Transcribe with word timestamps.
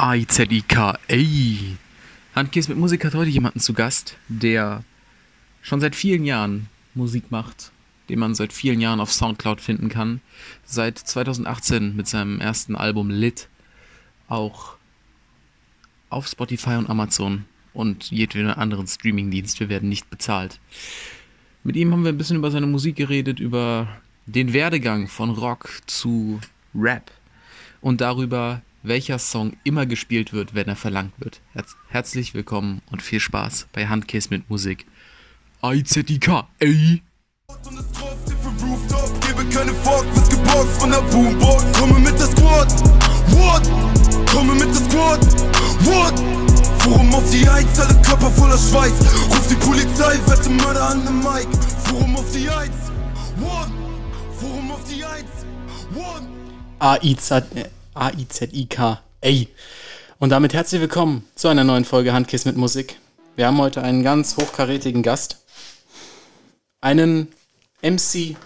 A-I-Z-I-K. 0.00 0.96
Ey. 1.08 1.76
Handkäse 2.32 2.70
mit 2.70 2.78
Musik 2.78 3.04
hat 3.04 3.14
heute 3.14 3.32
jemanden 3.32 3.58
zu 3.58 3.72
Gast, 3.72 4.16
der 4.28 4.84
schon 5.60 5.80
seit 5.80 5.96
vielen 5.96 6.24
Jahren 6.24 6.68
Musik 6.94 7.32
macht, 7.32 7.72
den 8.08 8.20
man 8.20 8.36
seit 8.36 8.52
vielen 8.52 8.80
Jahren 8.80 9.00
auf 9.00 9.12
Soundcloud 9.12 9.60
finden 9.60 9.88
kann. 9.88 10.20
Seit 10.64 10.98
2018 10.98 11.96
mit 11.96 12.06
seinem 12.06 12.38
ersten 12.40 12.76
Album 12.76 13.10
Lit 13.10 13.48
auch 14.28 14.76
auf 16.10 16.28
Spotify 16.28 16.76
und 16.76 16.88
Amazon 16.88 17.46
und 17.74 18.12
jedweden 18.12 18.50
anderen 18.50 18.86
Streamingdienst. 18.86 19.58
Wir 19.58 19.68
werden 19.68 19.88
nicht 19.88 20.08
bezahlt. 20.10 20.60
Mit 21.64 21.74
ihm 21.74 21.90
haben 21.90 22.04
wir 22.04 22.12
ein 22.12 22.18
bisschen 22.18 22.36
über 22.36 22.52
seine 22.52 22.68
Musik 22.68 22.94
geredet, 22.94 23.40
über 23.40 23.88
den 24.26 24.52
Werdegang 24.52 25.08
von 25.08 25.30
Rock 25.30 25.70
zu 25.86 26.38
Rap 26.72 27.10
und 27.80 28.00
darüber, 28.00 28.62
welcher 28.82 29.18
Song 29.18 29.56
immer 29.64 29.86
gespielt 29.86 30.32
wird, 30.32 30.54
wenn 30.54 30.68
er 30.68 30.76
verlangt 30.76 31.12
wird. 31.18 31.40
Herz 31.52 31.76
herzlich 31.88 32.34
willkommen 32.34 32.82
und 32.90 33.02
viel 33.02 33.20
Spaß 33.20 33.68
bei 33.72 33.86
Handkäse 33.86 34.28
mit 34.30 34.48
Musik. 34.48 34.86
IZIK, 35.62 36.44
ey! 36.60 37.02
Gebe 39.26 39.44
keine 39.50 39.72
Fuck, 39.74 40.06
was 40.14 40.28
geboxt 40.28 40.80
von 40.80 40.90
der 40.90 41.00
Boombox. 41.02 41.78
Komme 41.78 41.98
mit 41.98 42.18
der 42.18 42.26
Squad, 42.26 42.70
what? 43.32 43.62
Komme 44.30 44.54
mit 44.54 44.68
der 44.68 44.82
Squad, 44.90 45.20
what? 45.84 46.14
Forum 46.82 47.14
auf 47.14 47.30
die 47.30 47.48
Heiz, 47.48 47.78
alle 47.78 48.00
Körper 48.02 48.30
voller 48.30 48.56
Schweiß. 48.58 48.92
Ruf 49.28 49.48
die 49.48 49.56
Polizei, 49.56 50.18
wette 50.26 50.48
Mörder 50.50 50.90
an 50.90 51.04
dem 51.04 51.18
Mic. 51.18 51.48
Forum 51.84 52.16
auf 52.16 52.30
die 52.32 52.48
Heiz, 52.48 52.72
what? 53.36 53.68
Forum 54.38 54.70
auf 54.70 54.84
die 54.84 55.04
Heiz, 55.04 55.26
what? 55.90 56.22
A-I-Z-I-K. 57.98 59.02
Ey. 59.20 59.48
Und 60.20 60.30
damit 60.30 60.54
herzlich 60.54 60.80
willkommen 60.80 61.26
zu 61.34 61.48
einer 61.48 61.64
neuen 61.64 61.84
Folge 61.84 62.12
Handkiss 62.12 62.44
mit 62.44 62.56
Musik. 62.56 63.00
Wir 63.34 63.48
haben 63.48 63.58
heute 63.58 63.82
einen 63.82 64.04
ganz 64.04 64.36
hochkarätigen 64.36 65.02
Gast. 65.02 65.38
Einen 66.80 67.32
MC, 67.82 68.36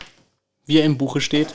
wie 0.65 0.79
er 0.79 0.85
im 0.85 0.97
Buche 0.97 1.21
steht. 1.21 1.49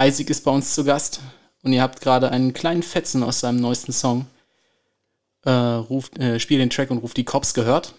Isaac 0.00 0.30
ist 0.30 0.42
bei 0.42 0.50
uns 0.50 0.74
zu 0.74 0.84
Gast 0.84 1.20
und 1.62 1.74
ihr 1.74 1.82
habt 1.82 2.00
gerade 2.00 2.30
einen 2.30 2.54
kleinen 2.54 2.82
Fetzen 2.82 3.22
aus 3.22 3.40
seinem 3.40 3.60
neuesten 3.60 3.92
Song. 3.92 4.26
Äh, 5.44 5.50
ruft, 5.50 6.18
äh, 6.18 6.40
spiel 6.40 6.58
den 6.58 6.70
Track 6.70 6.90
und 6.90 6.98
ruft 6.98 7.18
die 7.18 7.24
Cops 7.24 7.52
gehört. 7.52 7.94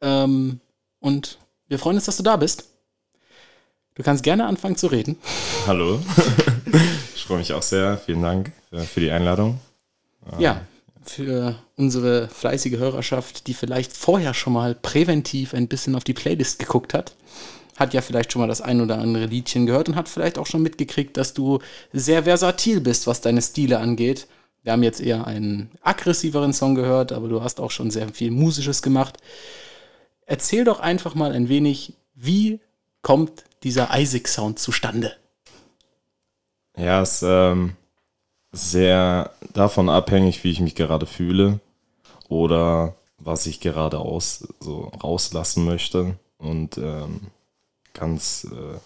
Ähm, 0.00 0.60
und 1.00 1.38
wir 1.68 1.78
freuen 1.78 1.96
uns, 1.96 2.06
dass 2.06 2.16
du 2.16 2.22
da 2.22 2.36
bist. 2.36 2.64
Du 3.94 4.02
kannst 4.02 4.22
gerne 4.22 4.46
anfangen 4.46 4.76
zu 4.76 4.86
reden. 4.86 5.18
Hallo. 5.66 6.00
ich 7.26 7.28
freue 7.28 7.38
mich 7.38 7.52
auch 7.54 7.62
sehr. 7.62 7.98
Vielen 7.98 8.22
Dank 8.22 8.52
äh, 8.70 8.82
für 8.82 9.00
die 9.00 9.10
Einladung. 9.10 9.58
Ja, 10.38 10.60
für 11.02 11.56
unsere 11.74 12.28
fleißige 12.28 12.78
Hörerschaft, 12.78 13.48
die 13.48 13.54
vielleicht 13.54 13.96
vorher 13.96 14.32
schon 14.32 14.52
mal 14.52 14.76
präventiv 14.76 15.52
ein 15.52 15.66
bisschen 15.66 15.96
auf 15.96 16.04
die 16.04 16.14
Playlist 16.14 16.60
geguckt 16.60 16.94
hat, 16.94 17.16
hat 17.74 17.94
ja 17.94 18.00
vielleicht 18.00 18.30
schon 18.30 18.42
mal 18.42 18.46
das 18.46 18.60
ein 18.60 18.80
oder 18.80 18.98
andere 18.98 19.26
Liedchen 19.26 19.66
gehört 19.66 19.88
und 19.88 19.96
hat 19.96 20.08
vielleicht 20.08 20.38
auch 20.38 20.46
schon 20.46 20.62
mitgekriegt, 20.62 21.16
dass 21.16 21.34
du 21.34 21.58
sehr 21.92 22.22
versatil 22.22 22.80
bist, 22.80 23.08
was 23.08 23.22
deine 23.22 23.42
Stile 23.42 23.80
angeht. 23.80 24.28
Wir 24.62 24.70
haben 24.70 24.84
jetzt 24.84 25.00
eher 25.00 25.26
einen 25.26 25.72
aggressiveren 25.82 26.52
Song 26.52 26.76
gehört, 26.76 27.10
aber 27.10 27.26
du 27.26 27.42
hast 27.42 27.58
auch 27.58 27.72
schon 27.72 27.90
sehr 27.90 28.08
viel 28.10 28.30
Musisches 28.30 28.82
gemacht. 28.82 29.18
Erzähl 30.26 30.62
doch 30.62 30.78
einfach 30.78 31.16
mal 31.16 31.32
ein 31.32 31.48
wenig, 31.48 31.94
wie 32.14 32.60
kommt 33.02 33.42
dieser 33.64 33.88
Isaac-Sound 33.92 34.60
zustande? 34.60 35.16
Ja, 36.78 37.00
es 37.00 37.22
ist 37.22 37.28
ähm, 37.28 37.72
sehr 38.52 39.30
davon 39.54 39.88
abhängig, 39.88 40.44
wie 40.44 40.50
ich 40.50 40.60
mich 40.60 40.74
gerade 40.74 41.06
fühle 41.06 41.60
oder 42.28 42.94
was 43.18 43.46
ich 43.46 43.60
gerade 43.60 43.98
aus, 43.98 44.46
so 44.60 44.92
rauslassen 45.02 45.64
möchte. 45.64 46.18
Und 46.38 46.76
ähm, 46.78 47.28
ganz, 47.94 48.46
äh, 48.50 48.78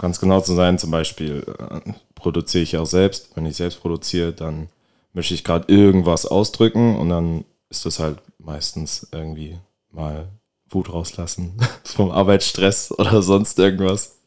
ganz 0.00 0.20
genau 0.20 0.40
zu 0.40 0.54
sein, 0.54 0.78
zum 0.78 0.90
Beispiel 0.90 1.44
äh, 1.58 1.92
produziere 2.14 2.62
ich 2.62 2.76
auch 2.76 2.86
selbst. 2.86 3.30
Wenn 3.34 3.46
ich 3.46 3.56
selbst 3.56 3.80
produziere, 3.80 4.32
dann 4.32 4.68
möchte 5.14 5.34
ich 5.34 5.44
gerade 5.44 5.72
irgendwas 5.72 6.26
ausdrücken 6.26 6.96
und 6.96 7.08
dann 7.08 7.44
ist 7.70 7.86
das 7.86 7.98
halt 7.98 8.18
meistens 8.38 9.08
irgendwie 9.12 9.58
mal 9.90 10.28
Wut 10.68 10.92
rauslassen 10.92 11.54
vom 11.84 12.10
Arbeitsstress 12.10 12.92
oder 12.92 13.22
sonst 13.22 13.58
irgendwas. 13.58 14.18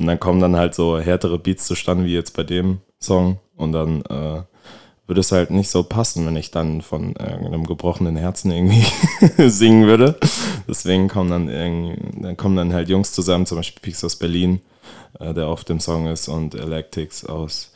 Und 0.00 0.06
dann 0.06 0.18
kommen 0.18 0.40
dann 0.40 0.56
halt 0.56 0.74
so 0.74 0.98
härtere 0.98 1.38
Beats 1.38 1.66
zustande, 1.66 2.06
wie 2.06 2.14
jetzt 2.14 2.34
bei 2.34 2.42
dem 2.42 2.78
Song. 2.98 3.38
Und 3.54 3.72
dann 3.72 4.00
äh, 4.06 4.42
würde 5.06 5.20
es 5.20 5.30
halt 5.30 5.50
nicht 5.50 5.68
so 5.68 5.82
passen, 5.82 6.24
wenn 6.24 6.36
ich 6.36 6.50
dann 6.50 6.80
von 6.80 7.14
einem 7.18 7.66
gebrochenen 7.66 8.16
Herzen 8.16 8.50
irgendwie 8.50 8.86
singen 9.50 9.86
würde. 9.86 10.18
Deswegen 10.66 11.08
kommen 11.08 11.28
dann 11.28 12.22
dann 12.22 12.36
kommen 12.38 12.56
dann 12.56 12.72
halt 12.72 12.88
Jungs 12.88 13.12
zusammen, 13.12 13.44
zum 13.44 13.58
Beispiel 13.58 13.82
Peaks 13.82 14.02
aus 14.02 14.16
Berlin, 14.16 14.62
äh, 15.18 15.34
der 15.34 15.48
auf 15.48 15.64
dem 15.64 15.80
Song 15.80 16.06
ist, 16.06 16.28
und 16.28 16.54
Electics 16.54 17.26
aus 17.26 17.74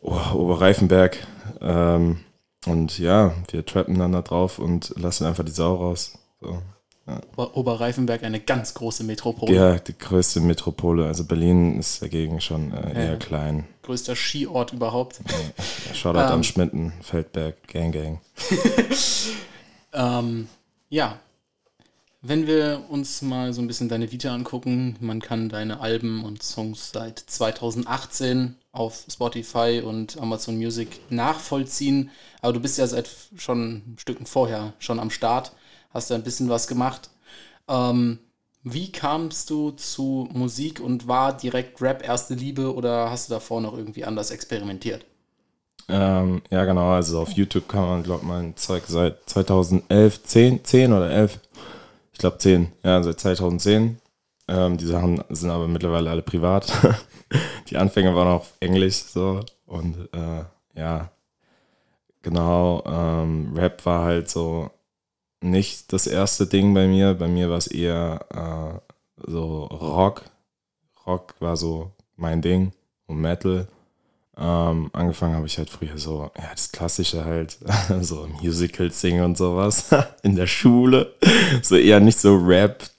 oh, 0.00 0.18
Oberreifenberg. 0.34 1.24
Ähm, 1.60 2.18
und 2.66 2.98
ja, 2.98 3.32
wir 3.52 3.64
trappen 3.64 3.96
dann 3.96 4.10
da 4.10 4.22
drauf 4.22 4.58
und 4.58 4.92
lassen 4.96 5.24
einfach 5.24 5.44
die 5.44 5.52
Sau 5.52 5.76
raus. 5.76 6.18
So. 6.40 6.58
Ja. 7.08 7.20
Ober 7.36 7.56
Oberreifenberg 7.56 8.22
eine 8.22 8.38
ganz 8.40 8.74
große 8.74 9.02
Metropole. 9.02 9.54
Ja, 9.54 9.78
die 9.78 9.96
größte 9.96 10.40
Metropole. 10.40 11.06
Also 11.06 11.24
Berlin 11.24 11.78
ist 11.78 12.02
dagegen 12.02 12.40
schon 12.40 12.72
äh, 12.72 12.92
eher 12.94 13.10
Ja. 13.12 13.16
klein. 13.16 13.64
Größter 13.82 14.14
Skiort 14.14 14.74
überhaupt. 14.74 15.20
Shoutout 15.94 16.18
Ähm. 16.20 16.26
an 16.32 16.44
Schmitten, 16.44 16.92
Feldberg, 17.00 17.66
Gang 17.68 17.92
Gang. 17.92 18.20
Ähm, 19.92 20.48
ja. 20.90 21.18
Wenn 22.20 22.46
wir 22.48 22.84
uns 22.88 23.22
mal 23.22 23.52
so 23.52 23.62
ein 23.62 23.68
bisschen 23.68 23.88
deine 23.88 24.10
Vita 24.10 24.34
angucken, 24.34 24.96
man 25.00 25.22
kann 25.22 25.48
deine 25.48 25.80
Alben 25.80 26.24
und 26.24 26.42
Songs 26.42 26.90
seit 26.92 27.18
2018 27.18 28.56
auf 28.72 29.04
Spotify 29.08 29.82
und 29.84 30.18
Amazon 30.20 30.56
Music 30.58 31.00
nachvollziehen. 31.10 32.10
Aber 32.42 32.52
du 32.52 32.60
bist 32.60 32.76
ja 32.76 32.86
seit 32.88 33.08
schon 33.36 33.82
Stücken 33.98 34.26
vorher 34.26 34.72
schon 34.80 34.98
am 34.98 35.10
Start, 35.10 35.52
hast 35.90 36.10
da 36.10 36.14
ein 36.14 36.22
bisschen 36.22 36.48
was 36.48 36.66
gemacht. 36.66 37.10
Ähm, 37.68 38.18
wie 38.64 38.90
kamst 38.90 39.50
du 39.50 39.70
zu 39.70 40.28
Musik 40.32 40.80
und 40.80 41.08
war 41.08 41.36
direkt 41.36 41.80
Rap 41.80 42.06
erste 42.06 42.34
Liebe 42.34 42.74
oder 42.74 43.10
hast 43.10 43.28
du 43.28 43.34
davor 43.34 43.60
noch 43.60 43.76
irgendwie 43.76 44.04
anders 44.04 44.30
experimentiert? 44.30 45.06
Ähm, 45.88 46.42
ja, 46.50 46.64
genau. 46.64 46.90
Also 46.90 47.20
auf 47.20 47.30
YouTube 47.32 47.68
kann 47.68 47.86
man, 47.86 48.02
glaube 48.02 48.22
ich, 48.22 48.28
mein 48.28 48.56
Zeug 48.56 48.84
seit 48.86 49.28
2011, 49.28 50.22
10, 50.22 50.64
10 50.64 50.92
oder 50.92 51.10
11. 51.10 51.38
Ich 52.12 52.18
glaube 52.18 52.38
10. 52.38 52.72
Ja, 52.84 53.02
seit 53.02 53.20
2010. 53.20 53.98
Ähm, 54.48 54.76
die 54.76 54.86
Sachen 54.86 55.22
sind 55.30 55.50
aber 55.50 55.68
mittlerweile 55.68 56.10
alle 56.10 56.22
privat. 56.22 56.70
die 57.70 57.76
Anfänge 57.76 58.14
waren 58.14 58.28
auf 58.28 58.52
Englisch 58.60 58.96
so. 58.96 59.40
Und 59.66 60.08
äh, 60.12 60.44
ja, 60.78 61.10
genau. 62.22 62.82
Ähm, 62.86 63.52
Rap 63.54 63.84
war 63.86 64.04
halt 64.04 64.28
so 64.28 64.70
nicht 65.40 65.92
das 65.92 66.06
erste 66.06 66.46
Ding 66.46 66.74
bei 66.74 66.86
mir. 66.86 67.14
Bei 67.14 67.28
mir 67.28 67.50
war 67.50 67.58
es 67.58 67.66
eher 67.66 68.82
äh, 69.26 69.30
so 69.30 69.64
Rock. 69.64 70.24
Rock 71.06 71.34
war 71.40 71.56
so 71.56 71.92
mein 72.16 72.42
Ding. 72.42 72.72
Und 73.06 73.20
Metal. 73.20 73.68
Ähm, 74.36 74.90
angefangen 74.92 75.34
habe 75.34 75.46
ich 75.46 75.58
halt 75.58 75.68
früher 75.68 75.98
so, 75.98 76.30
ja, 76.36 76.50
das 76.52 76.70
Klassische 76.70 77.24
halt, 77.24 77.58
so 78.00 78.28
Musicals 78.40 79.00
singen 79.00 79.24
und 79.24 79.36
sowas 79.36 79.86
in 80.22 80.36
der 80.36 80.46
Schule. 80.46 81.14
So 81.62 81.76
eher 81.76 81.98
nicht 81.98 82.18
so 82.18 82.46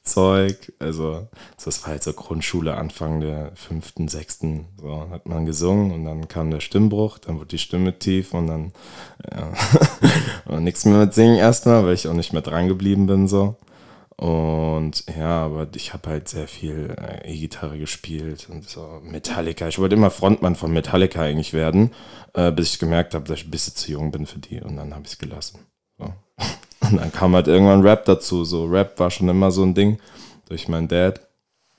Rap-Zeug. 0.09 0.73
Also, 0.79 1.27
das 1.63 1.83
war 1.83 1.91
halt 1.91 2.03
so 2.03 2.13
Grundschule, 2.13 2.75
Anfang 2.75 3.19
der 3.19 3.51
fünften, 3.55 4.07
sechsten, 4.07 4.67
so 4.81 5.07
hat 5.09 5.27
man 5.27 5.45
gesungen 5.45 5.91
und 5.91 6.05
dann 6.05 6.27
kam 6.27 6.51
der 6.51 6.59
Stimmbruch, 6.59 7.19
dann 7.19 7.37
wurde 7.37 7.47
die 7.47 7.57
Stimme 7.57 7.97
tief 7.97 8.33
und 8.33 8.47
dann 8.47 8.71
ja, 9.31 9.53
und 10.45 10.63
nichts 10.63 10.85
mehr 10.85 10.97
mit 10.99 11.13
Singen 11.13 11.37
erstmal, 11.37 11.85
weil 11.85 11.93
ich 11.93 12.07
auch 12.07 12.13
nicht 12.13 12.33
mehr 12.33 12.41
dran 12.41 12.67
geblieben 12.67 13.05
bin, 13.07 13.27
so. 13.27 13.55
Und 14.17 15.05
ja, 15.17 15.45
aber 15.45 15.67
ich 15.75 15.93
habe 15.93 16.09
halt 16.09 16.27
sehr 16.27 16.49
viel 16.49 16.93
äh, 16.99 17.31
E-Gitarre 17.31 17.79
gespielt 17.79 18.49
und 18.49 18.67
so 18.67 18.99
Metallica. 19.01 19.69
Ich 19.69 19.79
wollte 19.79 19.95
immer 19.95 20.11
Frontmann 20.11 20.55
von 20.55 20.73
Metallica 20.73 21.21
eigentlich 21.21 21.53
werden, 21.53 21.91
äh, 22.33 22.51
bis 22.51 22.73
ich 22.73 22.79
gemerkt 22.79 23.13
habe, 23.13 23.23
dass 23.25 23.39
ich 23.39 23.47
ein 23.47 23.51
bisschen 23.51 23.75
zu 23.75 23.91
jung 23.91 24.11
bin 24.11 24.25
für 24.25 24.39
die 24.39 24.59
und 24.61 24.75
dann 24.75 24.93
habe 24.93 25.03
ich 25.05 25.13
es 25.13 25.19
gelassen. 25.19 25.59
So. 25.97 26.13
Und 26.81 26.97
dann 26.97 27.11
kam 27.11 27.35
halt 27.35 27.47
irgendwann 27.47 27.81
Rap 27.81 28.05
dazu. 28.05 28.45
So 28.45 28.65
Rap 28.65 28.99
war 28.99 29.11
schon 29.11 29.29
immer 29.29 29.51
so 29.51 29.63
ein 29.63 29.73
Ding 29.73 29.99
durch 30.47 30.67
meinen 30.67 30.87
Dad. 30.87 31.21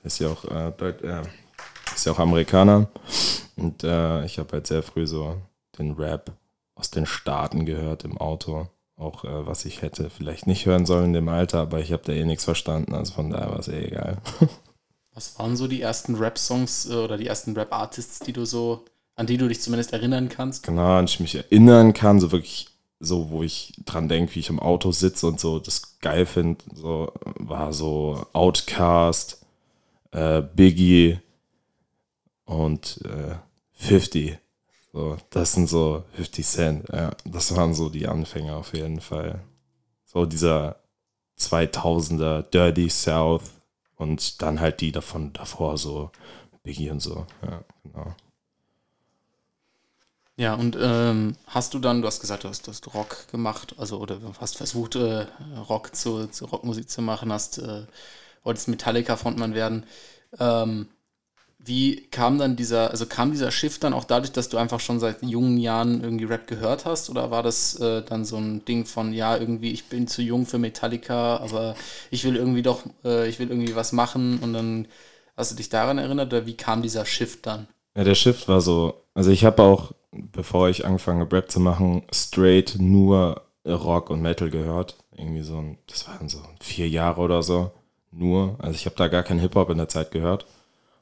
Ist 0.03 0.19
ja 0.19 0.29
auch, 0.29 0.45
äh, 0.45 0.69
äh, 0.69 1.21
ist 1.95 2.05
ja 2.05 2.11
auch 2.11 2.19
Amerikaner. 2.19 2.87
Und 3.55 3.83
äh, 3.83 4.25
ich 4.25 4.39
habe 4.39 4.53
halt 4.53 4.67
sehr 4.67 4.83
früh 4.83 5.05
so 5.05 5.37
den 5.77 5.93
Rap 5.93 6.31
aus 6.75 6.89
den 6.89 7.05
Staaten 7.05 7.65
gehört 7.65 8.03
im 8.03 8.17
Auto. 8.17 8.67
Auch 8.97 9.23
äh, 9.23 9.47
was 9.47 9.65
ich 9.65 9.81
hätte 9.81 10.09
vielleicht 10.09 10.47
nicht 10.47 10.65
hören 10.65 10.85
sollen 10.85 11.05
in 11.05 11.13
dem 11.13 11.29
Alter, 11.29 11.59
aber 11.59 11.79
ich 11.79 11.91
habe 11.91 12.03
da 12.05 12.13
eh 12.13 12.25
nichts 12.25 12.45
verstanden, 12.45 12.93
also 12.93 13.13
von 13.13 13.29
daher 13.29 13.49
war 13.49 13.59
es 13.59 13.67
eh 13.67 13.85
egal. 13.85 14.17
Was 15.13 15.37
waren 15.37 15.57
so 15.57 15.67
die 15.67 15.81
ersten 15.81 16.15
Rap-Songs 16.15 16.89
äh, 16.89 16.93
oder 16.93 17.17
die 17.17 17.27
ersten 17.27 17.53
Rap-Artists, 17.53 18.19
die 18.19 18.31
du 18.31 18.45
so 18.45 18.85
An 19.15 19.27
die 19.27 19.37
du 19.37 19.47
dich 19.47 19.59
zumindest 19.59 19.91
erinnern 19.91 20.29
kannst. 20.29 20.63
Genau, 20.63 20.97
an 20.97 21.05
die 21.05 21.13
ich 21.13 21.19
mich 21.19 21.35
erinnern 21.35 21.93
kann, 21.93 22.19
so 22.19 22.31
wirklich 22.31 22.70
so, 23.01 23.31
wo 23.31 23.43
ich 23.43 23.73
dran 23.85 24.07
denke, 24.07 24.35
wie 24.35 24.39
ich 24.39 24.49
im 24.49 24.59
Auto 24.59 24.91
sitze 24.91 25.27
und 25.27 25.39
so 25.39 25.59
das 25.59 25.99
geil 25.99 26.25
finde, 26.25 26.63
so 26.73 27.11
war 27.35 27.73
so 27.73 28.25
Outcast, 28.31 29.43
äh, 30.11 30.41
Biggie 30.41 31.19
und 32.45 32.99
äh, 33.03 33.35
50. 33.73 34.37
So, 34.93 35.17
das 35.31 35.53
sind 35.53 35.67
so 35.67 36.03
50 36.15 36.45
Cent, 36.45 36.89
ja. 36.89 37.11
Das 37.25 37.55
waren 37.55 37.73
so 37.73 37.89
die 37.89 38.07
Anfänger 38.07 38.57
auf 38.57 38.73
jeden 38.73 39.01
Fall. 39.01 39.41
So 40.05 40.25
dieser 40.25 40.77
2000er 41.39 42.43
Dirty 42.43 42.89
South 42.89 43.51
und 43.95 44.41
dann 44.41 44.59
halt 44.59 44.81
die 44.81 44.91
davon 44.91 45.33
davor 45.33 45.77
so 45.77 46.11
Biggie 46.63 46.91
und 46.91 46.99
so, 46.99 47.25
ja, 47.43 47.63
genau. 47.83 48.15
Ja, 50.37 50.55
und 50.55 50.77
ähm, 50.79 51.35
hast 51.45 51.73
du 51.73 51.79
dann, 51.79 52.01
du 52.01 52.07
hast 52.07 52.19
gesagt, 52.21 52.43
du 52.43 52.47
hast, 52.47 52.65
du 52.65 52.71
hast 52.71 52.93
Rock 52.93 53.27
gemacht, 53.31 53.75
also 53.77 53.99
oder 53.99 54.19
hast 54.39 54.57
versucht, 54.57 54.95
äh, 54.95 55.27
Rock 55.69 55.95
zu, 55.95 56.27
zu, 56.27 56.45
Rockmusik 56.45 56.89
zu 56.89 57.01
machen, 57.01 57.31
hast, 57.31 57.59
äh, 57.59 57.85
wolltest 58.43 58.67
Metallica-Frontmann 58.69 59.53
werden. 59.53 59.85
Ähm, 60.39 60.87
wie 61.59 62.07
kam 62.07 62.39
dann 62.39 62.55
dieser, 62.55 62.89
also 62.91 63.05
kam 63.05 63.31
dieser 63.31 63.51
Shift 63.51 63.83
dann 63.83 63.93
auch 63.93 64.03
dadurch, 64.05 64.31
dass 64.31 64.49
du 64.49 64.57
einfach 64.57 64.79
schon 64.79 64.99
seit 64.99 65.21
jungen 65.23 65.57
Jahren 65.57 66.03
irgendwie 66.03 66.25
Rap 66.25 66.47
gehört 66.47 66.85
hast? 66.85 67.09
Oder 67.09 67.29
war 67.29 67.43
das 67.43 67.79
äh, 67.79 68.01
dann 68.03 68.25
so 68.25 68.37
ein 68.37 68.65
Ding 68.65 68.85
von, 68.85 69.13
ja, 69.13 69.37
irgendwie, 69.37 69.71
ich 69.71 69.85
bin 69.89 70.07
zu 70.07 70.23
jung 70.23 70.47
für 70.47 70.57
Metallica, 70.57 71.37
aber 71.37 71.75
ich 72.09 72.23
will 72.23 72.35
irgendwie 72.35 72.63
doch, 72.63 72.83
äh, 73.03 73.29
ich 73.29 73.37
will 73.39 73.49
irgendwie 73.49 73.75
was 73.75 73.91
machen 73.91 74.39
und 74.39 74.53
dann 74.53 74.87
hast 75.37 75.51
du 75.51 75.55
dich 75.55 75.69
daran 75.69 75.99
erinnert 75.99 76.33
oder 76.33 76.45
wie 76.47 76.57
kam 76.57 76.81
dieser 76.81 77.05
Shift 77.05 77.45
dann? 77.45 77.67
Ja, 77.95 78.03
der 78.03 78.15
Shift 78.15 78.47
war 78.47 78.61
so, 78.61 78.95
also 79.13 79.29
ich 79.31 79.45
habe 79.45 79.61
auch, 79.61 79.93
bevor 80.11 80.69
ich 80.69 80.85
angefangen 80.85 81.21
habe, 81.21 81.35
Rap 81.35 81.51
zu 81.51 81.59
machen, 81.59 82.03
straight 82.13 82.75
nur 82.79 83.41
Rock 83.65 84.09
und 84.09 84.21
Metal 84.21 84.49
gehört. 84.49 84.97
Irgendwie 85.15 85.43
so, 85.43 85.57
ein, 85.57 85.77
das 85.87 86.07
waren 86.07 86.29
so 86.29 86.41
vier 86.59 86.89
Jahre 86.89 87.21
oder 87.21 87.43
so, 87.43 87.71
nur. 88.11 88.55
Also 88.59 88.75
ich 88.75 88.85
habe 88.85 88.95
da 88.95 89.07
gar 89.07 89.23
keinen 89.23 89.39
Hip-Hop 89.39 89.69
in 89.69 89.77
der 89.77 89.89
Zeit 89.89 90.11
gehört. 90.11 90.45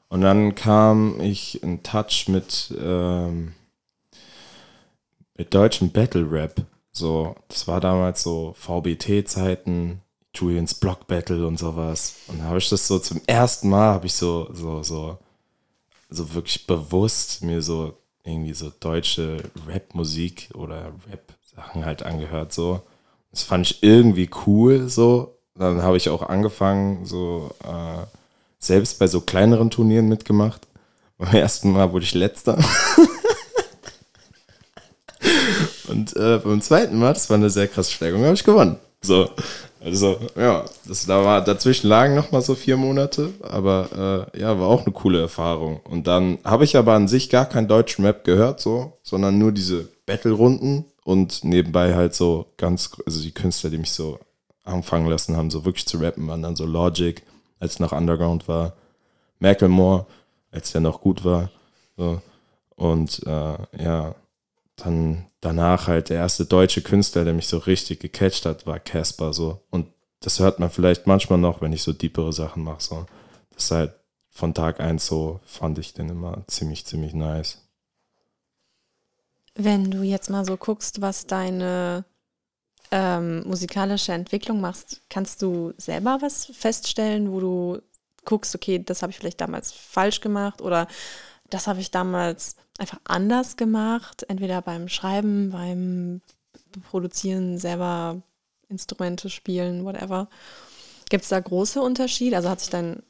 Und 0.08 0.22
dann 0.22 0.54
kam 0.54 1.20
ich 1.20 1.62
in 1.62 1.82
Touch 1.82 2.26
mit, 2.28 2.74
ähm, 2.80 3.54
mit 5.36 5.54
deutschem 5.54 5.90
Battle 5.90 6.30
Rap. 6.30 6.62
So, 6.92 7.36
das 7.48 7.68
war 7.68 7.80
damals 7.80 8.22
so 8.22 8.54
VBT-Zeiten, 8.58 10.02
Julians 10.34 10.74
Block 10.74 11.06
Battle 11.06 11.46
und 11.46 11.58
sowas. 11.58 12.16
Und 12.28 12.40
da 12.40 12.44
habe 12.44 12.58
ich 12.58 12.68
das 12.68 12.86
so 12.86 12.98
zum 12.98 13.20
ersten 13.26 13.68
Mal, 13.68 13.94
habe 13.94 14.06
ich 14.06 14.14
so, 14.14 14.48
so, 14.52 14.82
so, 14.82 15.18
so 16.08 16.34
wirklich 16.34 16.66
bewusst 16.66 17.42
mir 17.42 17.62
so 17.62 17.99
irgendwie 18.24 18.52
so 18.52 18.70
deutsche 18.80 19.42
Rap-Musik 19.66 20.50
oder 20.54 20.92
Rap-Sachen 21.10 21.84
halt 21.84 22.02
angehört. 22.02 22.52
So, 22.52 22.82
das 23.30 23.42
fand 23.42 23.70
ich 23.70 23.82
irgendwie 23.82 24.30
cool. 24.46 24.88
So, 24.88 25.38
dann 25.54 25.82
habe 25.82 25.96
ich 25.96 26.08
auch 26.08 26.22
angefangen, 26.22 27.04
so 27.04 27.50
äh, 27.64 28.04
selbst 28.58 28.98
bei 28.98 29.06
so 29.06 29.20
kleineren 29.20 29.70
Turnieren 29.70 30.08
mitgemacht. 30.08 30.66
Beim 31.18 31.34
ersten 31.34 31.72
Mal 31.72 31.92
wurde 31.92 32.04
ich 32.04 32.14
letzter. 32.14 32.58
Und 35.88 36.16
äh, 36.16 36.38
beim 36.38 36.62
zweiten 36.62 36.98
Mal, 36.98 37.12
das 37.12 37.28
war 37.28 37.36
eine 37.36 37.50
sehr 37.50 37.68
krasse 37.68 37.90
Steigerung, 37.92 38.24
habe 38.24 38.34
ich 38.34 38.44
gewonnen. 38.44 38.78
So, 39.02 39.28
also 39.80 40.18
ja, 40.36 40.64
das 40.86 41.06
da 41.06 41.24
war 41.24 41.42
dazwischen 41.42 41.88
lagen 41.88 42.14
noch 42.14 42.30
mal 42.32 42.42
so 42.42 42.54
vier 42.54 42.76
Monate, 42.76 43.30
aber 43.42 44.28
äh, 44.34 44.40
ja, 44.40 44.58
war 44.58 44.68
auch 44.68 44.84
eine 44.84 44.92
coole 44.92 45.20
Erfahrung. 45.20 45.80
Und 45.84 46.06
dann 46.06 46.38
habe 46.44 46.64
ich 46.64 46.76
aber 46.76 46.94
an 46.94 47.08
sich 47.08 47.30
gar 47.30 47.46
keinen 47.46 47.68
deutschen 47.68 48.04
Rap 48.04 48.24
gehört, 48.24 48.60
so, 48.60 48.98
sondern 49.02 49.38
nur 49.38 49.52
diese 49.52 49.88
Battle-Runden 50.06 50.84
und 51.04 51.44
nebenbei 51.44 51.94
halt 51.94 52.14
so 52.14 52.46
ganz, 52.56 52.90
also 53.06 53.22
die 53.22 53.32
Künstler, 53.32 53.70
die 53.70 53.78
mich 53.78 53.92
so 53.92 54.18
anfangen 54.64 55.08
lassen 55.08 55.36
haben, 55.36 55.50
so 55.50 55.64
wirklich 55.64 55.86
zu 55.86 55.98
rappen, 55.98 56.28
waren 56.28 56.42
dann 56.42 56.56
so 56.56 56.66
Logic, 56.66 57.22
als 57.58 57.78
noch 57.78 57.92
Underground 57.92 58.48
war. 58.48 58.74
Macklemore, 59.38 60.06
als 60.50 60.72
der 60.72 60.82
noch 60.82 61.00
gut 61.00 61.24
war. 61.24 61.50
So. 61.96 62.20
Und 62.76 63.22
äh, 63.26 63.82
ja, 63.82 64.14
dann 64.84 65.26
danach 65.40 65.86
halt 65.86 66.10
der 66.10 66.18
erste 66.18 66.44
deutsche 66.44 66.82
Künstler, 66.82 67.24
der 67.24 67.34
mich 67.34 67.48
so 67.48 67.58
richtig 67.58 68.00
gecatcht 68.00 68.46
hat, 68.46 68.66
war 68.66 68.78
Casper 68.78 69.32
so. 69.32 69.62
Und 69.70 69.86
das 70.20 70.38
hört 70.38 70.58
man 70.58 70.70
vielleicht 70.70 71.06
manchmal 71.06 71.38
noch, 71.38 71.60
wenn 71.60 71.72
ich 71.72 71.82
so 71.82 71.92
deepere 71.92 72.32
Sachen 72.32 72.62
mache. 72.62 72.82
So. 72.82 73.06
Das 73.54 73.64
ist 73.64 73.70
halt 73.70 73.94
von 74.30 74.54
Tag 74.54 74.80
1 74.80 75.06
so, 75.06 75.40
fand 75.44 75.78
ich 75.78 75.94
den 75.94 76.08
immer 76.08 76.44
ziemlich, 76.46 76.86
ziemlich 76.86 77.14
nice. 77.14 77.58
Wenn 79.54 79.90
du 79.90 80.02
jetzt 80.02 80.30
mal 80.30 80.44
so 80.44 80.56
guckst, 80.56 81.00
was 81.00 81.26
deine 81.26 82.04
ähm, 82.90 83.42
musikalische 83.46 84.12
Entwicklung 84.12 84.60
machst, 84.60 85.02
kannst 85.10 85.42
du 85.42 85.72
selber 85.76 86.18
was 86.20 86.46
feststellen, 86.46 87.32
wo 87.32 87.40
du 87.40 87.82
guckst, 88.24 88.54
okay, 88.54 88.82
das 88.82 89.02
habe 89.02 89.10
ich 89.10 89.18
vielleicht 89.18 89.40
damals 89.40 89.72
falsch 89.72 90.20
gemacht 90.20 90.60
oder 90.60 90.86
das 91.50 91.66
habe 91.66 91.80
ich 91.80 91.90
damals 91.90 92.56
einfach 92.78 93.00
anders 93.04 93.56
gemacht, 93.56 94.24
entweder 94.28 94.62
beim 94.62 94.88
Schreiben, 94.88 95.50
beim 95.50 96.22
Produzieren, 96.88 97.58
selber 97.58 98.22
Instrumente 98.68 99.28
spielen, 99.28 99.84
whatever. 99.84 100.28
Gibt 101.08 101.24
es 101.24 101.30
da 101.30 101.40
große 101.40 101.82
Unterschiede? 101.82 102.36
Also 102.36 102.48
hat 102.48 102.60
sich 102.60 102.70
dein 102.70 103.02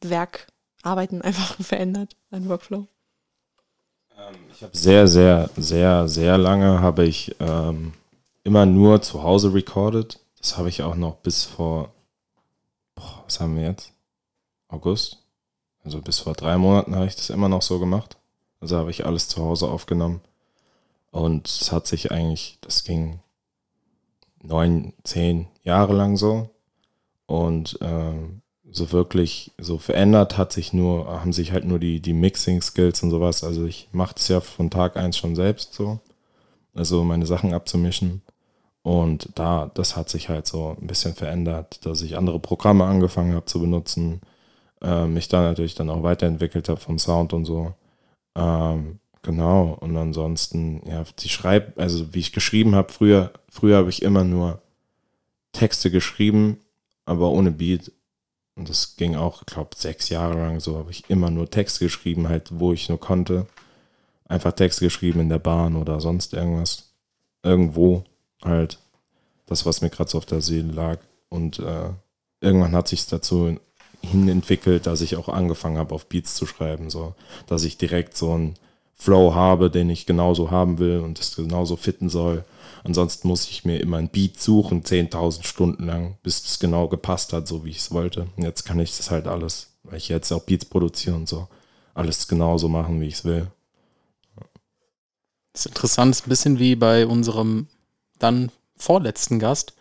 Werkarbeiten 0.00 1.22
einfach 1.22 1.56
verändert, 1.56 2.16
dein 2.30 2.48
Workflow? 2.48 2.86
Ähm, 4.16 4.36
ich 4.52 4.62
habe 4.62 4.76
sehr, 4.76 5.08
sehr, 5.08 5.50
sehr, 5.56 6.08
sehr 6.08 6.38
lange 6.38 6.80
habe 6.80 7.04
ich 7.04 7.34
ähm, 7.40 7.92
immer 8.44 8.66
nur 8.66 9.02
zu 9.02 9.22
Hause 9.22 9.52
recorded. 9.52 10.20
Das 10.38 10.56
habe 10.56 10.68
ich 10.68 10.82
auch 10.82 10.94
noch 10.94 11.16
bis 11.16 11.44
vor, 11.44 11.92
boah, 12.94 13.24
was 13.26 13.40
haben 13.40 13.56
wir 13.56 13.64
jetzt? 13.64 13.92
August. 14.68 15.19
Also 15.84 16.00
bis 16.00 16.18
vor 16.20 16.34
drei 16.34 16.58
Monaten 16.58 16.94
habe 16.94 17.06
ich 17.06 17.16
das 17.16 17.30
immer 17.30 17.48
noch 17.48 17.62
so 17.62 17.78
gemacht. 17.78 18.16
Also 18.60 18.76
habe 18.76 18.90
ich 18.90 19.06
alles 19.06 19.28
zu 19.28 19.42
Hause 19.42 19.68
aufgenommen. 19.68 20.20
Und 21.10 21.48
es 21.48 21.72
hat 21.72 21.86
sich 21.86 22.12
eigentlich, 22.12 22.58
das 22.60 22.84
ging 22.84 23.20
neun, 24.42 24.92
zehn 25.04 25.48
Jahre 25.62 25.94
lang 25.94 26.16
so. 26.16 26.50
Und 27.26 27.78
ähm, 27.80 28.42
so 28.70 28.92
wirklich 28.92 29.52
so 29.58 29.78
verändert 29.78 30.38
hat 30.38 30.52
sich 30.52 30.72
nur, 30.72 31.06
haben 31.06 31.32
sich 31.32 31.52
halt 31.52 31.64
nur 31.64 31.78
die, 31.78 32.00
die 32.00 32.12
Mixing-Skills 32.12 33.02
und 33.02 33.10
sowas. 33.10 33.42
Also 33.42 33.64
ich 33.64 33.88
mache 33.92 34.14
das 34.14 34.28
ja 34.28 34.40
von 34.40 34.70
Tag 34.70 34.96
eins 34.96 35.16
schon 35.16 35.34
selbst 35.34 35.74
so. 35.74 35.98
Also 36.74 37.02
meine 37.04 37.26
Sachen 37.26 37.52
abzumischen. 37.52 38.22
Und 38.82 39.28
da, 39.34 39.70
das 39.74 39.96
hat 39.96 40.08
sich 40.08 40.28
halt 40.28 40.46
so 40.46 40.76
ein 40.80 40.86
bisschen 40.86 41.14
verändert, 41.14 41.84
dass 41.84 42.02
ich 42.02 42.16
andere 42.16 42.38
Programme 42.38 42.84
angefangen 42.84 43.34
habe 43.34 43.44
zu 43.46 43.60
benutzen, 43.60 44.20
äh, 44.82 45.06
mich 45.06 45.28
da 45.28 45.42
natürlich 45.42 45.74
dann 45.74 45.90
auch 45.90 46.02
weiterentwickelt 46.02 46.68
habe 46.68 46.80
vom 46.80 46.98
Sound 46.98 47.32
und 47.32 47.44
so. 47.44 47.74
Ähm, 48.34 48.98
genau. 49.22 49.76
Und 49.80 49.96
ansonsten, 49.96 50.82
ja, 50.86 51.04
die 51.18 51.28
Schreib, 51.28 51.78
also 51.78 52.14
wie 52.14 52.20
ich 52.20 52.32
geschrieben 52.32 52.74
habe, 52.74 52.92
früher, 52.92 53.32
früher 53.48 53.78
habe 53.78 53.90
ich 53.90 54.02
immer 54.02 54.24
nur 54.24 54.60
Texte 55.52 55.90
geschrieben, 55.90 56.58
aber 57.04 57.30
ohne 57.30 57.50
Beat. 57.50 57.92
Und 58.56 58.68
das 58.68 58.96
ging 58.96 59.16
auch, 59.16 59.46
glaube 59.46 59.70
sechs 59.76 60.08
Jahre 60.08 60.34
lang 60.38 60.60
so, 60.60 60.76
habe 60.76 60.90
ich 60.90 61.08
immer 61.08 61.30
nur 61.30 61.50
Texte 61.50 61.84
geschrieben, 61.84 62.28
halt, 62.28 62.58
wo 62.58 62.72
ich 62.72 62.88
nur 62.88 63.00
konnte. 63.00 63.46
Einfach 64.28 64.52
Texte 64.52 64.84
geschrieben 64.84 65.20
in 65.20 65.28
der 65.28 65.38
Bahn 65.38 65.76
oder 65.76 66.00
sonst 66.00 66.34
irgendwas. 66.34 66.92
Irgendwo 67.42 68.04
halt. 68.44 68.78
Das, 69.46 69.66
was 69.66 69.80
mir 69.80 69.90
gerade 69.90 70.08
so 70.08 70.18
auf 70.18 70.26
der 70.26 70.42
Seele 70.42 70.72
lag. 70.72 71.00
Und 71.28 71.58
äh, 71.58 71.90
irgendwann 72.40 72.72
hat 72.72 72.86
sich 72.86 73.06
dazu 73.06 73.58
hin 74.02 74.28
entwickelt, 74.28 74.86
dass 74.86 75.00
ich 75.00 75.16
auch 75.16 75.28
angefangen 75.28 75.78
habe, 75.78 75.94
auf 75.94 76.06
Beats 76.06 76.34
zu 76.34 76.46
schreiben, 76.46 76.90
so, 76.90 77.14
dass 77.46 77.64
ich 77.64 77.78
direkt 77.78 78.16
so 78.16 78.32
einen 78.32 78.54
Flow 78.94 79.34
habe, 79.34 79.70
den 79.70 79.88
ich 79.90 80.06
genauso 80.06 80.50
haben 80.50 80.78
will 80.78 81.00
und 81.00 81.18
das 81.18 81.36
genauso 81.36 81.76
fitten 81.76 82.08
soll. 82.08 82.44
Ansonsten 82.84 83.28
muss 83.28 83.48
ich 83.48 83.64
mir 83.64 83.78
immer 83.80 83.98
ein 83.98 84.08
Beat 84.08 84.40
suchen, 84.40 84.82
10.000 84.82 85.44
Stunden 85.44 85.86
lang, 85.86 86.18
bis 86.22 86.44
es 86.44 86.58
genau 86.58 86.88
gepasst 86.88 87.32
hat, 87.32 87.46
so 87.46 87.64
wie 87.64 87.70
ich 87.70 87.78
es 87.78 87.90
wollte. 87.90 88.28
Und 88.36 88.44
jetzt 88.44 88.64
kann 88.64 88.80
ich 88.80 88.96
das 88.96 89.10
halt 89.10 89.26
alles, 89.26 89.68
weil 89.84 89.98
ich 89.98 90.08
jetzt 90.08 90.32
auch 90.32 90.42
Beats 90.42 90.64
produziere 90.64 91.16
und 91.16 91.28
so, 91.28 91.48
alles 91.94 92.28
genauso 92.28 92.68
machen, 92.68 93.00
wie 93.00 93.06
ich 93.06 93.14
es 93.14 93.24
will. 93.24 93.48
Das 95.52 95.66
ist 95.66 95.66
interessant, 95.66 96.14
ist 96.14 96.26
ein 96.26 96.30
bisschen 96.30 96.58
wie 96.58 96.76
bei 96.76 97.06
unserem 97.06 97.66
dann 98.18 98.52
vorletzten 98.76 99.38
Gast, 99.38 99.74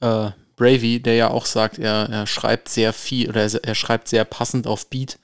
äh, 0.00 0.30
Bravey, 0.58 1.00
der 1.00 1.14
ja 1.14 1.30
auch 1.30 1.46
sagt, 1.46 1.78
er, 1.78 2.08
er 2.10 2.26
schreibt 2.26 2.68
sehr 2.68 2.92
viel 2.92 3.30
oder 3.30 3.42
er, 3.42 3.64
er 3.64 3.74
schreibt 3.74 4.08
sehr 4.08 4.24
passend 4.24 4.66
auf 4.66 4.88
Beat, 4.88 5.18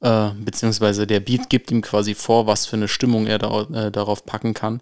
äh, 0.00 0.30
beziehungsweise 0.38 1.06
der 1.06 1.20
Beat 1.20 1.48
gibt 1.48 1.70
ihm 1.70 1.82
quasi 1.82 2.14
vor, 2.14 2.46
was 2.46 2.66
für 2.66 2.76
eine 2.76 2.88
Stimmung 2.88 3.26
er 3.26 3.38
da, 3.38 3.62
äh, 3.72 3.90
darauf 3.90 4.26
packen 4.26 4.52
kann. 4.52 4.80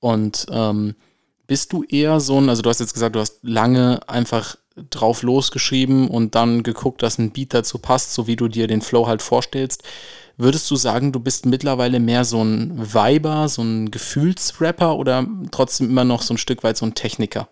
Und 0.00 0.46
ähm, 0.50 0.96
bist 1.46 1.72
du 1.72 1.84
eher 1.84 2.20
so 2.20 2.40
ein, 2.40 2.48
also 2.48 2.62
du 2.62 2.70
hast 2.70 2.80
jetzt 2.80 2.94
gesagt, 2.94 3.14
du 3.14 3.20
hast 3.20 3.38
lange 3.42 4.00
einfach 4.08 4.56
drauf 4.90 5.22
losgeschrieben 5.22 6.08
und 6.08 6.34
dann 6.34 6.62
geguckt, 6.62 7.02
dass 7.02 7.18
ein 7.18 7.30
Beat 7.30 7.54
dazu 7.54 7.78
passt, 7.78 8.14
so 8.14 8.26
wie 8.26 8.36
du 8.36 8.48
dir 8.48 8.66
den 8.66 8.82
Flow 8.82 9.06
halt 9.06 9.22
vorstellst. 9.22 9.82
Würdest 10.36 10.70
du 10.70 10.76
sagen, 10.76 11.12
du 11.12 11.20
bist 11.20 11.46
mittlerweile 11.46 12.00
mehr 12.00 12.24
so 12.24 12.42
ein 12.42 12.92
Viber, 12.92 13.48
so 13.48 13.62
ein 13.62 13.90
Gefühlsrapper 13.90 14.96
oder 14.96 15.26
trotzdem 15.50 15.90
immer 15.90 16.04
noch 16.04 16.22
so 16.22 16.34
ein 16.34 16.38
Stück 16.38 16.64
weit 16.64 16.76
so 16.76 16.86
ein 16.86 16.94
Techniker? 16.94 17.48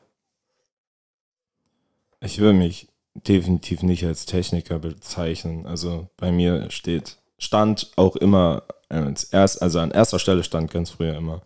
Ich 2.20 2.38
würde 2.38 2.58
mich 2.58 2.88
definitiv 3.14 3.82
nicht 3.82 4.04
als 4.04 4.26
Techniker 4.26 4.78
bezeichnen. 4.78 5.66
Also 5.66 6.08
bei 6.16 6.30
mir 6.30 6.70
steht, 6.70 7.18
stand 7.38 7.90
auch 7.96 8.16
immer, 8.16 8.62
als 8.88 9.24
erst, 9.24 9.62
also 9.62 9.78
an 9.80 9.90
erster 9.90 10.18
Stelle 10.18 10.44
stand 10.44 10.70
ganz 10.70 10.90
früher 10.90 11.16
immer, 11.16 11.42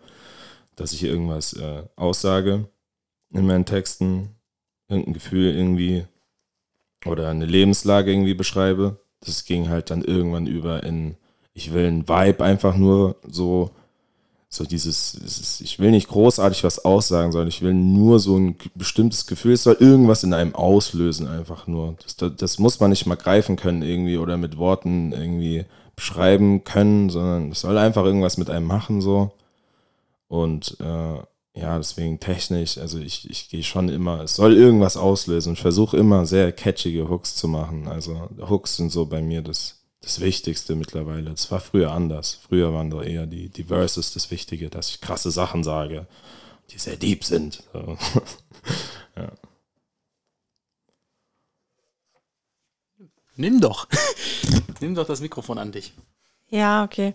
dass 0.76 0.92
ich 0.92 1.04
irgendwas 1.04 1.52
äh, 1.54 1.82
aussage 1.96 2.68
in 3.32 3.46
meinen 3.46 3.66
Texten, 3.66 4.30
irgendein 4.88 5.14
Gefühl 5.14 5.54
irgendwie 5.54 6.04
oder 7.06 7.28
eine 7.28 7.46
Lebenslage 7.46 8.10
irgendwie 8.12 8.34
beschreibe. 8.34 8.98
Das 9.20 9.44
ging 9.44 9.68
halt 9.68 9.90
dann 9.90 10.02
irgendwann 10.02 10.46
über 10.46 10.82
in, 10.82 11.16
ich 11.52 11.72
will 11.72 11.86
ein 11.86 12.08
Vibe 12.08 12.42
einfach 12.44 12.76
nur 12.76 13.16
so 13.26 13.70
so 14.54 14.64
dieses, 14.64 15.18
dieses, 15.22 15.60
ich 15.60 15.78
will 15.78 15.90
nicht 15.90 16.08
großartig 16.08 16.64
was 16.64 16.84
aussagen, 16.84 17.32
sondern 17.32 17.48
ich 17.48 17.62
will 17.62 17.74
nur 17.74 18.18
so 18.18 18.36
ein 18.36 18.56
bestimmtes 18.74 19.26
Gefühl, 19.26 19.52
es 19.52 19.62
soll 19.62 19.76
irgendwas 19.80 20.24
in 20.24 20.34
einem 20.34 20.54
auslösen, 20.54 21.28
einfach 21.28 21.66
nur. 21.66 21.96
Das, 22.02 22.16
das 22.36 22.58
muss 22.58 22.80
man 22.80 22.90
nicht 22.90 23.06
mal 23.06 23.16
greifen 23.16 23.56
können 23.56 23.82
irgendwie 23.82 24.18
oder 24.18 24.36
mit 24.36 24.56
Worten 24.58 25.12
irgendwie 25.12 25.64
beschreiben 25.96 26.64
können, 26.64 27.10
sondern 27.10 27.52
es 27.52 27.60
soll 27.60 27.78
einfach 27.78 28.04
irgendwas 28.04 28.36
mit 28.36 28.50
einem 28.50 28.66
machen, 28.66 29.00
so. 29.00 29.32
Und 30.28 30.76
äh, 30.80 31.18
ja, 31.56 31.78
deswegen 31.78 32.18
technisch, 32.18 32.78
also 32.78 32.98
ich, 32.98 33.30
ich 33.30 33.48
gehe 33.48 33.62
schon 33.62 33.88
immer, 33.88 34.22
es 34.22 34.34
soll 34.34 34.56
irgendwas 34.56 34.96
auslösen 34.96 35.50
und 35.50 35.58
versuche 35.58 35.96
immer 35.96 36.26
sehr 36.26 36.50
catchige 36.50 37.08
Hooks 37.08 37.36
zu 37.36 37.46
machen. 37.46 37.86
Also 37.86 38.28
Hooks 38.48 38.76
sind 38.76 38.90
so 38.90 39.06
bei 39.06 39.22
mir 39.22 39.40
das, 39.40 39.83
das 40.04 40.20
Wichtigste 40.20 40.74
mittlerweile. 40.74 41.30
Es 41.30 41.50
war 41.50 41.60
früher 41.60 41.92
anders. 41.92 42.38
Früher 42.46 42.72
waren 42.74 42.90
da 42.90 43.02
eher 43.02 43.26
die, 43.26 43.48
die 43.48 43.64
Verses 43.64 44.12
das 44.12 44.30
Wichtige, 44.30 44.68
dass 44.68 44.90
ich 44.90 45.00
krasse 45.00 45.30
Sachen 45.30 45.64
sage, 45.64 46.06
die 46.70 46.78
sehr 46.78 46.96
deep 46.96 47.24
sind. 47.24 47.62
So. 47.72 47.96
ja. 49.16 49.32
Nimm 53.36 53.60
doch. 53.60 53.88
Nimm 54.80 54.94
doch 54.94 55.06
das 55.06 55.20
Mikrofon 55.20 55.58
an 55.58 55.72
dich. 55.72 55.92
Ja, 56.48 56.84
okay. 56.84 57.14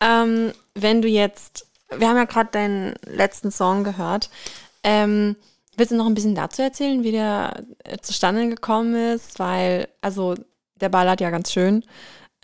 Ähm, 0.00 0.52
wenn 0.74 1.02
du 1.02 1.08
jetzt, 1.08 1.66
wir 1.90 2.08
haben 2.08 2.16
ja 2.16 2.24
gerade 2.24 2.50
deinen 2.50 2.94
letzten 3.04 3.50
Song 3.50 3.84
gehört. 3.84 4.30
Ähm, 4.82 5.36
willst 5.76 5.92
du 5.92 5.96
noch 5.96 6.06
ein 6.06 6.14
bisschen 6.14 6.34
dazu 6.34 6.62
erzählen, 6.62 7.04
wie 7.04 7.12
der 7.12 7.62
äh, 7.84 7.98
zustande 7.98 8.48
gekommen 8.48 8.94
ist? 8.94 9.38
Weil, 9.38 9.88
also, 10.00 10.34
der 10.80 10.88
ballert 10.88 11.20
ja 11.20 11.30
ganz 11.30 11.52
schön. 11.52 11.84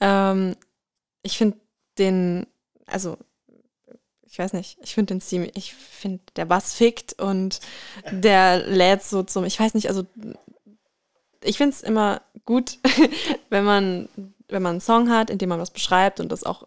Ähm, 0.01 0.57
ich 1.23 1.39
finde 1.39 1.59
den, 1.99 2.47
also 2.87 3.17
ich 4.29 4.39
weiß 4.39 4.53
nicht, 4.53 4.79
ich 4.83 4.95
finde 4.95 5.15
den 5.15 5.21
ziemlich, 5.21 5.53
ich 5.57 5.75
finde, 5.75 6.21
der 6.37 6.45
Bass 6.45 6.75
fickt 6.75 7.21
und 7.21 7.61
der 8.11 8.59
lädt 8.67 9.03
so 9.03 9.23
zum, 9.23 9.45
ich 9.45 9.59
weiß 9.59 9.75
nicht, 9.75 9.89
also 9.89 10.05
ich 11.43 11.57
finde 11.57 11.75
es 11.75 11.83
immer 11.83 12.21
gut, 12.45 12.79
wenn 13.51 13.65
man, 13.65 14.09
wenn 14.49 14.63
man 14.63 14.73
einen 14.73 14.81
Song 14.81 15.11
hat, 15.11 15.31
in 15.31 15.39
dem 15.39 15.49
man 15.49 15.61
was 15.61 15.71
beschreibt 15.71 16.21
und 16.21 16.31
das 16.31 16.45
auch 16.45 16.67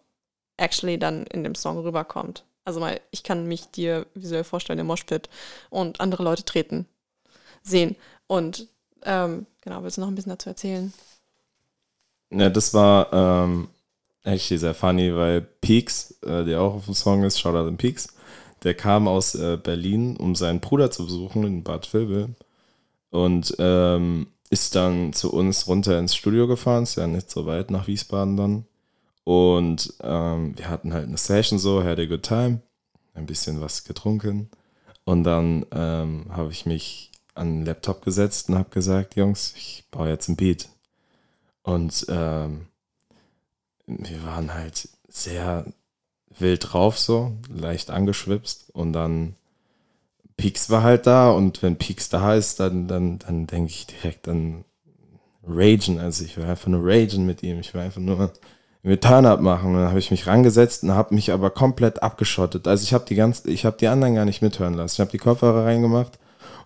actually 0.58 0.98
dann 0.98 1.26
in 1.28 1.44
dem 1.44 1.56
Song 1.56 1.78
rüberkommt. 1.78 2.44
Also 2.66 2.80
mal, 2.80 3.00
ich 3.12 3.24
kann 3.24 3.48
mich 3.48 3.68
dir 3.68 4.06
visuell 4.14 4.44
vorstellen 4.44 4.80
im 4.80 4.88
Moshpit 4.88 5.30
und 5.70 6.02
andere 6.02 6.24
Leute 6.24 6.44
treten, 6.44 6.88
sehen. 7.64 7.96
Und 8.28 8.68
ähm, 9.04 9.46
genau, 9.62 9.84
willst 9.84 9.98
du 9.98 10.02
noch 10.02 10.08
ein 10.08 10.16
bisschen 10.16 10.32
dazu 10.32 10.50
erzählen? 10.50 10.94
Ja, 12.32 12.50
das 12.50 12.74
war 12.74 13.12
ähm, 13.12 13.70
actually 14.24 14.60
sehr 14.60 14.76
funny, 14.76 15.16
weil 15.16 15.42
Peaks, 15.42 16.12
äh, 16.22 16.44
der 16.46 16.62
auch 16.62 16.76
auf 16.76 16.86
dem 16.86 16.94
Song 16.94 17.24
ist, 17.24 17.40
Shoutout 17.40 17.68
in 17.68 17.78
Peaks, 17.78 18.08
der 18.64 18.76
kam 18.76 19.08
aus 19.08 19.36
äh, 19.36 19.58
Berlin, 19.58 20.16
um 20.18 20.36
seinen 20.36 20.60
Bruder 20.60 20.92
zu 20.92 21.06
besuchen 21.06 21.44
in 21.44 21.64
Bad 21.64 21.92
Vilbel 21.94 22.36
und 23.10 23.56
ähm, 23.60 24.28
ist 24.50 24.76
dann 24.76 25.14
zu 25.14 25.32
uns 25.32 25.68
runter 25.68 25.98
ins 26.00 26.16
Studio 26.16 26.48
gefahren, 26.48 26.84
ist 26.84 26.96
ja 26.96 27.08
nicht 27.08 27.30
so 27.30 27.46
weit 27.46 27.72
nach 27.72 27.88
Wiesbaden 27.88 28.38
dann. 28.38 28.66
Und 29.24 29.94
ähm, 30.02 30.58
wir 30.58 30.70
hatten 30.70 30.94
halt 30.94 31.08
eine 31.08 31.18
Session 31.18 31.60
so, 31.60 31.84
had 31.84 32.00
a 32.00 32.06
good 32.06 32.24
time, 32.24 32.62
ein 33.14 33.28
bisschen 33.28 33.62
was 33.62 33.84
getrunken. 33.84 34.50
Und 35.06 35.24
dann 35.24 35.66
ähm, 35.72 36.26
habe 36.30 36.52
ich 36.52 36.66
mich 36.66 37.12
an 37.36 37.60
den 37.60 37.66
Laptop 37.66 38.04
gesetzt 38.04 38.50
und 38.50 38.56
habe 38.58 38.70
gesagt, 38.70 39.16
Jungs, 39.16 39.54
ich 39.56 39.86
baue 39.92 40.10
jetzt 40.10 40.30
ein 40.30 40.36
Beat. 40.36 40.70
Und 41.64 42.06
ähm, 42.10 42.68
wir 43.86 44.24
waren 44.24 44.54
halt 44.54 44.90
sehr 45.08 45.66
wild 46.38 46.72
drauf, 46.72 46.98
so, 46.98 47.34
leicht 47.50 47.90
angeschwipst. 47.90 48.70
Und 48.72 48.94
dann 48.94 49.36
Peaks 50.38 50.70
war 50.70 50.84
halt 50.84 51.06
da 51.06 51.32
und 51.32 51.62
wenn 51.62 51.78
Peaks 51.78 52.10
da 52.10 52.34
ist, 52.36 52.60
dann, 52.60 52.88
dann, 52.88 53.20
dann 53.20 53.48
denke 53.48 53.72
ich 53.72 53.88
direkt 53.88 54.28
an 54.28 54.64
Ragen. 55.46 56.00
Also 56.00 56.24
ich 56.24 56.38
will 56.38 56.46
einfach 56.46 56.68
nur 56.68 56.82
Ragen 56.84 57.26
mit 57.26 57.44
ihm. 57.44 57.60
Ich 57.60 57.74
will 57.74 57.82
einfach 57.82 58.02
nur 58.02 58.32
mir 58.82 59.00
Turn-Up 59.00 59.42
machen. 59.42 59.72
Und 59.72 59.82
dann 59.82 59.90
habe 59.90 60.00
ich 60.00 60.12
mich 60.12 60.28
rangesetzt 60.28 60.84
und 60.84 60.92
habe 60.92 61.14
mich 61.14 61.34
aber 61.34 61.50
komplett 61.50 62.02
abgeschottet. 62.02 62.68
Also 62.68 62.84
ich 62.84 62.94
habe 62.94 63.06
die 63.06 63.16
ganz, 63.16 63.44
ich 63.46 63.66
habe 63.66 63.78
die 63.78 63.88
anderen 63.88 64.16
gar 64.16 64.26
nicht 64.26 64.42
mithören 64.42 64.76
lassen. 64.76 64.96
Ich 64.96 65.00
habe 65.02 65.12
die 65.12 65.18
Kopfhörer 65.18 65.66
reingemacht 65.66 66.20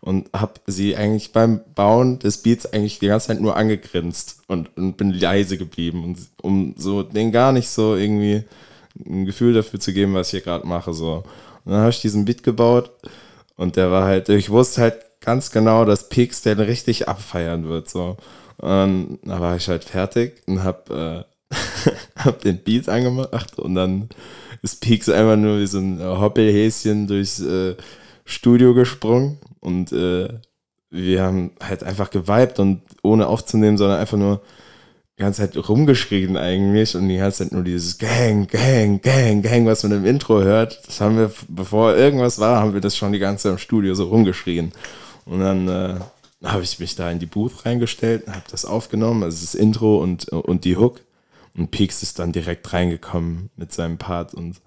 und 0.03 0.29
habe 0.33 0.55
sie 0.67 0.97
eigentlich 0.97 1.31
beim 1.31 1.61
Bauen 1.75 2.19
des 2.19 2.39
Beats 2.39 2.65
eigentlich 2.65 2.99
die 2.99 3.07
ganze 3.07 3.27
Zeit 3.27 3.39
nur 3.39 3.55
angegrinst 3.55 4.41
und, 4.47 4.75
und 4.75 4.97
bin 4.97 5.11
leise 5.11 5.57
geblieben, 5.57 6.03
und, 6.03 6.17
um 6.41 6.75
so 6.77 7.03
den 7.03 7.31
gar 7.31 7.53
nicht 7.53 7.69
so 7.69 7.95
irgendwie 7.95 8.43
ein 8.99 9.25
Gefühl 9.25 9.53
dafür 9.53 9.79
zu 9.79 9.93
geben, 9.93 10.13
was 10.13 10.27
ich 10.27 10.31
hier 10.31 10.41
gerade 10.41 10.67
mache. 10.67 10.93
So. 10.93 11.23
Und 11.63 11.71
dann 11.71 11.79
habe 11.79 11.91
ich 11.91 12.01
diesen 12.01 12.25
Beat 12.25 12.43
gebaut 12.43 12.91
und 13.55 13.77
der 13.77 13.91
war 13.91 14.03
halt, 14.03 14.27
ich 14.27 14.49
wusste 14.49 14.81
halt 14.81 14.97
ganz 15.21 15.51
genau, 15.51 15.85
dass 15.85 16.09
Pix 16.09 16.41
den 16.41 16.59
richtig 16.59 17.07
abfeiern 17.07 17.69
wird. 17.69 17.89
So. 17.89 18.17
Und 18.57 19.19
dann 19.23 19.39
war 19.39 19.55
ich 19.55 19.69
halt 19.69 19.85
fertig 19.85 20.41
und 20.47 20.63
habe 20.63 21.25
äh, 21.49 21.89
hab 22.19 22.41
den 22.41 22.57
Beat 22.57 22.89
angemacht 22.89 23.57
und 23.57 23.75
dann 23.75 24.09
ist 24.61 24.81
Pix 24.81 25.07
einfach 25.07 25.37
nur 25.37 25.59
wie 25.59 25.67
so 25.67 25.77
ein 25.79 26.01
Hoppelhäschen 26.03 27.07
durchs 27.07 27.39
äh, 27.39 27.77
Studio 28.25 28.73
gesprungen 28.73 29.39
und 29.63 29.91
äh, 29.91 30.29
wir 30.89 31.23
haben 31.23 31.51
halt 31.61 31.83
einfach 31.83 32.11
geweibt 32.11 32.59
und 32.59 32.81
ohne 33.01 33.27
aufzunehmen, 33.27 33.77
sondern 33.77 33.99
einfach 33.99 34.17
nur 34.17 34.41
die 35.17 35.21
ganze 35.21 35.41
Zeit 35.41 35.69
rumgeschrien 35.69 36.37
eigentlich 36.37 36.95
und 36.95 37.07
die 37.07 37.17
ganze 37.17 37.43
Zeit 37.43 37.51
nur 37.51 37.63
dieses 37.63 37.97
Gang, 37.97 38.47
Gang, 38.49 39.01
Gang, 39.01 39.41
Gang, 39.41 39.65
was 39.65 39.83
man 39.83 39.93
im 39.93 40.05
Intro 40.05 40.41
hört. 40.41 40.81
Das 40.87 41.01
haben 41.01 41.17
wir, 41.17 41.31
bevor 41.47 41.95
irgendwas 41.95 42.39
war, 42.39 42.59
haben 42.59 42.73
wir 42.73 42.81
das 42.81 42.97
schon 42.97 43.13
die 43.13 43.19
ganze 43.19 43.43
Zeit 43.43 43.51
im 43.53 43.57
Studio 43.57 43.95
so 43.95 44.05
rumgeschrien. 44.05 44.71
Und 45.25 45.39
dann 45.39 45.67
äh, 45.67 45.95
habe 46.43 46.63
ich 46.63 46.79
mich 46.79 46.95
da 46.95 47.09
in 47.09 47.19
die 47.19 47.25
Booth 47.25 47.65
reingestellt, 47.65 48.27
habe 48.27 48.43
das 48.51 48.65
aufgenommen, 48.65 49.23
also 49.23 49.39
das 49.39 49.55
Intro 49.55 49.97
und, 49.97 50.29
und 50.29 50.65
die 50.65 50.77
Hook. 50.77 51.01
Und 51.55 51.71
Peaks 51.71 52.03
ist 52.03 52.19
dann 52.19 52.31
direkt 52.31 52.73
reingekommen 52.73 53.49
mit 53.55 53.71
seinem 53.71 53.97
Part 53.97 54.33
und 54.33 54.57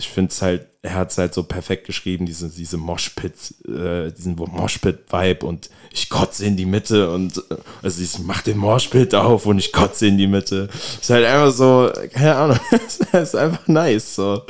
ich 0.00 0.08
finde 0.08 0.30
es 0.30 0.40
halt, 0.40 0.66
er 0.82 0.94
hat 0.94 1.10
es 1.10 1.18
halt 1.18 1.34
so 1.34 1.42
perfekt 1.42 1.86
geschrieben, 1.86 2.24
diese, 2.24 2.48
diese 2.48 2.78
Moshpit, 2.78 3.34
äh, 3.68 4.10
diesen 4.10 4.34
Moshpit-Vibe 4.34 5.44
und 5.44 5.68
ich 5.92 6.08
kotze 6.08 6.46
in 6.46 6.56
die 6.56 6.64
Mitte 6.64 7.12
und 7.12 7.36
äh, 7.50 7.56
also 7.82 8.02
ich 8.02 8.18
mach 8.20 8.40
den 8.40 8.56
Moshpit 8.56 9.14
auf 9.14 9.44
und 9.44 9.58
ich 9.58 9.72
kotze 9.72 10.06
in 10.06 10.16
die 10.16 10.26
Mitte. 10.26 10.70
Ist 10.72 11.10
halt 11.10 11.26
einfach 11.26 11.52
so, 11.52 11.92
keine 12.12 12.34
Ahnung, 12.34 12.60
ist 13.12 13.36
einfach 13.36 13.68
nice. 13.68 14.14
So. 14.14 14.42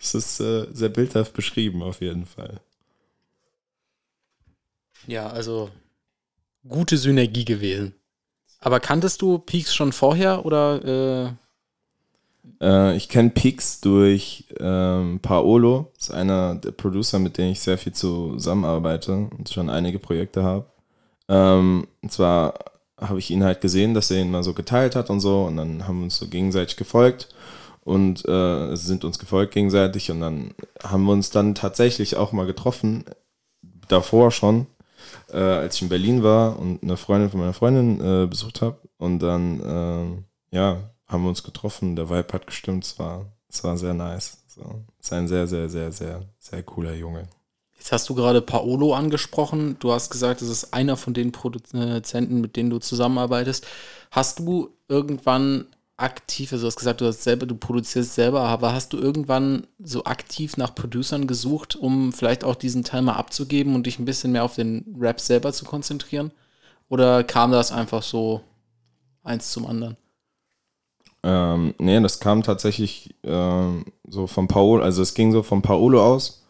Es 0.00 0.14
ist 0.14 0.40
äh, 0.40 0.66
sehr 0.72 0.88
bildhaft 0.88 1.32
beschrieben, 1.32 1.82
auf 1.82 2.00
jeden 2.00 2.26
Fall. 2.26 2.60
Ja, 5.06 5.28
also 5.28 5.70
gute 6.68 6.98
Synergie 6.98 7.44
gewesen. 7.44 7.94
Aber 8.58 8.80
kanntest 8.80 9.22
du 9.22 9.38
Peaks 9.38 9.72
schon 9.72 9.92
vorher 9.92 10.44
oder 10.44 11.28
äh 11.28 11.47
äh, 12.60 12.96
ich 12.96 13.08
kenne 13.08 13.30
Pix 13.30 13.80
durch 13.80 14.46
ähm, 14.58 15.20
Paolo, 15.20 15.92
ist 15.98 16.12
einer 16.12 16.54
der 16.56 16.72
Producer, 16.72 17.18
mit 17.18 17.38
denen 17.38 17.52
ich 17.52 17.60
sehr 17.60 17.78
viel 17.78 17.92
zusammenarbeite 17.92 19.28
und 19.36 19.48
schon 19.48 19.70
einige 19.70 19.98
Projekte 19.98 20.42
habe. 20.42 20.66
Ähm, 21.28 21.86
und 22.02 22.12
zwar 22.12 22.54
habe 23.00 23.18
ich 23.18 23.30
ihn 23.30 23.44
halt 23.44 23.60
gesehen, 23.60 23.94
dass 23.94 24.10
er 24.10 24.20
ihn 24.20 24.30
mal 24.30 24.42
so 24.42 24.54
geteilt 24.54 24.96
hat 24.96 25.10
und 25.10 25.20
so. 25.20 25.44
Und 25.44 25.56
dann 25.56 25.86
haben 25.86 25.98
wir 25.98 26.04
uns 26.04 26.16
so 26.16 26.26
gegenseitig 26.26 26.76
gefolgt. 26.76 27.28
Und 27.84 28.28
äh, 28.28 28.74
sind 28.76 29.04
uns 29.04 29.18
gefolgt 29.18 29.54
gegenseitig. 29.54 30.10
Und 30.10 30.20
dann 30.20 30.54
haben 30.82 31.04
wir 31.04 31.12
uns 31.12 31.30
dann 31.30 31.54
tatsächlich 31.54 32.16
auch 32.16 32.32
mal 32.32 32.46
getroffen, 32.46 33.04
davor 33.88 34.30
schon, 34.30 34.66
äh, 35.32 35.38
als 35.38 35.76
ich 35.76 35.82
in 35.82 35.88
Berlin 35.88 36.22
war 36.22 36.58
und 36.58 36.82
eine 36.82 36.96
Freundin 36.96 37.30
von 37.30 37.40
meiner 37.40 37.54
Freundin 37.54 38.00
äh, 38.00 38.26
besucht 38.26 38.60
habe 38.60 38.78
und 38.98 39.20
dann, 39.20 39.62
ähm, 39.64 40.24
ja, 40.50 40.90
haben 41.08 41.22
wir 41.22 41.30
uns 41.30 41.42
getroffen, 41.42 41.96
der 41.96 42.10
Vibe 42.10 42.32
hat 42.32 42.46
gestimmt, 42.46 42.84
es 42.84 42.98
war, 42.98 43.26
es 43.48 43.64
war 43.64 43.76
sehr 43.76 43.94
nice. 43.94 44.38
So. 44.46 44.84
Ist 45.00 45.12
ein 45.12 45.28
sehr, 45.28 45.46
sehr, 45.46 45.68
sehr, 45.68 45.90
sehr, 45.90 46.22
sehr 46.38 46.62
cooler 46.62 46.94
Junge. 46.94 47.28
Jetzt 47.76 47.92
hast 47.92 48.08
du 48.08 48.14
gerade 48.14 48.42
Paolo 48.42 48.92
angesprochen. 48.94 49.76
Du 49.78 49.92
hast 49.92 50.10
gesagt, 50.10 50.42
es 50.42 50.48
ist 50.48 50.74
einer 50.74 50.96
von 50.96 51.14
den 51.14 51.30
Produzenten, 51.30 52.40
mit 52.40 52.56
denen 52.56 52.70
du 52.70 52.78
zusammenarbeitest. 52.78 53.66
Hast 54.10 54.40
du 54.40 54.70
irgendwann 54.88 55.66
aktiv, 55.96 56.52
also 56.52 56.62
du 56.62 56.66
hast 56.68 56.76
gesagt, 56.76 57.00
du 57.00 57.06
hast 57.06 57.22
selber, 57.22 57.46
du 57.46 57.54
produzierst 57.54 58.14
selber, 58.14 58.42
aber 58.42 58.72
hast 58.72 58.92
du 58.92 58.98
irgendwann 58.98 59.66
so 59.78 60.04
aktiv 60.04 60.56
nach 60.56 60.74
Producern 60.74 61.26
gesucht, 61.26 61.76
um 61.76 62.12
vielleicht 62.12 62.44
auch 62.44 62.54
diesen 62.56 62.84
Teil 62.84 63.02
mal 63.02 63.14
abzugeben 63.14 63.74
und 63.74 63.86
dich 63.86 63.98
ein 63.98 64.04
bisschen 64.04 64.32
mehr 64.32 64.44
auf 64.44 64.54
den 64.54 64.96
Rap 64.98 65.20
selber 65.20 65.52
zu 65.52 65.64
konzentrieren? 65.64 66.32
Oder 66.88 67.22
kam 67.24 67.52
das 67.52 67.70
einfach 67.72 68.02
so 68.02 68.42
eins 69.22 69.52
zum 69.52 69.66
anderen? 69.66 69.96
Ähm, 71.22 71.74
nee, 71.78 72.00
das 72.00 72.20
kam 72.20 72.42
tatsächlich 72.42 73.14
ähm, 73.24 73.86
so 74.08 74.26
von 74.26 74.48
Paolo, 74.48 74.82
also 74.82 75.02
es 75.02 75.14
ging 75.14 75.32
so 75.32 75.42
von 75.42 75.62
Paolo 75.62 76.02
aus. 76.02 76.44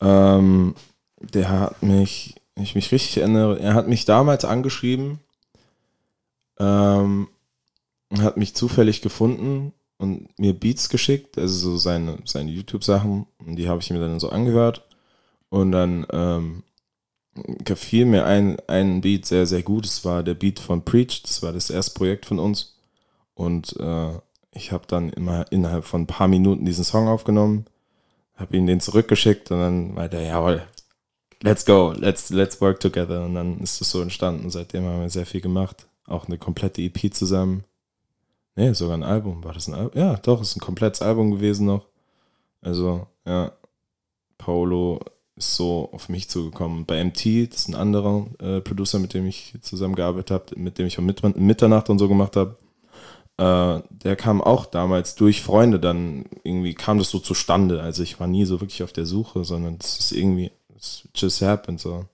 Ähm, 0.00 0.74
der 1.20 1.50
hat 1.50 1.82
mich, 1.82 2.34
wenn 2.54 2.64
ich 2.64 2.74
mich 2.74 2.90
richtig 2.92 3.18
erinnere, 3.18 3.58
er 3.60 3.74
hat 3.74 3.88
mich 3.88 4.06
damals 4.06 4.44
angeschrieben, 4.44 5.20
ähm, 6.58 7.28
hat 8.18 8.36
mich 8.36 8.54
zufällig 8.54 9.02
gefunden 9.02 9.72
und 9.98 10.28
mir 10.38 10.54
Beats 10.54 10.88
geschickt, 10.88 11.36
also 11.36 11.72
so 11.72 11.76
seine, 11.76 12.18
seine 12.24 12.50
YouTube-Sachen, 12.50 13.26
die 13.40 13.68
habe 13.68 13.80
ich 13.82 13.90
mir 13.90 14.00
dann 14.00 14.18
so 14.18 14.30
angehört. 14.30 14.86
Und 15.50 15.72
dann 15.72 16.06
ähm, 16.12 16.62
gefiel 17.34 18.06
mir 18.06 18.24
ein, 18.24 18.58
ein 18.66 19.00
Beat 19.00 19.26
sehr, 19.26 19.46
sehr 19.46 19.62
gut. 19.62 19.84
Das 19.84 20.04
war 20.04 20.22
der 20.22 20.34
Beat 20.34 20.58
von 20.58 20.84
Preach, 20.84 21.22
das 21.22 21.42
war 21.42 21.52
das 21.52 21.70
erste 21.70 21.94
Projekt 21.94 22.24
von 22.24 22.38
uns. 22.38 22.76
Und 23.40 23.74
äh, 23.80 24.18
ich 24.52 24.70
habe 24.70 24.84
dann 24.86 25.08
immer 25.08 25.50
innerhalb 25.50 25.86
von 25.86 26.02
ein 26.02 26.06
paar 26.06 26.28
Minuten 26.28 26.66
diesen 26.66 26.84
Song 26.84 27.08
aufgenommen, 27.08 27.64
habe 28.36 28.54
ihm 28.54 28.66
den 28.66 28.80
zurückgeschickt 28.80 29.50
und 29.50 29.60
dann 29.60 29.94
meinte 29.94 30.18
er, 30.18 30.24
jawohl, 30.24 30.62
let's 31.40 31.64
go, 31.64 31.94
let's, 31.96 32.28
let's 32.28 32.60
work 32.60 32.80
together. 32.80 33.24
Und 33.24 33.36
dann 33.36 33.58
ist 33.60 33.80
das 33.80 33.90
so 33.90 34.02
entstanden. 34.02 34.50
Seitdem 34.50 34.84
haben 34.84 35.00
wir 35.00 35.08
sehr 35.08 35.24
viel 35.24 35.40
gemacht. 35.40 35.86
Auch 36.06 36.26
eine 36.26 36.36
komplette 36.36 36.82
EP 36.82 37.14
zusammen. 37.14 37.64
Nee, 38.56 38.74
sogar 38.74 38.98
ein 38.98 39.02
Album. 39.02 39.42
War 39.42 39.54
das 39.54 39.68
ein 39.68 39.74
Album? 39.74 39.98
Ja, 39.98 40.16
doch, 40.16 40.42
ist 40.42 40.56
ein 40.56 40.60
komplettes 40.60 41.00
Album 41.00 41.30
gewesen 41.30 41.64
noch. 41.64 41.86
Also, 42.60 43.06
ja. 43.24 43.52
Paolo 44.36 45.00
ist 45.36 45.56
so 45.56 45.88
auf 45.92 46.10
mich 46.10 46.28
zugekommen. 46.28 46.84
Bei 46.84 47.02
MT, 47.02 47.50
das 47.50 47.60
ist 47.60 47.68
ein 47.68 47.74
anderer 47.74 48.26
äh, 48.38 48.60
Producer, 48.60 48.98
mit 48.98 49.14
dem 49.14 49.26
ich 49.26 49.54
zusammengearbeitet 49.62 50.30
habe, 50.30 50.44
mit 50.60 50.76
dem 50.76 50.86
ich 50.86 50.98
um 50.98 51.06
Mitternacht 51.06 51.88
und 51.88 51.98
so 51.98 52.06
gemacht 52.06 52.36
habe. 52.36 52.58
Äh, 53.40 53.82
der 53.90 54.16
kam 54.16 54.42
auch 54.42 54.66
damals 54.66 55.14
durch 55.14 55.40
Freunde, 55.40 55.80
dann 55.80 56.26
irgendwie 56.44 56.74
kam 56.74 56.98
das 56.98 57.08
so 57.08 57.18
zustande. 57.18 57.80
Also 57.80 58.02
ich 58.02 58.20
war 58.20 58.26
nie 58.26 58.44
so 58.44 58.60
wirklich 58.60 58.82
auf 58.82 58.92
der 58.92 59.06
Suche, 59.06 59.44
sondern 59.44 59.78
es 59.80 59.98
ist 59.98 60.12
irgendwie, 60.12 60.50
es 60.76 61.08
just 61.14 61.40
happened 61.40 61.80
so. 61.80 62.04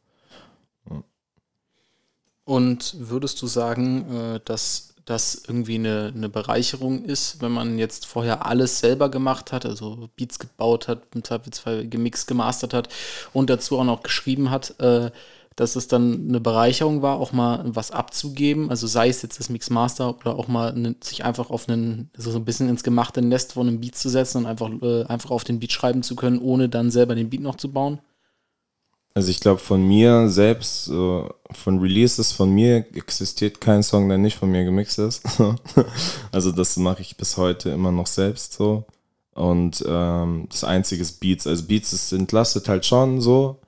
Und 2.45 2.95
würdest 3.01 3.43
du 3.43 3.49
sagen, 3.49 4.37
äh, 4.37 4.41
dass 4.45 4.95
das 5.05 5.43
irgendwie 5.49 5.75
eine, 5.75 6.13
eine 6.15 6.29
Bereicherung 6.29 7.05
ist, 7.05 7.43
wenn 7.43 7.51
man 7.51 7.77
jetzt 7.77 8.07
vorher 8.07 8.47
alles 8.47 8.79
selber 8.79 9.09
gemacht 9.09 9.51
hat, 9.51 9.67
also 9.67 10.09
Beats 10.15 10.39
gebaut 10.39 10.87
hat, 10.87 11.03
im 11.13 11.25
Zweifelsfall 11.25 11.89
gemixt, 11.89 12.29
gemastert 12.29 12.73
hat 12.73 12.89
und 13.33 13.51
dazu 13.51 13.81
auch 13.81 13.85
noch 13.85 14.05
geschrieben 14.05 14.51
hat, 14.51 14.79
äh, 14.79 15.11
dass 15.57 15.75
es 15.75 15.89
dann 15.89 16.29
eine 16.29 16.39
Bereicherung 16.39 17.01
war, 17.01 17.19
auch 17.19 17.33
mal 17.33 17.65
was 17.67 17.91
abzugeben, 17.91 18.69
also 18.69 18.87
sei 18.87 19.09
es 19.09 19.23
jetzt 19.23 19.41
das 19.41 19.49
Mixmaster 19.49 20.15
oder 20.17 20.39
auch 20.39 20.49
mal 20.49 20.75
ne, 20.75 20.95
sich 21.03 21.25
einfach 21.25 21.49
auf 21.49 21.67
einen, 21.69 22.11
also 22.15 22.31
so 22.31 22.39
ein 22.39 22.45
bisschen 22.45 22.69
ins 22.69 22.85
gemachte 22.85 23.23
Nest 23.23 23.55
von 23.55 23.67
einem 23.67 23.81
Beat 23.81 23.97
zu 23.97 24.11
setzen 24.11 24.39
und 24.39 24.47
einfach, 24.47 24.71
äh, 24.83 25.05
einfach 25.05 25.31
auf 25.31 25.45
den 25.45 25.59
Beat 25.59 25.73
schreiben 25.73 26.03
zu 26.03 26.15
können, 26.15 26.39
ohne 26.39 26.69
dann 26.69 26.91
selber 26.91 27.15
den 27.15 27.31
Beat 27.31 27.41
noch 27.41 27.57
zu 27.57 27.73
bauen? 27.73 28.01
Also 29.15 29.31
ich 29.31 29.41
glaube, 29.41 29.61
von 29.61 29.83
mir 29.83 30.29
selbst, 30.29 30.85
so 30.85 31.31
von 31.51 31.79
Releases 31.79 32.33
von 32.33 32.51
mir 32.51 32.85
existiert 32.95 33.63
kein 33.63 33.83
Song, 33.83 34.11
der 34.11 34.19
nicht 34.19 34.37
von 34.37 34.51
mir 34.51 34.63
gemixt 34.63 34.99
ist. 34.99 35.23
also 36.33 36.53
das 36.53 36.77
mache 36.77 37.01
ich 37.01 37.17
bis 37.17 37.39
heute 37.39 37.71
immer 37.71 37.93
noch 37.93 38.09
selbst 38.09 38.53
so. 38.53 38.85
Und 39.33 39.83
ähm, 39.89 40.49
das 40.51 40.65
einzige 40.65 41.01
ist 41.01 41.19
Beats. 41.21 41.47
Also 41.47 41.65
Beats 41.65 41.95
ist 41.95 42.13
entlastet 42.13 42.69
halt 42.69 42.85
schon 42.85 43.23
so, 43.23 43.59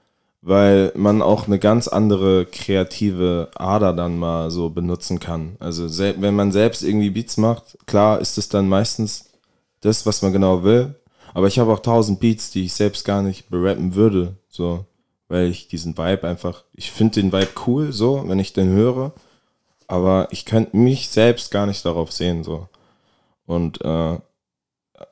weil 0.48 0.92
man 0.94 1.22
auch 1.22 1.46
eine 1.46 1.58
ganz 1.58 1.88
andere 1.88 2.46
kreative 2.46 3.50
Ader 3.54 3.92
dann 3.92 4.18
mal 4.18 4.50
so 4.50 4.70
benutzen 4.70 5.20
kann. 5.20 5.56
Also 5.60 5.88
wenn 6.20 6.34
man 6.34 6.52
selbst 6.52 6.82
irgendwie 6.82 7.10
Beats 7.10 7.36
macht, 7.36 7.78
klar 7.86 8.20
ist 8.20 8.38
es 8.38 8.48
dann 8.48 8.68
meistens 8.68 9.30
das, 9.80 10.06
was 10.06 10.22
man 10.22 10.32
genau 10.32 10.64
will. 10.64 10.94
Aber 11.34 11.46
ich 11.46 11.58
habe 11.58 11.72
auch 11.72 11.80
tausend 11.80 12.20
Beats, 12.20 12.50
die 12.50 12.64
ich 12.64 12.74
selbst 12.74 13.04
gar 13.04 13.22
nicht 13.22 13.50
berappen 13.50 13.94
würde. 13.94 14.34
So 14.48 14.84
weil 15.28 15.48
ich 15.48 15.68
diesen 15.68 15.96
Vibe 15.96 16.26
einfach, 16.26 16.64
ich 16.72 16.90
finde 16.90 17.20
den 17.20 17.32
Vibe 17.32 17.52
cool, 17.66 17.92
so, 17.92 18.24
wenn 18.26 18.38
ich 18.38 18.54
den 18.54 18.70
höre, 18.70 19.12
aber 19.86 20.28
ich 20.30 20.44
könnte 20.44 20.76
mich 20.76 21.08
selbst 21.08 21.50
gar 21.50 21.66
nicht 21.66 21.84
darauf 21.84 22.12
sehen, 22.12 22.42
so. 22.42 22.68
Und 23.46 23.82
äh, 23.82 24.18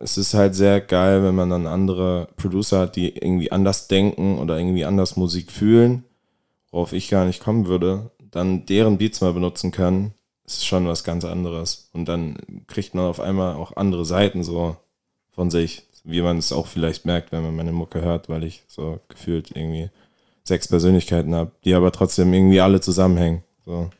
es 0.01 0.19
ist 0.19 0.35
halt 0.35 0.55
sehr 0.55 0.81
geil, 0.81 1.23
wenn 1.23 1.35
man 1.35 1.51
dann 1.51 1.67
andere 1.67 2.29
Producer 2.37 2.81
hat, 2.81 2.97
die 2.97 3.17
irgendwie 3.17 3.53
anders 3.53 3.89
denken 3.89 4.39
oder 4.39 4.59
irgendwie 4.59 4.85
anders 4.85 5.17
Musik 5.17 5.51
fühlen, 5.53 6.05
worauf 6.71 6.93
ich 6.93 7.09
gar 7.09 7.25
nicht 7.25 7.43
kommen 7.43 7.67
würde, 7.67 8.11
dann 8.31 8.67
deren 8.67 8.99
Beats 8.99 9.21
mal 9.21 9.33
benutzen 9.33 9.71
kann, 9.71 10.13
ist 10.45 10.67
schon 10.67 10.87
was 10.87 11.05
ganz 11.05 11.25
anderes. 11.25 11.91
Und 11.93 12.07
dann 12.07 12.37
kriegt 12.67 12.95
man 12.95 13.07
auf 13.07 13.21
einmal 13.21 13.57
auch 13.57 13.77
andere 13.77 14.05
Seiten 14.05 14.45
so 14.45 14.77
von 15.31 15.51
sich, 15.51 15.87
wie 16.05 16.23
man 16.23 16.39
es 16.39 16.53
auch 16.53 16.67
vielleicht 16.67 17.05
merkt, 17.05 17.33
wenn 17.33 17.43
man 17.43 17.57
meine 17.57 17.73
Mucke 17.73 18.01
hört, 18.01 18.29
weil 18.29 18.45
ich 18.45 18.63
so 18.69 19.01
gefühlt 19.09 19.51
irgendwie 19.51 19.91
sechs 20.45 20.69
Persönlichkeiten 20.69 21.35
habe, 21.35 21.51
die 21.65 21.75
aber 21.75 21.91
trotzdem 21.93 22.33
irgendwie 22.33 22.61
alle 22.61 22.81
zusammenhängen. 22.81 23.43
So. 23.65 23.91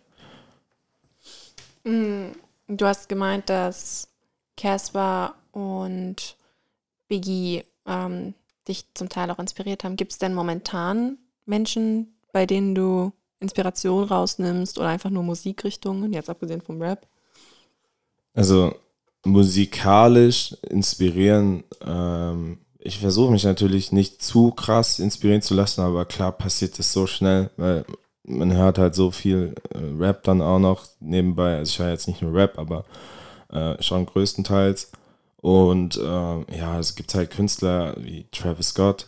Mm, 1.85 2.33
du 2.69 2.87
hast 2.87 3.09
gemeint, 3.09 3.49
dass 3.51 4.09
Casper 4.57 5.35
und 5.57 6.37
Biggie 7.09 7.65
ähm, 7.87 8.35
dich 8.69 8.85
zum 8.95 9.09
Teil 9.09 9.31
auch 9.31 9.39
inspiriert 9.39 9.85
haben. 9.85 9.97
Gibt 9.97 10.13
es 10.13 10.19
denn 10.19 10.35
momentan 10.35 11.19
Menschen, 11.47 12.19
bei 12.33 12.45
denen 12.45 12.75
du 12.75 13.13
Inspiration 13.41 14.05
rausnimmst 14.05 14.79
oder 14.79 14.89
einfach 14.89 15.11
nur 15.11 15.23
Musikrichtungen, 15.23 16.13
jetzt 16.13 16.29
abgesehen 16.29 16.61
vom 16.61 16.83
Rap? 16.83 17.07
Also 18.35 18.75
musikalisch 19.25 20.57
inspirieren 20.69 21.65
ähm, 21.85 22.59
ich 22.87 22.99
versuche 22.99 23.33
mich 23.33 23.43
natürlich 23.43 23.91
nicht 23.91 24.23
zu 24.23 24.53
krass 24.53 25.01
inspirieren 25.01 25.43
zu 25.43 25.55
lassen, 25.55 25.81
aber 25.81 26.05
klar 26.05 26.31
passiert 26.31 26.79
das 26.79 26.93
so 26.93 27.09
schnell, 27.09 27.51
weil 27.57 27.85
man 28.23 28.53
hört 28.53 28.79
halt 28.79 28.95
so 28.95 29.11
viel 29.11 29.55
äh, 29.75 29.79
Rap 29.99 30.23
dann 30.23 30.41
auch 30.41 30.61
noch 30.61 30.85
nebenbei. 31.01 31.57
Also 31.57 31.71
ich 31.71 31.79
höre 31.81 31.91
jetzt 31.91 32.07
nicht 32.07 32.23
nur 32.23 32.33
Rap, 32.33 32.59
aber 32.59 32.85
äh, 33.51 33.83
schon 33.83 34.07
größtenteils. 34.07 34.93
Und 35.47 35.97
äh, 35.97 36.59
ja, 36.59 36.77
es 36.81 36.97
gibt 36.97 37.15
halt 37.15 37.31
Künstler 37.31 37.95
wie 37.99 38.27
Travis 38.33 38.71
Scott, 38.71 39.07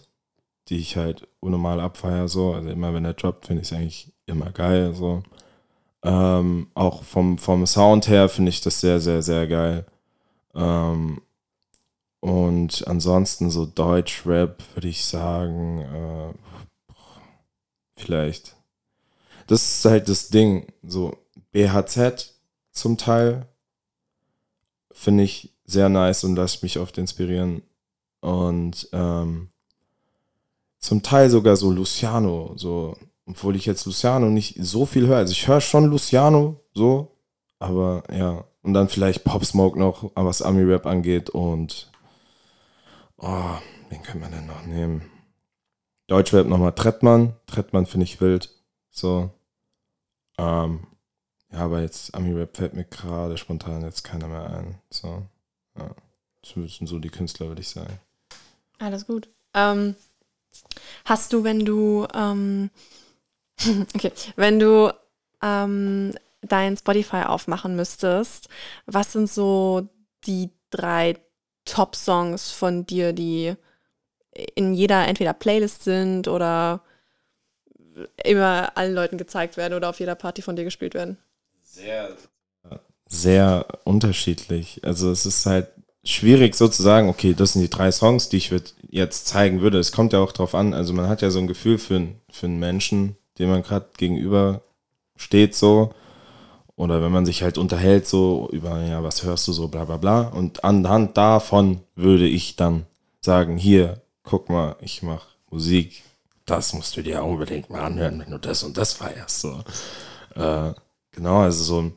die 0.68 0.76
ich 0.76 0.96
halt 0.96 1.26
unnormal 1.40 1.80
abfeier 1.80 2.28
so. 2.28 2.52
Also 2.52 2.68
immer 2.68 2.94
wenn 2.94 3.04
er 3.04 3.14
droppt, 3.14 3.46
finde 3.46 3.62
ich 3.62 3.72
es 3.72 3.76
eigentlich 3.76 4.12
immer 4.26 4.52
geil 4.52 4.94
so. 4.94 5.24
Ähm, 6.04 6.68
auch 6.74 7.02
vom, 7.02 7.38
vom 7.38 7.66
Sound 7.66 8.06
her 8.06 8.28
finde 8.28 8.50
ich 8.50 8.60
das 8.60 8.80
sehr, 8.80 9.00
sehr, 9.00 9.20
sehr 9.20 9.48
geil. 9.48 9.84
Ähm, 10.54 11.22
und 12.20 12.86
ansonsten 12.86 13.50
so 13.50 13.66
Deutsch-Rap 13.66 14.62
würde 14.76 14.86
ich 14.86 15.04
sagen, 15.04 15.80
äh, 15.80 16.94
vielleicht. 17.96 18.54
Das 19.48 19.78
ist 19.78 19.84
halt 19.84 20.08
das 20.08 20.28
Ding. 20.28 20.72
So 20.84 21.16
BHZ 21.50 22.38
zum 22.70 22.96
Teil 22.96 23.48
finde 24.92 25.24
ich 25.24 25.57
sehr 25.68 25.88
nice 25.88 26.24
und 26.24 26.34
lasse 26.34 26.60
mich 26.62 26.78
oft 26.78 26.96
inspirieren. 26.98 27.62
Und 28.20 28.88
ähm, 28.92 29.50
zum 30.78 31.02
Teil 31.02 31.28
sogar 31.30 31.56
so 31.56 31.70
Luciano, 31.70 32.54
so, 32.56 32.96
obwohl 33.26 33.54
ich 33.54 33.66
jetzt 33.66 33.84
Luciano 33.84 34.30
nicht 34.30 34.56
so 34.58 34.86
viel 34.86 35.06
höre. 35.06 35.18
Also 35.18 35.32
ich 35.32 35.46
höre 35.46 35.60
schon 35.60 35.84
Luciano, 35.84 36.60
so, 36.72 37.16
aber 37.58 38.02
ja. 38.10 38.44
Und 38.62 38.74
dann 38.74 38.88
vielleicht 38.88 39.24
Pop 39.24 39.44
Smoke 39.44 39.78
noch, 39.78 40.10
was 40.14 40.42
Ami-Rap 40.42 40.86
angeht 40.86 41.30
und 41.30 41.90
Oh, 43.18 43.58
wen 43.88 44.02
können 44.02 44.22
wir 44.22 44.28
denn 44.28 44.46
noch 44.46 44.64
nehmen? 44.64 45.02
Deutschrap 46.06 46.46
nochmal 46.46 46.72
Trettmann. 46.72 47.34
Trettmann 47.46 47.86
finde 47.86 48.04
ich 48.04 48.20
wild. 48.20 48.50
So. 48.90 49.30
Ähm, 50.38 50.86
ja, 51.50 51.58
aber 51.58 51.82
jetzt 51.82 52.14
Ami-Rap 52.14 52.56
fällt 52.56 52.74
mir 52.74 52.84
gerade 52.84 53.36
spontan 53.36 53.82
jetzt 53.82 54.04
keiner 54.04 54.28
mehr 54.28 54.50
ein. 54.50 54.78
So. 54.90 55.26
Ja. 55.78 55.94
Das 56.42 56.56
müssen 56.56 56.86
so 56.86 56.98
die 56.98 57.10
Künstler, 57.10 57.48
würde 57.48 57.60
ich 57.60 57.68
sagen. 57.68 58.00
Alles 58.78 59.06
gut. 59.06 59.28
Ähm, 59.54 59.96
hast 61.04 61.32
du, 61.32 61.44
wenn 61.44 61.64
du, 61.64 62.06
ähm, 62.14 62.70
okay, 63.94 64.12
wenn 64.36 64.58
du 64.58 64.92
ähm, 65.42 66.14
dein 66.42 66.76
Spotify 66.76 67.24
aufmachen 67.24 67.76
müsstest, 67.76 68.48
was 68.86 69.12
sind 69.12 69.30
so 69.30 69.88
die 70.24 70.50
drei 70.70 71.16
Top-Songs 71.64 72.50
von 72.50 72.86
dir, 72.86 73.12
die 73.12 73.54
in 74.54 74.74
jeder 74.74 75.06
entweder 75.06 75.32
Playlist 75.32 75.84
sind 75.84 76.28
oder 76.28 76.82
immer 78.24 78.76
allen 78.76 78.94
Leuten 78.94 79.18
gezeigt 79.18 79.56
werden 79.56 79.74
oder 79.74 79.88
auf 79.90 79.98
jeder 79.98 80.14
Party 80.14 80.42
von 80.42 80.54
dir 80.56 80.64
gespielt 80.64 80.94
werden? 80.94 81.18
Sehr, 81.62 82.16
sehr 83.08 83.66
unterschiedlich. 83.84 84.80
Also 84.84 85.10
es 85.10 85.26
ist 85.26 85.46
halt 85.46 85.68
schwierig 86.04 86.54
so 86.54 86.68
zu 86.68 86.82
sagen, 86.82 87.08
okay, 87.08 87.34
das 87.34 87.54
sind 87.54 87.62
die 87.62 87.70
drei 87.70 87.90
Songs, 87.90 88.28
die 88.28 88.36
ich 88.36 88.52
jetzt 88.90 89.26
zeigen 89.26 89.60
würde. 89.60 89.78
Es 89.78 89.92
kommt 89.92 90.12
ja 90.12 90.20
auch 90.20 90.32
drauf 90.32 90.54
an, 90.54 90.74
also 90.74 90.92
man 90.92 91.08
hat 91.08 91.22
ja 91.22 91.30
so 91.30 91.38
ein 91.38 91.46
Gefühl 91.46 91.78
für, 91.78 92.08
für 92.30 92.46
einen 92.46 92.58
Menschen, 92.58 93.16
dem 93.38 93.50
man 93.50 93.62
gerade 93.62 93.86
gegenüber 93.96 94.62
steht 95.16 95.54
so. 95.54 95.92
Oder 96.76 97.02
wenn 97.02 97.10
man 97.10 97.26
sich 97.26 97.42
halt 97.42 97.58
unterhält 97.58 98.06
so 98.06 98.48
über, 98.52 98.80
ja, 98.82 99.02
was 99.02 99.24
hörst 99.24 99.48
du 99.48 99.52
so, 99.52 99.66
bla 99.66 99.84
bla 99.84 99.96
bla. 99.96 100.28
Und 100.28 100.62
anhand 100.62 101.16
davon 101.16 101.80
würde 101.96 102.26
ich 102.26 102.54
dann 102.54 102.86
sagen, 103.20 103.56
hier, 103.56 104.00
guck 104.22 104.48
mal, 104.48 104.76
ich 104.80 105.02
mache 105.02 105.26
Musik, 105.50 106.04
das 106.46 106.72
musst 106.72 106.96
du 106.96 107.02
dir 107.02 107.24
unbedingt 107.24 107.68
mal 107.68 107.82
anhören, 107.82 108.20
wenn 108.20 108.30
du 108.30 108.38
das 108.38 108.62
und 108.62 108.76
das 108.76 108.92
feierst. 108.92 109.40
So. 109.40 109.58
Äh, 110.36 110.72
genau, 111.10 111.40
also 111.40 111.64
so, 111.64 111.92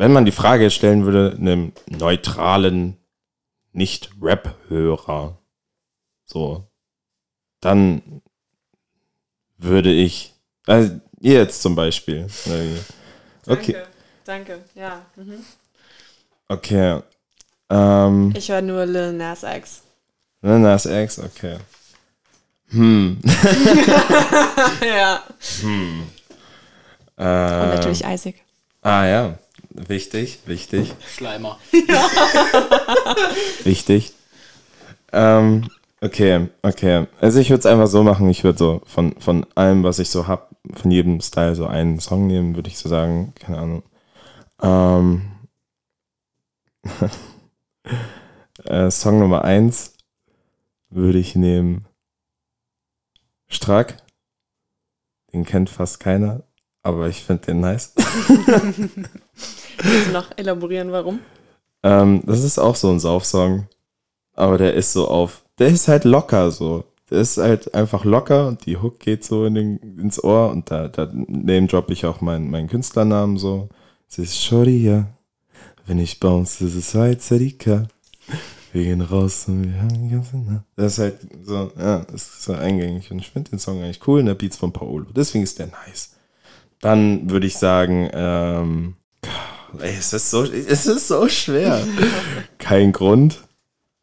wenn 0.00 0.12
man 0.14 0.24
die 0.24 0.32
Frage 0.32 0.70
stellen 0.70 1.04
würde, 1.04 1.36
einem 1.38 1.72
neutralen 1.86 2.96
Nicht-Rap-Hörer, 3.72 5.36
so, 6.24 6.64
dann 7.60 8.22
würde 9.58 9.92
ich, 9.92 10.32
also 10.66 10.98
ihr 11.20 11.34
jetzt 11.34 11.60
zum 11.60 11.74
Beispiel. 11.74 12.26
Okay. 13.46 13.74
Danke, 13.74 13.86
danke, 14.24 14.64
ja. 14.74 15.04
Mhm. 15.16 15.44
Okay. 16.48 17.00
Ähm, 17.68 18.32
Ich 18.34 18.48
höre 18.50 18.62
nur 18.62 18.86
Lil 18.86 19.12
Nas 19.12 19.42
X. 19.42 19.82
Lil 20.40 20.60
Nas 20.60 20.86
X, 20.86 21.18
okay. 21.18 21.58
Hm. 22.70 23.20
ja. 24.82 25.22
Hm. 25.60 26.04
Und 27.16 27.22
Äh, 27.26 27.76
natürlich 27.76 28.02
Isaac. 28.02 28.36
ah 28.80 29.04
ja, 29.04 29.38
wichtig, 29.70 30.40
wichtig, 30.46 30.94
Schleimer. 31.14 31.58
wichtig. 33.64 34.12
Ähm, 35.12 35.68
okay, 36.00 36.48
okay. 36.62 37.06
Also 37.20 37.40
ich 37.40 37.50
würde 37.50 37.60
es 37.60 37.66
einfach 37.66 37.86
so 37.86 38.02
machen, 38.02 38.28
ich 38.28 38.44
würde 38.44 38.58
so 38.58 38.82
von, 38.86 39.14
von 39.20 39.46
allem, 39.54 39.82
was 39.82 39.98
ich 39.98 40.10
so 40.10 40.26
hab, 40.26 40.50
von 40.74 40.90
jedem 40.90 41.20
Style 41.20 41.54
so 41.54 41.66
einen 41.66 42.00
Song 42.00 42.26
nehmen, 42.26 42.54
würde 42.54 42.68
ich 42.68 42.78
so 42.78 42.88
sagen, 42.88 43.32
keine 43.38 43.58
Ahnung. 43.58 43.82
Ähm, 44.62 45.22
äh, 48.64 48.90
Song 48.90 49.18
Nummer 49.18 49.44
eins 49.44 49.94
würde 50.90 51.18
ich 51.18 51.36
nehmen 51.36 51.86
Strack. 53.48 53.96
Den 55.32 55.44
kennt 55.44 55.70
fast 55.70 56.00
keiner, 56.00 56.42
aber 56.82 57.08
ich 57.08 57.22
finde 57.22 57.46
den 57.46 57.60
nice. 57.60 57.94
Willst 59.82 60.08
du 60.08 60.12
noch 60.12 60.30
elaborieren, 60.36 60.92
warum? 60.92 61.20
Ähm, 61.82 62.22
das 62.26 62.44
ist 62.44 62.58
auch 62.58 62.76
so 62.76 62.90
ein 62.90 63.00
Saufsong. 63.00 63.66
Aber 64.34 64.58
der 64.58 64.74
ist 64.74 64.92
so 64.92 65.08
auf. 65.08 65.42
Der 65.58 65.68
ist 65.68 65.88
halt 65.88 66.04
locker 66.04 66.50
so. 66.50 66.84
Der 67.10 67.20
ist 67.20 67.38
halt 67.38 67.74
einfach 67.74 68.04
locker 68.04 68.46
und 68.46 68.64
die 68.66 68.76
Hook 68.76 69.00
geht 69.00 69.24
so 69.24 69.44
in 69.44 69.54
den, 69.54 69.76
ins 69.98 70.22
Ohr 70.22 70.50
und 70.50 70.70
da, 70.70 70.88
da 70.88 71.10
name 71.12 71.66
drop 71.66 71.90
ich 71.90 72.06
auch 72.06 72.20
meinen, 72.20 72.50
meinen 72.50 72.68
Künstlernamen 72.68 73.36
so. 73.36 73.68
Es 74.08 74.18
ist 74.18 74.42
Shoria. 74.42 75.08
Wenn 75.86 75.98
ich 75.98 76.20
bounce, 76.20 76.64
ist 76.64 76.76
es 76.76 76.94
halt 76.94 77.20
Zerika. 77.20 77.88
Wir 78.72 78.84
gehen 78.84 79.00
raus 79.00 79.46
und 79.48 79.64
wir 79.64 79.82
haben 79.82 80.08
die 80.08 80.14
ganze 80.14 80.38
Nacht. 80.38 80.64
Das 80.76 80.92
ist 80.92 80.98
halt 81.00 81.18
so, 81.42 81.72
ja, 81.76 81.96
ist 82.14 82.42
so 82.42 82.52
eingängig 82.52 83.10
und 83.10 83.18
ich 83.18 83.30
finde 83.30 83.50
den 83.50 83.58
Song 83.58 83.82
eigentlich 83.82 84.06
cool 84.06 84.20
und 84.20 84.26
der 84.26 84.34
Beats 84.34 84.56
von 84.56 84.72
Paolo. 84.72 85.06
Deswegen 85.14 85.42
ist 85.42 85.58
der 85.58 85.66
nice. 85.66 86.14
Dann 86.80 87.28
würde 87.28 87.48
ich 87.48 87.56
sagen, 87.58 88.08
ähm, 88.12 88.94
ey, 89.78 89.96
es 89.96 90.12
ist 90.12 90.30
so, 90.30 90.42
es 90.44 90.86
ist 90.86 91.08
so 91.08 91.28
schwer. 91.28 91.86
Kein 92.58 92.92
Grund 92.92 93.42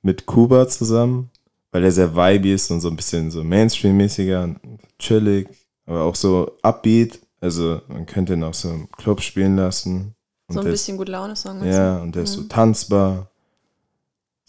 mit 0.02 0.26
Kuba 0.26 0.68
zusammen, 0.68 1.30
weil 1.72 1.84
er 1.84 1.92
sehr 1.92 2.16
vibey 2.16 2.54
ist 2.54 2.72
und 2.72 2.82
so 2.82 2.90
ein 2.90 2.96
bisschen 2.96 3.30
so 3.32 3.44
Mainstream-mäßiger 3.44 4.44
und 4.44 4.60
chillig, 5.00 5.50
aber 5.86 6.04
auch 6.04 6.16
so 6.16 6.58
upbeat. 6.62 7.20
Also 7.40 7.82
man 7.88 8.06
könnte 8.06 8.34
ihn 8.34 8.44
auch 8.44 8.54
so 8.54 8.70
im 8.70 8.92
Club 8.92 9.22
spielen 9.22 9.56
lassen. 9.58 10.16
So 10.50 10.62
ein 10.62 10.66
bisschen 10.66 10.98
gut 10.98 11.10
Laune-Song. 11.10 11.62
Ist, 11.62 11.76
ja, 11.76 12.00
und 12.00 12.16
der 12.16 12.24
ist 12.24 12.34
so 12.34 12.44
tanzbar. 12.44 13.30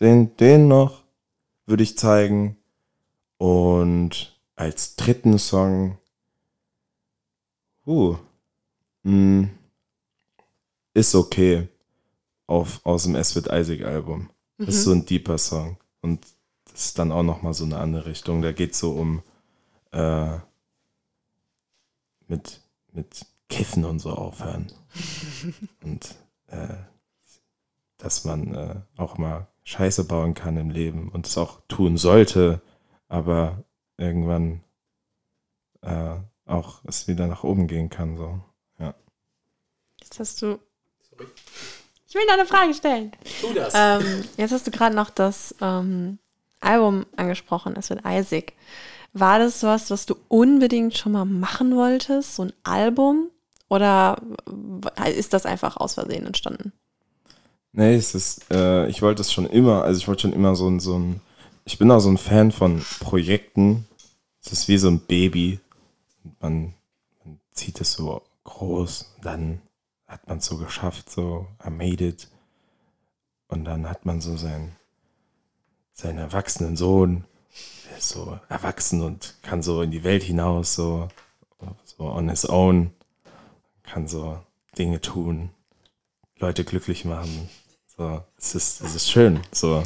Den, 0.00 0.36
den 0.36 0.68
noch 0.68 1.02
würde 1.66 1.82
ich 1.82 1.98
zeigen. 1.98 2.56
Und 3.36 4.38
als 4.56 4.96
dritten 4.96 5.38
Song, 5.38 5.98
uh, 7.86 8.16
mh, 9.02 9.48
ist 10.98 11.14
okay. 11.14 11.68
Auf, 12.46 12.80
aus 12.84 13.02
dem 13.04 13.14
Es 13.14 13.34
wird 13.34 13.48
Isaac 13.52 13.82
Album. 13.82 14.30
Das 14.56 14.74
ist 14.74 14.84
so 14.84 14.92
ein 14.92 15.04
deeper 15.04 15.38
Song. 15.38 15.76
Und 16.00 16.26
das 16.70 16.86
ist 16.86 16.98
dann 16.98 17.12
auch 17.12 17.22
nochmal 17.22 17.54
so 17.54 17.64
eine 17.64 17.78
andere 17.78 18.06
Richtung. 18.06 18.42
Da 18.42 18.52
geht 18.52 18.72
es 18.72 18.78
so 18.78 18.92
um 18.92 19.22
äh, 19.92 20.38
mit, 22.26 22.60
mit 22.92 23.26
Kiffen 23.48 23.84
und 23.84 24.00
so 24.00 24.10
aufhören. 24.12 24.72
und 25.84 26.14
äh, 26.48 26.74
dass 27.98 28.24
man 28.24 28.54
äh, 28.54 28.76
auch 28.96 29.18
mal 29.18 29.48
Scheiße 29.64 30.04
bauen 30.04 30.34
kann 30.34 30.56
im 30.56 30.70
Leben 30.70 31.10
und 31.10 31.26
es 31.26 31.36
auch 31.36 31.60
tun 31.68 31.98
sollte, 31.98 32.62
aber 33.08 33.64
irgendwann 33.96 34.62
äh, 35.82 36.16
auch 36.46 36.80
es 36.84 37.08
wieder 37.08 37.26
nach 37.26 37.44
oben 37.44 37.66
gehen 37.66 37.90
kann. 37.90 38.16
So. 38.16 38.40
Ja. 38.78 38.94
Jetzt 40.00 40.18
hast 40.18 40.42
du. 40.42 40.58
Ich 42.08 42.14
will 42.14 42.24
noch 42.26 42.34
eine 42.34 42.46
Frage 42.46 42.72
stellen. 42.74 43.12
Tu 43.40 43.52
das. 43.52 43.74
Ähm, 43.76 44.24
jetzt 44.36 44.52
hast 44.52 44.66
du 44.66 44.70
gerade 44.70 44.96
noch 44.96 45.10
das 45.10 45.54
ähm, 45.60 46.18
Album 46.60 47.06
angesprochen, 47.16 47.74
es 47.76 47.90
wird 47.90 48.02
Isaac. 48.06 48.54
War 49.12 49.38
das 49.38 49.62
was, 49.62 49.90
was 49.90 50.06
du 50.06 50.16
unbedingt 50.28 50.96
schon 50.96 51.12
mal 51.12 51.24
machen 51.24 51.74
wolltest, 51.76 52.36
so 52.36 52.44
ein 52.44 52.52
Album? 52.62 53.30
Oder 53.68 54.20
ist 55.14 55.32
das 55.32 55.44
einfach 55.44 55.76
aus 55.76 55.94
Versehen 55.94 56.26
entstanden? 56.26 56.72
Nee, 57.72 57.94
es 57.96 58.14
ist, 58.14 58.50
äh, 58.50 58.88
ich 58.88 59.02
wollte 59.02 59.20
es 59.20 59.32
schon 59.32 59.46
immer, 59.46 59.84
also 59.84 59.98
ich 59.98 60.08
wollte 60.08 60.22
schon 60.22 60.32
immer 60.32 60.56
so 60.56 60.68
ein, 60.68 60.80
so 60.80 60.98
ein, 60.98 61.20
ich 61.64 61.78
bin 61.78 61.90
auch 61.90 62.00
so 62.00 62.08
ein 62.08 62.18
Fan 62.18 62.50
von 62.50 62.82
Projekten. 63.00 63.86
Es 64.42 64.52
ist 64.52 64.68
wie 64.68 64.78
so 64.78 64.88
ein 64.88 65.00
Baby. 65.00 65.60
Man, 66.40 66.74
man 67.24 67.40
zieht 67.52 67.80
es 67.80 67.92
so 67.92 68.22
groß, 68.44 69.14
dann 69.22 69.60
hat 70.08 70.26
man 70.26 70.38
es 70.38 70.46
so 70.46 70.56
geschafft, 70.56 71.10
so, 71.10 71.46
I 71.64 71.70
made 71.70 72.04
it. 72.04 72.28
Und 73.48 73.64
dann 73.64 73.88
hat 73.88 74.04
man 74.06 74.20
so 74.20 74.36
seinen, 74.36 74.74
seinen 75.92 76.18
erwachsenen 76.18 76.76
Sohn, 76.76 77.24
der 77.90 77.98
ist 77.98 78.08
so 78.08 78.38
erwachsen 78.48 79.02
und 79.02 79.34
kann 79.42 79.62
so 79.62 79.82
in 79.82 79.90
die 79.90 80.04
Welt 80.04 80.22
hinaus, 80.22 80.74
so, 80.74 81.08
so 81.84 82.04
on 82.04 82.28
his 82.28 82.48
own, 82.48 82.90
kann 83.84 84.06
so 84.08 84.38
Dinge 84.76 85.00
tun, 85.00 85.50
Leute 86.38 86.64
glücklich 86.64 87.04
machen. 87.04 87.48
So, 87.96 88.22
es 88.38 88.54
ist, 88.54 88.80
es 88.80 88.94
ist 88.94 89.10
schön. 89.10 89.40
So. 89.52 89.82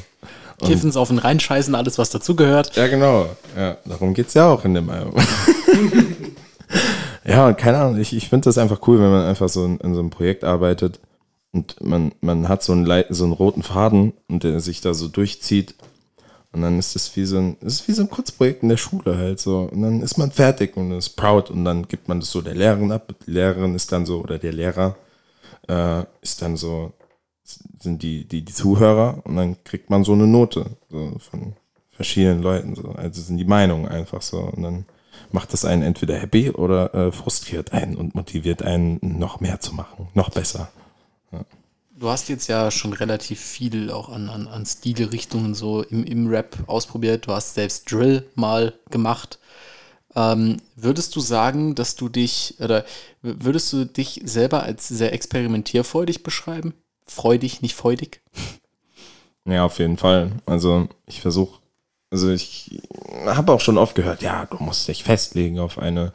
Und- 0.61 0.69
Kiffens 0.69 0.97
auf 0.97 1.09
den 1.09 1.19
reinscheißen, 1.19 1.75
alles 1.75 1.99
was 1.99 2.11
dazugehört. 2.11 2.77
ja, 2.77 2.87
genau. 2.89 3.35
Ja, 3.57 3.79
darum 3.85 4.13
geht 4.15 4.29
es 4.29 4.35
ja 4.35 4.49
auch 4.53 4.65
in 4.65 4.75
dem 4.75 4.91
Album. 4.91 5.15
ja, 7.25 7.53
keine 7.53 7.79
Ahnung, 7.79 8.01
ich, 8.01 8.17
ich 8.17 8.29
finde 8.29 8.45
das 8.47 8.59
einfach 8.59 8.87
cool, 8.87 8.99
wenn 9.01 9.11
man 9.11 9.27
einfach 9.27 9.49
so 9.49 9.65
in, 9.65 9.79
in 9.79 9.95
so 9.95 10.01
einem 10.01 10.11
Projekt 10.11 10.45
arbeitet 10.45 11.01
und 11.53 11.81
man, 11.83 12.13
man 12.21 12.49
hat 12.49 12.63
so 12.63 12.73
einen, 12.73 12.85
Leit- 12.87 13.07
so 13.11 13.25
einen 13.25 13.33
roten 13.33 13.63
Faden 13.63 14.13
und 14.29 14.43
der 14.45 14.61
sich 14.61 14.81
da 14.81 14.95
so 14.95 15.09
durchzieht. 15.09 15.75
Und 16.55 16.61
dann 16.61 16.79
ist 16.79 16.95
es 16.97 17.17
wie 17.17 17.25
so 17.25 17.39
ein, 17.39 17.57
ist 17.63 17.89
wie 17.89 17.93
so 17.93 18.03
ein 18.03 18.11
Kurzprojekt 18.11 18.63
in 18.63 18.69
der 18.69 18.77
Schule 18.77 19.17
halt 19.17 19.41
so. 19.41 19.71
Und 19.73 19.81
dann 19.81 20.03
ist 20.03 20.19
man 20.19 20.31
fertig 20.31 20.77
und 20.77 20.93
ist 20.93 21.11
proud 21.17 21.51
und 21.51 21.65
dann 21.65 21.89
gibt 21.89 22.09
man 22.09 22.21
das 22.21 22.31
so 22.31 22.43
der 22.43 22.55
Lehrerin 22.55 22.93
ab. 22.93 23.15
Die 23.27 23.31
Lehrerin 23.31 23.75
ist 23.75 23.91
dann 23.91 24.05
so, 24.05 24.21
oder 24.21 24.39
der 24.39 24.53
Lehrer 24.53 24.97
äh, 25.67 26.03
ist 26.21 26.43
dann 26.43 26.59
so, 26.59 26.93
sind 27.43 28.03
die, 28.03 28.29
die, 28.29 28.45
die 28.45 28.53
Zuhörer 28.53 29.23
und 29.25 29.37
dann 29.37 29.65
kriegt 29.65 29.89
man 29.89 30.05
so 30.05 30.13
eine 30.13 30.27
Note 30.27 30.67
so 30.91 31.17
von 31.19 31.55
verschiedenen 31.91 32.43
Leuten. 32.43 32.75
So. 32.75 32.91
Also 32.91 33.23
sind 33.23 33.39
die 33.39 33.47
Meinungen 33.47 33.89
einfach 33.89 34.21
so. 34.21 34.41
Und 34.41 34.63
dann 34.63 34.85
macht 35.31 35.53
das 35.53 35.65
einen 35.65 35.83
entweder 35.83 36.17
happy 36.17 36.51
oder 36.51 36.95
äh, 36.95 37.13
frustriert 37.13 37.73
einen 37.73 37.97
und 37.97 38.15
motiviert 38.15 38.63
einen, 38.63 38.99
noch 39.03 39.41
mehr 39.41 39.61
zu 39.61 39.75
machen, 39.75 40.09
noch 40.15 40.31
besser. 40.31 40.71
Du 41.95 42.11
hast 42.11 42.29
jetzt 42.29 42.49
ja 42.49 42.71
schon 42.73 42.93
relativ 42.93 43.41
viel 43.41 43.91
auch 43.93 44.09
an, 44.09 44.29
an, 44.29 44.49
an 44.49 44.67
Stilrichtungen 44.67 45.55
so 45.55 45.83
im, 45.83 46.05
im 46.05 46.27
Rap 46.27 46.57
ausprobiert. 46.67 47.29
Du 47.29 47.33
hast 47.33 47.55
selbst 47.55 47.91
Drill 47.91 48.29
mal 48.35 48.75
gemacht. 48.91 49.39
Ähm, 50.17 50.57
würdest 50.75 51.15
du 51.15 51.21
sagen, 51.21 51.75
dass 51.75 51.95
du 51.95 52.09
dich, 52.09 52.57
oder 52.59 52.85
würdest 53.23 53.73
du 53.73 53.87
dich 53.87 54.21
selber 54.25 54.65
als 54.65 54.89
sehr 54.89 55.13
experimentierfreudig 55.13 56.23
beschreiben? 56.23 56.75
Freudig, 57.07 57.63
nicht 57.63 57.77
freudig? 57.77 58.21
Ja, 59.45 59.65
auf 59.65 59.79
jeden 59.79 59.97
Fall. 59.97 60.33
Also 60.45 60.89
ich 61.07 61.21
versuche, 61.21 61.62
also 62.13 62.31
ich 62.31 62.83
habe 63.27 63.53
auch 63.53 63.61
schon 63.61 63.79
oft 63.79 63.95
gehört, 63.95 64.23
ja, 64.23 64.45
du 64.45 64.59
musst 64.63 64.87
dich 64.87 65.03
festlegen 65.03 65.59
auf 65.59 65.79
eine 65.79 66.13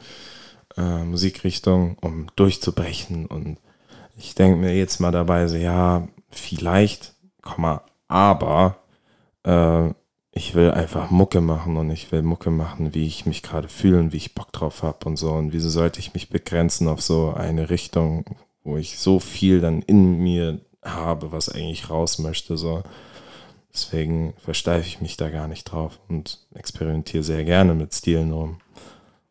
äh, 0.76 1.04
Musikrichtung, 1.04 1.98
um 2.00 2.28
durchzubrechen 2.36 3.26
und 3.26 3.58
ich 4.16 4.34
denke 4.34 4.58
mir 4.58 4.76
jetzt 4.76 5.00
mal 5.00 5.10
dabei 5.10 5.48
so, 5.48 5.56
ja, 5.56 6.06
vielleicht, 6.30 7.14
Komma, 7.42 7.82
aber 8.06 8.76
äh, 9.42 9.90
ich 10.30 10.54
will 10.54 10.70
einfach 10.70 11.10
Mucke 11.10 11.40
machen 11.40 11.76
und 11.76 11.90
ich 11.90 12.12
will 12.12 12.22
Mucke 12.22 12.50
machen, 12.50 12.94
wie 12.94 13.06
ich 13.06 13.26
mich 13.26 13.42
gerade 13.42 13.68
fühle 13.68 13.98
und 13.98 14.12
wie 14.12 14.18
ich 14.18 14.34
Bock 14.34 14.52
drauf 14.52 14.84
habe 14.84 15.04
und 15.06 15.16
so. 15.16 15.32
Und 15.32 15.52
wieso 15.52 15.68
sollte 15.68 15.98
ich 15.98 16.14
mich 16.14 16.28
begrenzen 16.28 16.86
auf 16.86 17.02
so 17.02 17.34
eine 17.36 17.70
Richtung, 17.70 18.24
wo 18.62 18.76
ich 18.76 18.98
so 18.98 19.18
viel 19.18 19.60
dann 19.60 19.82
in 19.82 20.18
mir 20.18 20.60
habe, 20.84 21.32
was 21.32 21.48
eigentlich 21.48 21.90
raus 21.90 22.20
möchte, 22.20 22.56
so. 22.56 22.84
Deswegen 23.78 24.34
versteife 24.38 24.88
ich 24.88 25.00
mich 25.00 25.16
da 25.16 25.30
gar 25.30 25.46
nicht 25.46 25.62
drauf 25.64 26.00
und 26.08 26.40
experimentiere 26.52 27.22
sehr 27.22 27.44
gerne 27.44 27.74
mit 27.74 27.94
Stilen 27.94 28.32
rum 28.32 28.60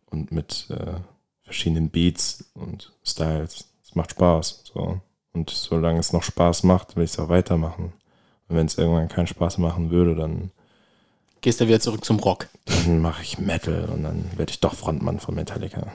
und 0.10 0.32
mit 0.32 0.68
äh, 0.70 1.02
verschiedenen 1.44 1.90
Beats 1.90 2.46
und 2.54 2.94
Styles. 3.04 3.66
Es 3.84 3.96
macht 3.96 4.12
Spaß. 4.12 4.64
So. 4.74 5.02
Und 5.34 5.50
solange 5.50 6.00
es 6.00 6.14
noch 6.14 6.24
Spaß 6.24 6.64
macht, 6.64 6.96
will 6.96 7.04
ich 7.04 7.12
es 7.12 7.20
auch 7.20 7.28
weitermachen. 7.28 7.92
Und 8.48 8.56
wenn 8.56 8.68
es 8.68 8.78
irgendwann 8.78 9.10
keinen 9.10 9.28
Spaß 9.28 9.58
machen 9.58 9.92
würde, 9.92 10.16
dann, 10.16 10.52
Gehst 11.42 11.60
du 11.60 11.68
wieder 11.68 11.82
zurück 11.82 12.06
zum 12.06 12.20
Rock. 12.20 12.48
dann 12.66 13.02
mache 13.02 13.24
ich 13.24 13.40
Metal 13.40 13.90
und 13.94 14.04
dann 14.04 14.32
werde 14.38 14.52
ich 14.52 14.62
doch 14.62 14.76
Frontmann 14.76 15.20
von 15.20 15.36
Metallica. 15.36 15.92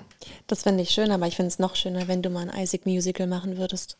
Das 0.47 0.65
fände 0.65 0.83
ich 0.83 0.91
schön, 0.91 1.11
aber 1.11 1.27
ich 1.27 1.37
finde 1.37 1.49
es 1.49 1.59
noch 1.59 1.75
schöner, 1.75 2.07
wenn 2.07 2.21
du 2.21 2.29
mal 2.29 2.51
ein 2.51 2.63
Isaac 2.63 2.85
Musical 2.85 3.27
machen 3.27 3.57
würdest. 3.57 3.97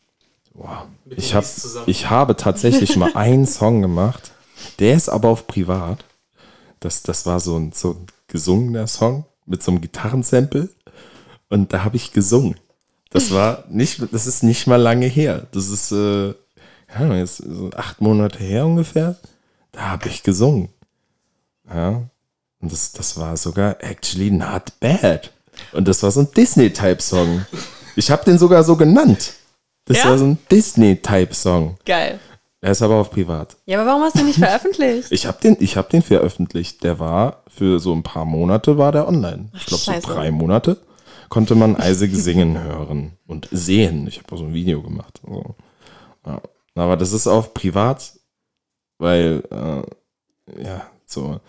Wow. 0.53 0.85
Ich, 1.07 1.33
hab, 1.33 1.43
ich 1.87 2.11
habe 2.11 2.35
tatsächlich 2.35 2.95
mal 2.97 3.15
einen 3.15 3.47
Song 3.47 3.81
gemacht. 3.81 4.32
Der 4.79 4.95
ist 4.95 5.09
aber 5.09 5.29
auf 5.29 5.47
privat. 5.47 6.03
Das, 6.79 7.03
das 7.03 7.25
war 7.25 7.39
so 7.39 7.57
ein, 7.57 7.71
so 7.71 7.91
ein 7.91 8.07
gesungener 8.27 8.87
Song 8.87 9.25
mit 9.45 9.63
so 9.63 9.71
einem 9.71 9.81
Gitarrensample. 9.81 10.69
Und 11.49 11.73
da 11.73 11.83
habe 11.83 11.95
ich 11.97 12.11
gesungen. 12.11 12.55
Das 13.09 13.31
war 13.31 13.63
nicht, 13.69 14.01
das 14.11 14.25
ist 14.25 14.43
nicht 14.43 14.65
mal 14.67 14.81
lange 14.81 15.05
her. 15.05 15.45
Das 15.51 15.69
ist, 15.69 15.91
äh, 15.91 16.29
ja, 16.99 17.15
jetzt 17.15 17.37
so 17.37 17.69
acht 17.75 18.01
Monate 18.01 18.39
her 18.39 18.65
ungefähr. 18.65 19.17
Da 19.71 19.81
habe 19.91 20.07
ich 20.09 20.23
gesungen. 20.23 20.69
Ja. 21.71 22.03
Und 22.59 22.71
das, 22.71 22.91
das 22.93 23.17
war 23.17 23.37
sogar 23.37 23.77
actually 23.83 24.31
not 24.31 24.79
bad. 24.79 25.31
Und 25.73 25.87
das 25.87 26.01
war 26.01 26.11
so 26.11 26.21
ein 26.21 26.31
Disney-Type-Song. 26.35 27.45
Ich 27.95 28.09
habe 28.09 28.25
den 28.25 28.39
sogar 28.39 28.63
so 28.63 28.75
genannt. 28.75 29.33
Das 29.85 29.97
Ja? 29.97 30.05
war 30.09 30.17
so 30.17 30.25
ein 30.25 30.37
Disney-Type-Song. 30.49 31.77
Geil. 31.85 32.19
Er 32.63 32.71
ist 32.71 32.81
aber 32.81 32.95
auf 32.95 33.11
privat. 33.11 33.57
Ja, 33.65 33.77
aber 33.77 33.89
warum 33.89 34.03
hast 34.03 34.17
du 34.17 34.23
nicht 34.23 34.39
veröffentlicht? 34.39 35.11
Ich 35.11 35.25
habe 35.25 35.37
den, 35.41 35.57
ich 35.59 35.75
hab 35.75 35.89
den 35.89 36.01
veröffentlicht. 36.01 36.81
Der 36.85 36.97
war 36.97 37.43
für 37.49 37.81
so 37.81 37.91
ein 37.91 38.03
paar 38.03 38.23
Monate 38.23 38.77
war 38.77 38.93
der 38.93 39.05
online. 39.05 39.49
Ich 39.53 39.65
glaube 39.65 39.83
so 39.83 40.13
drei 40.13 40.31
Monate 40.31 40.77
konnte 41.27 41.55
man 41.55 41.75
Isaac 41.75 42.11
singen 42.13 42.57
hören 42.63 43.17
und 43.27 43.49
sehen. 43.51 44.07
Ich 44.07 44.19
habe 44.19 44.33
auch 44.33 44.37
so 44.37 44.45
ein 44.45 44.53
Video 44.53 44.81
gemacht. 44.81 45.19
So. 45.25 45.55
Ja. 46.25 46.41
Aber 46.75 46.95
das 46.95 47.11
ist 47.11 47.27
auf 47.27 47.53
privat, 47.53 48.13
weil 48.97 49.43
äh, 49.51 50.63
ja 50.63 50.87
so 51.05 51.41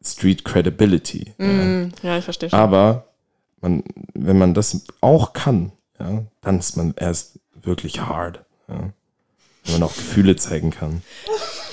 Street 0.00 0.44
Credibility. 0.44 1.34
Ja. 1.38 1.46
Mm, 1.46 1.92
ja, 2.04 2.18
ich 2.18 2.24
verstehe 2.24 2.50
schon. 2.50 2.58
Aber 2.60 3.08
man, 3.60 3.82
wenn 4.14 4.38
man 4.38 4.54
das 4.54 4.84
auch 5.00 5.32
kann, 5.32 5.72
ja, 5.98 6.22
dann 6.40 6.60
ist 6.60 6.76
man 6.76 6.94
erst 6.96 7.40
wirklich 7.62 8.00
hard. 8.00 8.44
Ja. 8.68 8.92
Wenn 9.66 9.80
man 9.80 9.82
auch 9.84 9.94
Gefühle 9.94 10.36
zeigen 10.36 10.70
kann. 10.70 11.02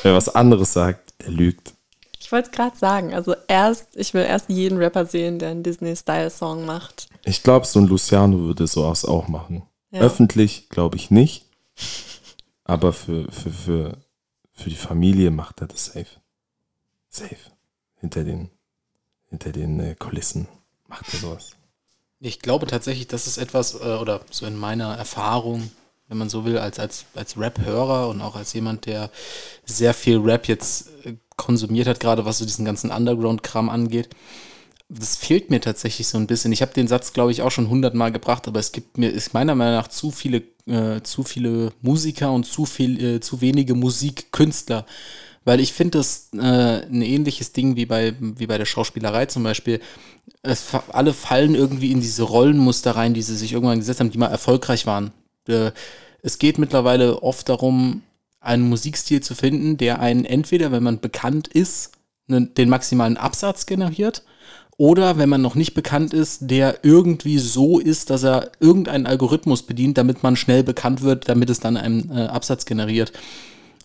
Wer 0.01 0.15
was 0.15 0.33
anderes 0.33 0.73
sagt, 0.73 1.13
der 1.21 1.29
lügt. 1.29 1.73
Ich 2.19 2.31
wollte 2.31 2.49
es 2.49 2.55
gerade 2.55 2.77
sagen. 2.77 3.13
Also 3.13 3.35
erst, 3.47 3.95
ich 3.95 4.13
will 4.13 4.23
erst 4.23 4.49
jeden 4.49 4.77
Rapper 4.77 5.05
sehen, 5.05 5.39
der 5.39 5.49
einen 5.49 5.63
Disney-Style-Song 5.63 6.65
macht. 6.65 7.07
Ich 7.25 7.43
glaube, 7.43 7.65
so 7.65 7.79
ein 7.79 7.87
Luciano 7.87 8.39
würde 8.39 8.67
sowas 8.67 9.05
auch 9.05 9.27
machen. 9.27 9.63
Ja. 9.91 10.01
Öffentlich 10.01 10.69
glaube 10.69 10.97
ich 10.97 11.11
nicht. 11.11 11.45
Aber 12.63 12.93
für, 12.93 13.31
für, 13.31 13.51
für, 13.51 13.97
für 14.51 14.69
die 14.69 14.75
Familie 14.75 15.31
macht 15.31 15.61
er 15.61 15.67
das 15.67 15.85
safe. 15.85 16.07
Safe. 17.09 17.35
Hinter 17.99 18.23
den, 18.23 18.49
hinter 19.29 19.51
den 19.51 19.79
äh, 19.79 19.95
Kulissen 19.95 20.47
macht 20.87 21.13
er 21.13 21.19
sowas. 21.19 21.51
Ich 22.19 22.39
glaube 22.39 22.67
tatsächlich, 22.67 23.07
das 23.07 23.27
ist 23.27 23.37
etwas, 23.37 23.75
äh, 23.75 23.97
oder 23.99 24.21
so 24.31 24.45
in 24.45 24.57
meiner 24.57 24.95
Erfahrung, 24.95 25.71
wenn 26.07 26.17
man 26.17 26.29
so 26.29 26.45
will, 26.45 26.57
als, 26.57 26.79
als, 26.79 27.05
als 27.15 27.37
Rap-Hörer 27.37 28.09
und 28.09 28.21
auch 28.21 28.35
als 28.35 28.53
jemand, 28.53 28.85
der 28.85 29.09
sehr 29.65 29.93
viel 29.93 30.17
Rap 30.17 30.47
jetzt 30.47 30.89
äh, 31.05 31.15
konsumiert 31.37 31.87
hat, 31.87 31.99
gerade 31.99 32.25
was 32.25 32.37
so 32.37 32.45
diesen 32.45 32.65
ganzen 32.65 32.91
Underground-Kram 32.91 33.69
angeht. 33.69 34.09
Das 34.89 35.15
fehlt 35.15 35.49
mir 35.49 35.59
tatsächlich 35.59 36.07
so 36.07 36.17
ein 36.17 36.27
bisschen. 36.27 36.51
Ich 36.51 36.61
habe 36.61 36.73
den 36.73 36.87
Satz, 36.87 37.13
glaube 37.13 37.31
ich, 37.31 37.41
auch 37.41 37.49
schon 37.49 37.69
hundertmal 37.69 38.11
gebracht, 38.11 38.47
aber 38.47 38.59
es 38.59 38.71
gibt 38.71 38.97
mir, 38.97 39.09
ist 39.09 39.33
meiner 39.33 39.55
Meinung 39.55 39.75
nach 39.75 39.87
zu 39.87 40.11
viele, 40.11 40.43
äh, 40.67 41.01
zu 41.01 41.23
viele 41.23 41.71
Musiker 41.81 42.31
und 42.31 42.45
zu 42.45 42.65
viel, 42.65 43.03
äh, 43.03 43.19
zu 43.19 43.41
wenige 43.41 43.73
Musikkünstler. 43.73 44.85
Weil 45.45 45.59
ich 45.59 45.73
finde 45.73 45.97
das 45.97 46.29
äh, 46.33 46.85
ein 46.85 47.01
ähnliches 47.01 47.53
Ding 47.53 47.75
wie 47.75 47.85
bei, 47.85 48.13
wie 48.19 48.47
bei 48.47 48.57
der 48.57 48.65
Schauspielerei 48.65 49.25
zum 49.25 49.43
Beispiel. 49.43 49.81
Es, 50.41 50.67
alle 50.89 51.13
fallen 51.13 51.55
irgendwie 51.55 51.91
in 51.91 51.99
diese 51.99 52.23
Rollenmuster 52.23 52.91
rein, 52.91 53.13
die 53.13 53.21
sie 53.21 53.35
sich 53.35 53.53
irgendwann 53.53 53.79
gesetzt 53.79 53.99
haben, 53.99 54.11
die 54.11 54.17
mal 54.17 54.27
erfolgreich 54.27 54.85
waren. 54.85 55.11
Äh, 55.47 55.71
es 56.21 56.39
geht 56.39 56.57
mittlerweile 56.57 57.21
oft 57.21 57.49
darum, 57.49 58.03
einen 58.39 58.67
Musikstil 58.67 59.21
zu 59.21 59.35
finden, 59.35 59.77
der 59.77 59.99
einen 59.99 60.25
entweder, 60.25 60.71
wenn 60.71 60.83
man 60.83 60.99
bekannt 60.99 61.47
ist, 61.47 61.91
den 62.27 62.69
maximalen 62.69 63.17
Absatz 63.17 63.65
generiert, 63.65 64.23
oder 64.77 65.17
wenn 65.17 65.29
man 65.29 65.41
noch 65.41 65.55
nicht 65.55 65.75
bekannt 65.75 66.13
ist, 66.13 66.49
der 66.49 66.79
irgendwie 66.83 67.37
so 67.37 67.79
ist, 67.79 68.09
dass 68.09 68.23
er 68.23 68.51
irgendeinen 68.59 69.05
Algorithmus 69.05 69.63
bedient, 69.63 69.97
damit 69.97 70.23
man 70.23 70.35
schnell 70.35 70.63
bekannt 70.63 71.01
wird, 71.01 71.29
damit 71.29 71.49
es 71.49 71.59
dann 71.59 71.77
einen 71.77 72.09
äh, 72.09 72.25
Absatz 72.25 72.65
generiert. 72.65 73.13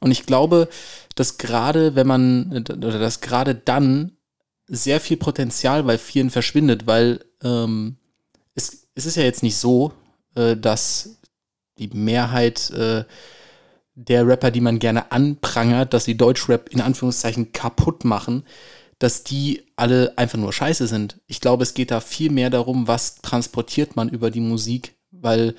Und 0.01 0.11
ich 0.12 0.25
glaube, 0.25 0.68
dass 1.14 1.37
gerade 1.37 1.94
wenn 1.94 2.07
man, 2.07 2.64
oder 2.68 2.99
dass 2.99 3.21
gerade 3.21 3.55
dann 3.55 4.12
sehr 4.66 5.01
viel 5.01 5.16
Potenzial 5.16 5.83
bei 5.83 5.99
vielen 5.99 6.31
verschwindet, 6.31 6.87
weil 6.87 7.25
ähm, 7.42 7.97
es, 8.55 8.87
es 8.94 9.07
ist 9.07 9.16
ja 9.16 9.25
jetzt 9.25 9.42
nicht 9.42 9.57
so, 9.57 9.92
äh, 10.35 10.57
dass 10.57 11.18
die 11.79 11.88
Mehrheit 11.88 12.71
äh, 12.71 13.05
der 13.95 14.27
Rapper, 14.27 14.51
die 14.51 14.61
man 14.61 14.79
gerne 14.79 15.11
anprangert, 15.11 15.93
dass 15.93 16.05
sie 16.05 16.17
Deutschrap 16.17 16.69
in 16.69 16.81
Anführungszeichen 16.81 17.53
kaputt 17.53 18.05
machen, 18.05 18.45
dass 18.99 19.25
die 19.25 19.64
alle 19.77 20.17
einfach 20.17 20.38
nur 20.38 20.53
scheiße 20.53 20.87
sind. 20.87 21.19
Ich 21.27 21.41
glaube, 21.41 21.62
es 21.62 21.75
geht 21.75 21.91
da 21.91 22.01
viel 22.01 22.31
mehr 22.31 22.51
darum, 22.51 22.87
was 22.87 23.17
transportiert 23.17 23.97
man 23.97 24.09
über 24.09 24.31
die 24.31 24.41
Musik, 24.41 24.95
weil 25.11 25.55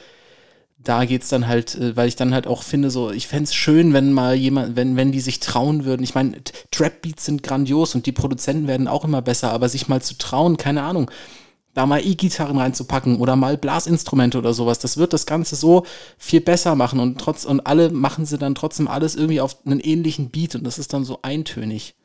da 0.82 1.04
geht's 1.04 1.28
dann 1.28 1.48
halt, 1.48 1.76
äh, 1.76 1.96
weil 1.96 2.08
ich 2.08 2.16
dann 2.16 2.34
halt 2.34 2.48
auch 2.48 2.64
finde, 2.64 2.90
so, 2.90 3.12
ich 3.12 3.28
fänd's 3.28 3.54
schön, 3.54 3.94
wenn 3.94 4.14
mal 4.14 4.36
jemand, 4.36 4.76
wenn, 4.76 4.96
wenn 4.96 5.12
die 5.12 5.20
sich 5.20 5.40
trauen 5.40 5.84
würden. 5.84 6.04
Ich 6.04 6.16
meine, 6.16 6.38
Trap-Beats 6.72 7.26
sind 7.26 7.44
grandios 7.44 7.96
und 7.96 8.06
die 8.06 8.14
Produzenten 8.14 8.68
werden 8.68 8.88
auch 8.88 9.04
immer 9.04 9.22
besser, 9.22 9.52
aber 9.52 9.68
sich 9.68 9.90
mal 9.90 10.02
zu 10.02 10.18
trauen, 10.18 10.56
keine 10.56 10.84
Ahnung, 10.84 11.12
da 11.74 11.86
mal 11.86 12.06
E-Gitarren 12.06 12.58
reinzupacken 12.58 13.18
oder 13.18 13.36
mal 13.36 13.58
Blasinstrumente 13.58 14.38
oder 14.38 14.54
sowas, 14.54 14.80
das 14.80 14.98
wird 14.98 15.14
das 15.14 15.26
Ganze 15.26 15.56
so 15.56 15.86
viel 16.18 16.42
besser 16.42 16.76
machen 16.76 17.00
und 17.00 17.20
trotz, 17.20 17.46
und 17.46 17.62
alle 17.62 17.90
machen 17.90 18.26
sie 18.26 18.38
dann 18.38 18.56
trotzdem 18.56 18.88
alles 18.88 19.16
irgendwie 19.16 19.42
auf 19.42 19.58
einen 19.66 19.80
ähnlichen 19.80 20.30
Beat 20.30 20.56
und 20.56 20.64
das 20.64 20.80
ist 20.80 20.94
dann 20.94 21.04
so 21.04 21.20
eintönig. 21.22 21.96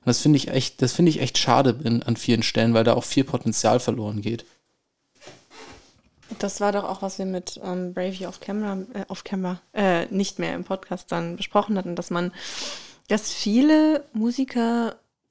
Und 0.00 0.10
das 0.10 0.20
finde 0.20 0.36
ich 0.36 0.48
echt, 0.48 0.82
das 0.82 0.92
finde 0.92 1.10
ich 1.10 1.20
echt 1.20 1.38
schade 1.38 1.78
in, 1.82 2.02
an 2.02 2.16
vielen 2.16 2.42
Stellen, 2.42 2.74
weil 2.74 2.84
da 2.84 2.94
auch 2.94 3.04
viel 3.04 3.24
Potenzial 3.24 3.80
verloren 3.80 4.20
geht. 4.20 4.44
Das 6.38 6.60
war 6.60 6.72
doch 6.72 6.84
auch, 6.84 7.02
was 7.02 7.18
wir 7.18 7.26
mit 7.26 7.60
ähm, 7.64 7.94
Bravey 7.94 8.26
auf 8.26 8.40
Camera, 8.40 8.78
äh, 8.94 9.04
auf 9.08 9.24
Camera, 9.24 9.60
äh, 9.72 10.06
nicht 10.06 10.38
mehr 10.38 10.54
im 10.54 10.64
Podcast 10.64 11.10
dann 11.10 11.36
besprochen 11.36 11.78
hatten, 11.78 11.94
dass 11.94 12.10
man, 12.10 12.32
dass 13.08 13.32
viele 13.32 14.04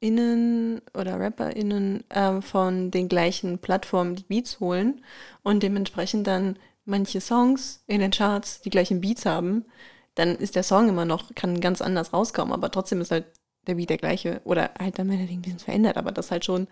MusikerInnen 0.02 0.82
oder 0.94 1.20
RapperInnen 1.20 2.04
ähm, 2.10 2.42
von 2.42 2.92
den 2.92 3.10
gleichen 3.10 3.60
Plattformen 3.60 4.16
die 4.16 4.24
Beats 4.24 4.60
holen 4.60 5.02
und 5.44 5.64
dementsprechend 5.64 6.28
dann 6.28 6.58
manche 6.86 7.22
Songs 7.22 7.84
in 7.88 8.00
den 8.00 8.12
Charts 8.12 8.62
die 8.62 8.70
gleichen 8.70 9.02
Beats 9.02 9.26
haben, 9.26 9.66
dann 10.14 10.36
ist 10.36 10.56
der 10.56 10.64
Song 10.64 10.90
immer 10.90 11.06
noch, 11.06 11.34
kann 11.36 11.60
ganz 11.60 11.82
anders 11.82 12.14
rauskommen, 12.14 12.54
aber 12.54 12.72
trotzdem 12.72 13.02
ist 13.02 13.12
halt 13.12 13.26
der 13.68 13.76
Beat 13.76 13.90
der 13.90 13.98
gleiche 13.98 14.42
oder 14.44 14.72
halt 14.78 15.00
dann 15.00 15.08
meinetwegen 15.08 15.40
ein 15.40 15.42
bisschen 15.42 15.60
verändert, 15.60 15.98
aber 15.98 16.12
das 16.12 16.28
ist 16.28 16.32
halt 16.32 16.46
schon 16.46 16.68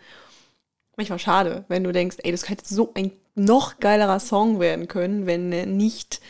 manchmal 0.96 1.20
schade, 1.20 1.66
wenn 1.68 1.84
du 1.84 1.92
denkst, 1.92 2.18
ey, 2.24 2.32
das 2.32 2.50
hätte 2.50 2.72
so 2.72 2.92
ein 2.94 3.12
noch 3.36 3.80
geilerer 3.80 4.20
Song 4.20 4.60
werden 4.60 4.88
können, 4.88 5.26
wenn 5.26 5.52
äh, 5.52 5.66
nicht 5.66 6.22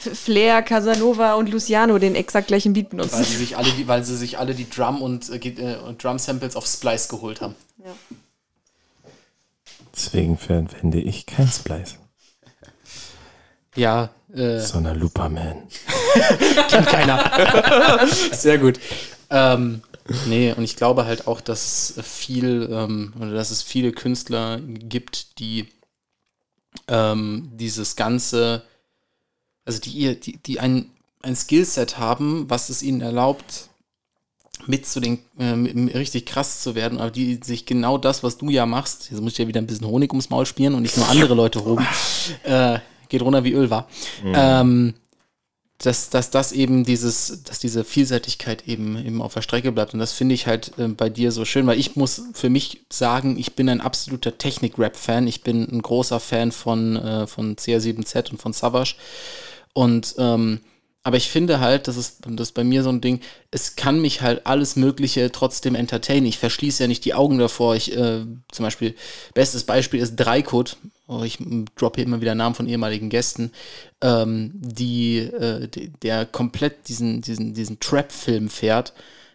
Flair, 0.00 0.62
Casanova 0.62 1.34
und 1.34 1.50
Luciano 1.50 1.98
den 1.98 2.14
exakt 2.14 2.48
gleichen 2.48 2.72
Beat 2.72 2.86
Weil 2.86 2.98
benutzen. 2.98 3.24
sie 3.24 3.36
sich 3.36 3.56
alle 3.56 3.70
die, 3.72 3.86
weil 3.86 4.02
sie 4.04 4.16
sich 4.16 4.38
alle 4.38 4.54
die 4.54 4.68
Drum 4.68 5.02
und, 5.02 5.28
äh, 5.28 5.36
äh, 5.36 5.76
und 5.76 6.02
Drum 6.02 6.18
Samples 6.18 6.56
auf 6.56 6.66
Splice 6.66 7.08
geholt 7.08 7.40
haben. 7.40 7.54
Deswegen 9.94 10.38
verwende 10.38 11.00
ich 11.00 11.26
kein 11.26 11.48
Splice, 11.48 11.96
Ja, 13.74 14.10
äh, 14.34 14.60
sondern 14.60 14.98
Looperman. 14.98 15.64
kennt 16.70 16.86
keiner. 16.86 18.06
Sehr 18.32 18.58
gut. 18.58 18.80
Ähm, 19.28 19.82
nee, 20.26 20.52
und 20.52 20.62
ich 20.64 20.76
glaube 20.76 21.04
halt 21.04 21.26
auch, 21.26 21.40
dass 21.40 21.94
es 21.98 22.06
viel, 22.06 22.68
ähm, 22.72 23.12
oder 23.20 23.32
dass 23.32 23.50
es 23.50 23.62
viele 23.62 23.92
Künstler 23.92 24.60
gibt, 24.60 25.38
die 25.38 25.68
ähm, 26.88 27.50
dieses 27.54 27.96
ganze 27.96 28.62
also 29.64 29.80
die, 29.80 30.18
die, 30.18 30.38
die 30.38 30.60
ein, 30.60 30.90
ein 31.22 31.36
Skillset 31.36 31.98
haben, 31.98 32.48
was 32.48 32.68
es 32.70 32.82
ihnen 32.82 33.00
erlaubt, 33.00 33.68
mit 34.66 34.86
zu 34.86 35.00
den, 35.00 35.18
äh, 35.38 35.96
richtig 35.96 36.26
krass 36.26 36.60
zu 36.60 36.74
werden, 36.74 36.98
aber 36.98 37.10
die 37.10 37.40
sich 37.42 37.66
genau 37.66 37.98
das, 37.98 38.22
was 38.22 38.38
du 38.38 38.50
ja 38.50 38.66
machst, 38.66 39.10
jetzt 39.10 39.20
muss 39.20 39.32
ich 39.32 39.38
ja 39.38 39.48
wieder 39.48 39.60
ein 39.60 39.66
bisschen 39.66 39.86
Honig 39.86 40.12
ums 40.12 40.30
Maul 40.30 40.46
spielen 40.46 40.74
und 40.74 40.82
nicht 40.82 40.96
nur 40.96 41.08
andere 41.08 41.34
Leute 41.34 41.64
hoben, 41.64 41.86
äh, 42.44 42.78
geht 43.08 43.22
runter 43.22 43.44
wie 43.44 43.52
Öl 43.52 43.70
war. 43.70 43.88
Mhm. 44.22 44.34
Ähm, 44.36 44.94
dass, 45.82 46.10
dass 46.10 46.30
das 46.30 46.52
eben 46.52 46.84
dieses, 46.84 47.42
dass 47.42 47.58
diese 47.58 47.84
Vielseitigkeit 47.84 48.68
eben, 48.68 48.98
eben 48.98 49.22
auf 49.22 49.32
der 49.32 49.40
Strecke 49.40 49.72
bleibt. 49.72 49.94
Und 49.94 50.00
das 50.00 50.12
finde 50.12 50.34
ich 50.34 50.46
halt 50.46 50.72
äh, 50.78 50.88
bei 50.88 51.08
dir 51.08 51.32
so 51.32 51.46
schön, 51.46 51.66
weil 51.66 51.78
ich 51.78 51.96
muss 51.96 52.22
für 52.34 52.50
mich 52.50 52.82
sagen, 52.90 53.38
ich 53.38 53.54
bin 53.54 53.68
ein 53.68 53.80
absoluter 53.80 54.36
Technik-Rap-Fan. 54.36 55.26
Ich 55.26 55.42
bin 55.42 55.66
ein 55.72 55.80
großer 55.80 56.20
Fan 56.20 56.52
von, 56.52 56.96
äh, 56.96 57.26
von 57.26 57.56
CR7Z 57.56 58.32
und 58.32 58.42
von 58.42 58.52
Savage. 58.52 58.96
Und 59.72 60.14
ähm, 60.18 60.60
aber 61.02 61.16
ich 61.16 61.30
finde 61.30 61.60
halt, 61.60 61.88
das 61.88 61.96
ist, 61.96 62.18
das 62.26 62.48
ist 62.48 62.54
bei 62.54 62.64
mir 62.64 62.82
so 62.82 62.90
ein 62.90 63.00
Ding, 63.00 63.20
es 63.50 63.74
kann 63.74 64.00
mich 64.00 64.20
halt 64.20 64.46
alles 64.46 64.76
Mögliche 64.76 65.32
trotzdem 65.32 65.74
entertainen. 65.74 66.26
Ich 66.26 66.38
verschließe 66.38 66.82
ja 66.82 66.88
nicht 66.88 67.06
die 67.06 67.14
Augen 67.14 67.38
davor. 67.38 67.74
Ich, 67.74 67.96
äh, 67.96 68.20
zum 68.52 68.64
Beispiel, 68.64 68.94
bestes 69.32 69.64
Beispiel 69.64 70.00
ist 70.00 70.16
Dreikut. 70.16 70.76
Oh, 71.06 71.22
ich 71.22 71.38
droppe 71.74 72.02
immer 72.02 72.20
wieder 72.20 72.34
Namen 72.34 72.54
von 72.54 72.68
ehemaligen 72.68 73.08
Gästen, 73.08 73.50
ähm, 74.02 74.52
die, 74.54 75.18
äh, 75.18 75.68
der 76.02 76.26
komplett 76.26 76.86
diesen, 76.88 77.22
diesen, 77.22 77.54
diesen 77.54 77.80
Trap-Film 77.80 78.48
fährt, 78.48 78.92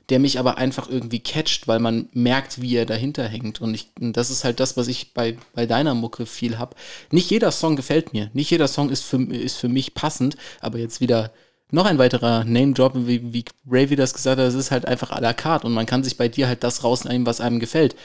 der 0.09 0.19
mich 0.19 0.37
aber 0.39 0.57
einfach 0.57 0.89
irgendwie 0.89 1.19
catcht, 1.19 1.67
weil 1.67 1.79
man 1.79 2.09
merkt, 2.13 2.61
wie 2.61 2.75
er 2.75 2.85
dahinter 2.85 3.27
hängt. 3.27 3.61
Und, 3.61 3.73
ich, 3.73 3.89
und 3.99 4.15
das 4.15 4.29
ist 4.29 4.43
halt 4.43 4.59
das, 4.59 4.77
was 4.77 4.87
ich 4.87 5.13
bei, 5.13 5.37
bei 5.53 5.65
deiner 5.65 5.95
Mucke 5.95 6.25
viel 6.25 6.57
habe. 6.57 6.75
Nicht 7.11 7.29
jeder 7.31 7.51
Song 7.51 7.75
gefällt 7.75 8.13
mir. 8.13 8.29
Nicht 8.33 8.51
jeder 8.51 8.67
Song 8.67 8.89
ist 8.89 9.03
für, 9.03 9.21
ist 9.23 9.57
für 9.57 9.69
mich 9.69 9.95
passend, 9.95 10.37
aber 10.61 10.77
jetzt 10.77 11.01
wieder 11.01 11.31
noch 11.71 11.85
ein 11.85 11.97
weiterer 11.97 12.43
Name-Drop, 12.43 12.93
wie, 12.95 13.33
wie 13.33 13.45
Ravy 13.67 13.95
das 13.95 14.13
gesagt 14.13 14.39
hat, 14.39 14.47
es 14.47 14.53
ist 14.53 14.71
halt 14.71 14.85
einfach 14.85 15.11
à 15.11 15.19
la 15.19 15.33
carte 15.33 15.65
und 15.65 15.73
man 15.73 15.87
kann 15.87 16.03
sich 16.03 16.17
bei 16.17 16.27
dir 16.27 16.47
halt 16.47 16.63
das 16.63 16.83
rausnehmen, 16.83 17.25
was 17.25 17.41
einem 17.41 17.59
gefällt. 17.59 17.95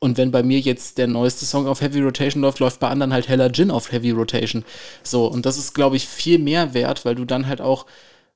Und 0.00 0.16
wenn 0.16 0.30
bei 0.30 0.42
mir 0.42 0.60
jetzt 0.60 0.98
der 0.98 1.08
neueste 1.08 1.44
Song 1.44 1.66
auf 1.66 1.80
Heavy 1.80 2.00
Rotation 2.00 2.42
läuft, 2.42 2.60
läuft 2.60 2.80
bei 2.80 2.88
anderen 2.88 3.12
halt 3.12 3.28
Heller 3.28 3.52
Gin 3.52 3.70
auf 3.70 3.90
Heavy 3.90 4.12
Rotation. 4.12 4.64
So, 5.02 5.26
und 5.26 5.44
das 5.44 5.58
ist, 5.58 5.74
glaube 5.74 5.96
ich, 5.96 6.06
viel 6.06 6.38
mehr 6.38 6.72
wert, 6.72 7.04
weil 7.04 7.16
du 7.16 7.24
dann 7.24 7.48
halt 7.48 7.60
auch, 7.60 7.84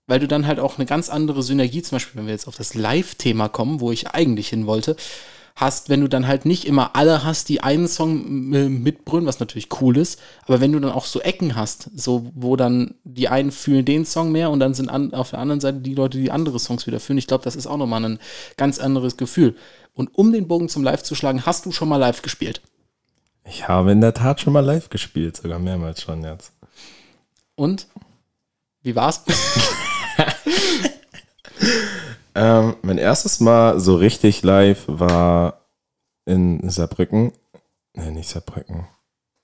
weil 0.06 0.20
du 0.20 0.28
dann 0.28 0.46
halt 0.46 0.60
auch 0.60 0.78
eine 0.78 0.86
ganz 0.86 1.08
andere 1.08 1.42
Synergie, 1.42 1.82
zum 1.82 1.96
Beispiel, 1.96 2.18
wenn 2.18 2.26
wir 2.26 2.32
jetzt 2.32 2.48
auf 2.48 2.56
das 2.56 2.74
Live-Thema 2.74 3.48
kommen, 3.48 3.80
wo 3.80 3.92
ich 3.92 4.10
eigentlich 4.10 4.48
hin 4.48 4.66
wollte, 4.66 4.96
hast, 5.54 5.88
wenn 5.88 6.00
du 6.00 6.08
dann 6.08 6.26
halt 6.26 6.44
nicht 6.44 6.66
immer 6.66 6.96
alle 6.96 7.24
hast, 7.24 7.48
die 7.48 7.62
einen 7.62 7.88
Song 7.88 8.48
mitbrüllen, 8.82 9.26
was 9.26 9.40
natürlich 9.40 9.68
cool 9.80 9.96
ist, 9.96 10.20
aber 10.46 10.60
wenn 10.60 10.72
du 10.72 10.80
dann 10.80 10.92
auch 10.92 11.04
so 11.04 11.20
Ecken 11.20 11.56
hast, 11.56 11.90
so 11.94 12.30
wo 12.34 12.56
dann 12.56 12.94
die 13.04 13.28
einen 13.28 13.52
fühlen 13.52 13.84
den 13.84 14.04
Song 14.04 14.32
mehr 14.32 14.50
und 14.50 14.60
dann 14.60 14.74
sind 14.74 14.88
an, 14.88 15.12
auf 15.12 15.30
der 15.30 15.38
anderen 15.38 15.60
Seite 15.60 15.78
die 15.78 15.94
Leute, 15.94 16.18
die 16.18 16.30
andere 16.30 16.58
Songs 16.58 16.86
wieder 16.86 17.00
fühlen. 17.00 17.18
Ich 17.18 17.26
glaube, 17.26 17.44
das 17.44 17.56
ist 17.56 17.66
auch 17.66 17.76
nochmal 17.76 18.04
ein 18.04 18.18
ganz 18.56 18.78
anderes 18.78 19.16
Gefühl. 19.16 19.56
Und 19.94 20.16
um 20.16 20.32
den 20.32 20.48
Bogen 20.48 20.68
zum 20.68 20.82
Live 20.82 21.02
zu 21.02 21.14
schlagen, 21.14 21.44
hast 21.44 21.66
du 21.66 21.72
schon 21.72 21.88
mal 21.88 21.98
live 21.98 22.22
gespielt? 22.22 22.62
Ich 23.44 23.68
habe 23.68 23.92
in 23.92 24.00
der 24.00 24.14
Tat 24.14 24.40
schon 24.40 24.52
mal 24.52 24.64
live 24.64 24.88
gespielt, 24.88 25.36
sogar 25.36 25.58
mehrmals 25.58 26.00
schon 26.00 26.22
jetzt. 26.24 26.52
Und? 27.56 27.88
Wie 28.82 28.96
war's? 28.96 29.24
Ähm, 32.34 32.76
mein 32.82 32.98
erstes 32.98 33.40
Mal 33.40 33.78
so 33.78 33.96
richtig 33.96 34.42
live 34.42 34.84
war 34.86 35.60
in 36.24 36.68
Saarbrücken. 36.68 37.32
Ne, 37.94 38.10
nicht 38.12 38.28
Saarbrücken. 38.28 38.86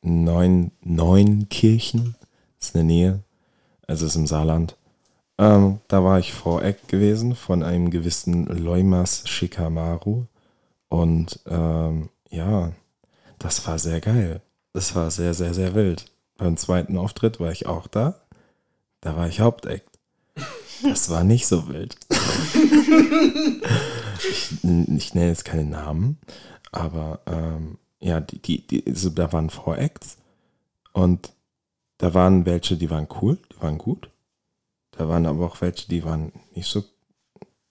Neun, 0.03 0.73
Neunkirchen. 0.81 2.17
Das 2.59 2.69
ist 2.69 2.75
in 2.75 2.79
der 2.79 2.97
Nähe. 2.97 3.23
Also 3.87 4.07
ist 4.07 4.17
im 4.17 4.27
Saarland. 4.27 4.77
Ähm, 5.39 5.81
da 5.89 6.03
war 6.03 6.19
ich 6.19 6.33
Voreck 6.33 6.89
gewesen 6.89 7.35
von 7.35 7.63
einem 7.63 7.91
gewissen 7.91 8.47
Leumas 8.47 9.23
Shikamaru. 9.27 10.25
Und 10.89 11.41
ähm, 11.47 12.09
ja, 12.31 12.73
das 13.39 13.67
war 13.67 13.79
sehr 13.79 14.01
geil. 14.01 14.41
Das 14.73 14.95
war 14.95 15.11
sehr, 15.11 15.35
sehr, 15.35 15.55
sehr 15.55 15.75
wild. 15.75 16.07
Beim 16.37 16.57
zweiten 16.57 16.97
Auftritt 16.97 17.41
war 17.41 17.53
ich 17.53 17.67
auch 17.67 17.87
da. 17.87 18.15
Da 19.01 19.17
war 19.17 19.29
ich 19.29 19.41
Haupteck. 19.41 19.85
Das 20.83 21.11
war 21.11 21.25
nicht 21.25 21.47
so 21.47 21.69
wild. 21.69 21.97
ich, 24.97 25.15
nenne 25.15 25.29
jetzt 25.29 25.45
keine 25.45 25.65
Namen, 25.65 26.19
aber 26.73 27.21
ähm, 27.27 27.79
ja, 28.01 28.21
die, 28.21 28.41
die, 28.41 28.67
die, 28.67 28.87
also 28.87 29.11
da 29.11 29.33
waren 29.33 29.51
Voracts 29.51 30.19
und 30.93 31.33
da 31.99 32.15
waren 32.15 32.47
welche, 32.47 32.77
die 32.77 32.91
waren 32.91 33.09
cool, 33.21 33.39
die 33.53 33.63
waren 33.63 33.79
gut. 33.79 34.11
Da 34.93 35.09
waren 35.09 35.27
aber 35.27 35.47
auch 35.47 35.61
welche, 35.61 35.89
die 35.89 36.05
waren 36.05 36.33
nicht 36.55 36.69
so 36.69 36.85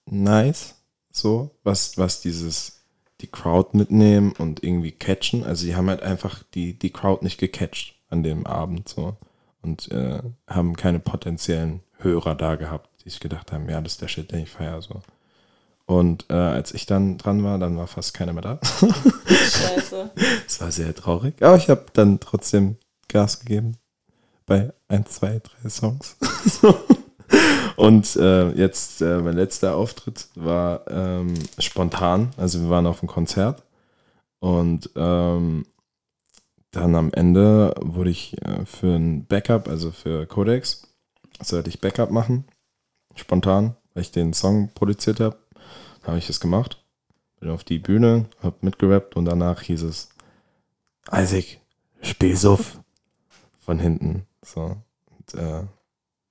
nice, 0.06 0.76
so, 1.10 1.50
was, 1.62 1.98
was 1.98 2.20
dieses, 2.20 2.84
die 3.20 3.26
Crowd 3.26 3.76
mitnehmen 3.76 4.32
und 4.32 4.62
irgendwie 4.62 4.92
catchen. 4.92 5.44
Also 5.44 5.64
sie 5.64 5.76
haben 5.76 5.88
halt 5.88 6.02
einfach 6.02 6.42
die, 6.54 6.78
die 6.78 6.90
Crowd 6.90 7.24
nicht 7.24 7.38
gecatcht 7.38 7.96
an 8.08 8.22
dem 8.22 8.46
Abend, 8.46 8.88
so. 8.88 9.16
Und 9.60 9.90
äh, 9.90 10.22
haben 10.46 10.76
keine 10.76 11.00
potenziellen 11.00 11.80
Hörer 11.98 12.34
da 12.34 12.54
gehabt 12.54 12.88
die 13.08 13.12
sich 13.12 13.20
gedacht 13.20 13.52
haben, 13.52 13.68
ja, 13.70 13.80
das 13.80 13.92
ist 13.92 14.02
der 14.02 14.08
Shit, 14.08 14.30
den 14.30 14.40
ich 14.40 14.50
feiere. 14.50 14.82
So. 14.82 15.00
Und 15.86 16.26
äh, 16.28 16.34
als 16.34 16.74
ich 16.74 16.84
dann 16.84 17.16
dran 17.16 17.42
war, 17.42 17.58
dann 17.58 17.78
war 17.78 17.86
fast 17.86 18.12
keiner 18.12 18.34
mehr 18.34 18.42
da. 18.42 18.60
Scheiße. 19.26 20.10
Es 20.46 20.60
war 20.60 20.70
sehr 20.70 20.94
traurig. 20.94 21.42
Aber 21.42 21.56
ich 21.56 21.70
habe 21.70 21.86
dann 21.94 22.20
trotzdem 22.20 22.76
Gas 23.08 23.40
gegeben 23.40 23.78
bei 24.44 24.74
ein, 24.88 25.06
zwei, 25.06 25.40
drei 25.40 25.70
Songs. 25.70 26.18
Und 27.76 28.16
äh, 28.16 28.50
jetzt 28.50 29.00
äh, 29.00 29.18
mein 29.18 29.36
letzter 29.36 29.76
Auftritt 29.76 30.28
war 30.34 30.82
ähm, 30.90 31.32
spontan. 31.58 32.32
Also 32.36 32.60
wir 32.60 32.68
waren 32.68 32.86
auf 32.86 33.02
einem 33.02 33.08
Konzert 33.08 33.62
und 34.40 34.90
ähm, 34.96 35.64
dann 36.72 36.94
am 36.96 37.12
Ende 37.12 37.74
wurde 37.80 38.10
ich 38.10 38.40
äh, 38.42 38.64
für 38.66 38.96
ein 38.96 39.26
Backup, 39.26 39.68
also 39.68 39.92
für 39.92 40.26
Codex, 40.26 40.88
sollte 41.40 41.70
ich 41.70 41.80
Backup 41.80 42.10
machen 42.10 42.44
spontan, 43.18 43.76
weil 43.94 44.02
ich 44.02 44.12
den 44.12 44.32
Song 44.32 44.70
produziert 44.74 45.20
habe, 45.20 45.36
habe 46.04 46.18
ich 46.18 46.26
das 46.26 46.40
gemacht. 46.40 46.82
Bin 47.40 47.50
auf 47.50 47.64
die 47.64 47.78
Bühne, 47.78 48.26
habe 48.42 48.56
mitgerappt 48.62 49.16
und 49.16 49.26
danach 49.26 49.62
hieß 49.62 49.82
es, 49.82 50.08
Isaac, 51.12 51.60
spiel 52.02 52.36
Suff 52.36 52.80
von 53.60 53.78
hinten. 53.78 54.26
So. 54.42 54.76
Und, 55.06 55.34
äh, 55.34 55.62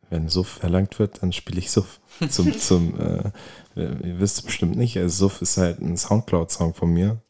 wenn 0.10 0.30
Suff 0.30 0.47
verlangt 0.47 1.00
wird, 1.00 1.21
dann 1.21 1.34
spiele 1.34 1.60
ich 1.60 1.71
Suff. 1.71 2.00
Zum, 2.30 2.58
zum, 2.58 3.00
äh, 3.00 3.32
ihr 3.76 4.19
wisst 4.19 4.45
bestimmt 4.45 4.76
nicht, 4.76 4.97
also 4.97 5.28
Suff 5.28 5.41
ist 5.41 5.58
halt 5.58 5.82
ein 5.82 5.97
Soundcloud-Song 5.97 6.73
von 6.73 6.91
mir. 6.91 7.21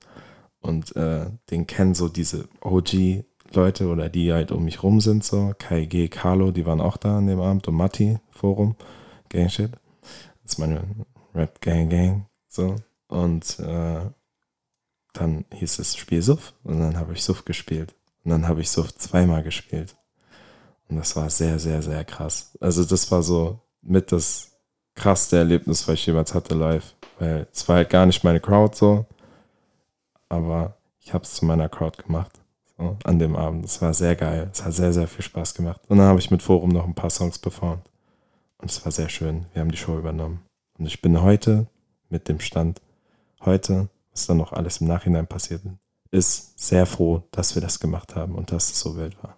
Und 0.62 0.96
äh, 0.96 1.26
den 1.50 1.67
kennen 1.67 1.93
so 1.93 2.08
diese 2.08 2.48
OG-Leute 2.62 3.88
oder 3.88 4.10
die 4.10 4.32
halt 4.32 4.52
um 4.52 4.63
mich 4.63 4.82
rum 4.84 5.02
sind, 5.02 5.24
so. 5.24 5.54
KG, 5.58 6.08
Carlo, 6.08 6.52
die 6.52 6.65
waren 6.65 6.82
auch 6.82 6.98
da 6.98 7.17
an 7.17 7.28
dem 7.28 7.41
Abend 7.41 7.67
und 7.67 7.76
Matti 7.76 8.17
Forum. 8.32 8.76
Gang 9.29 9.49
Shit. 9.49 9.71
Das 10.43 10.53
ist 10.53 10.57
meine 10.59 10.83
Rap 11.33 11.61
Gang 11.61 11.89
Gang. 11.89 12.25
So. 12.47 12.75
Und 13.07 13.59
äh, 13.59 14.01
dann 15.13 15.45
hieß 15.53 15.79
es 15.79 15.95
Spiel 15.95 16.21
Suff 16.21 16.53
und 16.63 16.79
dann 16.79 16.97
habe 16.97 17.13
ich 17.13 17.23
Suff 17.23 17.45
gespielt. 17.45 17.95
Und 18.23 18.31
dann 18.31 18.47
habe 18.47 18.61
ich 18.61 18.69
Suff 18.69 18.93
zweimal 18.95 19.43
gespielt. 19.43 19.95
Und 20.89 20.97
das 20.97 21.15
war 21.15 21.29
sehr, 21.29 21.59
sehr, 21.59 21.81
sehr 21.81 22.03
krass. 22.05 22.57
Also 22.59 22.83
das 22.83 23.09
war 23.11 23.23
so 23.23 23.59
mit 23.81 24.11
das 24.11 24.51
krasseste 24.95 25.37
Erlebnis, 25.37 25.87
was 25.87 25.95
ich 25.95 26.05
jemals 26.05 26.33
hatte 26.33 26.55
live. 26.55 26.95
Weil 27.19 27.47
es 27.51 27.67
war 27.67 27.77
halt 27.77 27.89
gar 27.89 28.05
nicht 28.05 28.23
meine 28.23 28.39
Crowd 28.39 28.75
so, 28.75 29.05
aber 30.29 30.77
ich 30.99 31.13
habe 31.13 31.23
es 31.23 31.33
zu 31.33 31.45
meiner 31.45 31.69
Crowd 31.69 32.01
gemacht. 32.01 32.31
So, 32.77 32.97
an 33.05 33.17
dem 33.17 33.35
Abend. 33.35 33.65
Es 33.65 33.81
war 33.81 33.93
sehr 33.93 34.15
geil. 34.15 34.49
Es 34.51 34.63
hat 34.63 34.73
sehr, 34.73 34.93
sehr 34.93 35.07
viel 35.07 35.23
Spaß 35.23 35.55
gemacht. 35.55 35.81
Und 35.87 35.97
dann 35.97 36.07
habe 36.07 36.19
ich 36.19 36.29
mit 36.29 36.43
Forum 36.43 36.69
noch 36.69 36.85
ein 36.85 36.93
paar 36.93 37.09
Songs 37.09 37.39
performt. 37.39 37.89
Und 38.58 38.72
es 38.72 38.84
war 38.84 38.91
sehr 38.91 39.10
schön. 39.10 39.45
Wir 39.53 39.62
haben 39.62 39.72
die 39.72 39.78
Show 39.78 39.97
übernommen. 39.97 40.43
Und 40.78 40.86
ich 40.86 41.01
bin 41.01 41.22
heute 41.22 41.68
mit 42.10 42.28
dem 42.28 42.39
Stand, 42.39 42.82
heute, 43.41 43.89
was 44.12 44.28
dann 44.28 44.38
noch 44.38 44.53
alles 44.53 44.82
im 44.82 44.88
Nachhinein 44.88 45.28
passiert 45.28 45.62
ist, 46.12 46.58
sehr 46.60 46.86
froh, 46.86 47.24
dass 47.32 47.55
wir 47.55 47.62
das 47.62 47.80
gemacht 47.80 48.16
haben 48.16 48.36
und 48.36 48.51
dass 48.51 48.72
es 48.72 48.80
so 48.80 48.95
wild 48.95 49.22
war. 49.22 49.38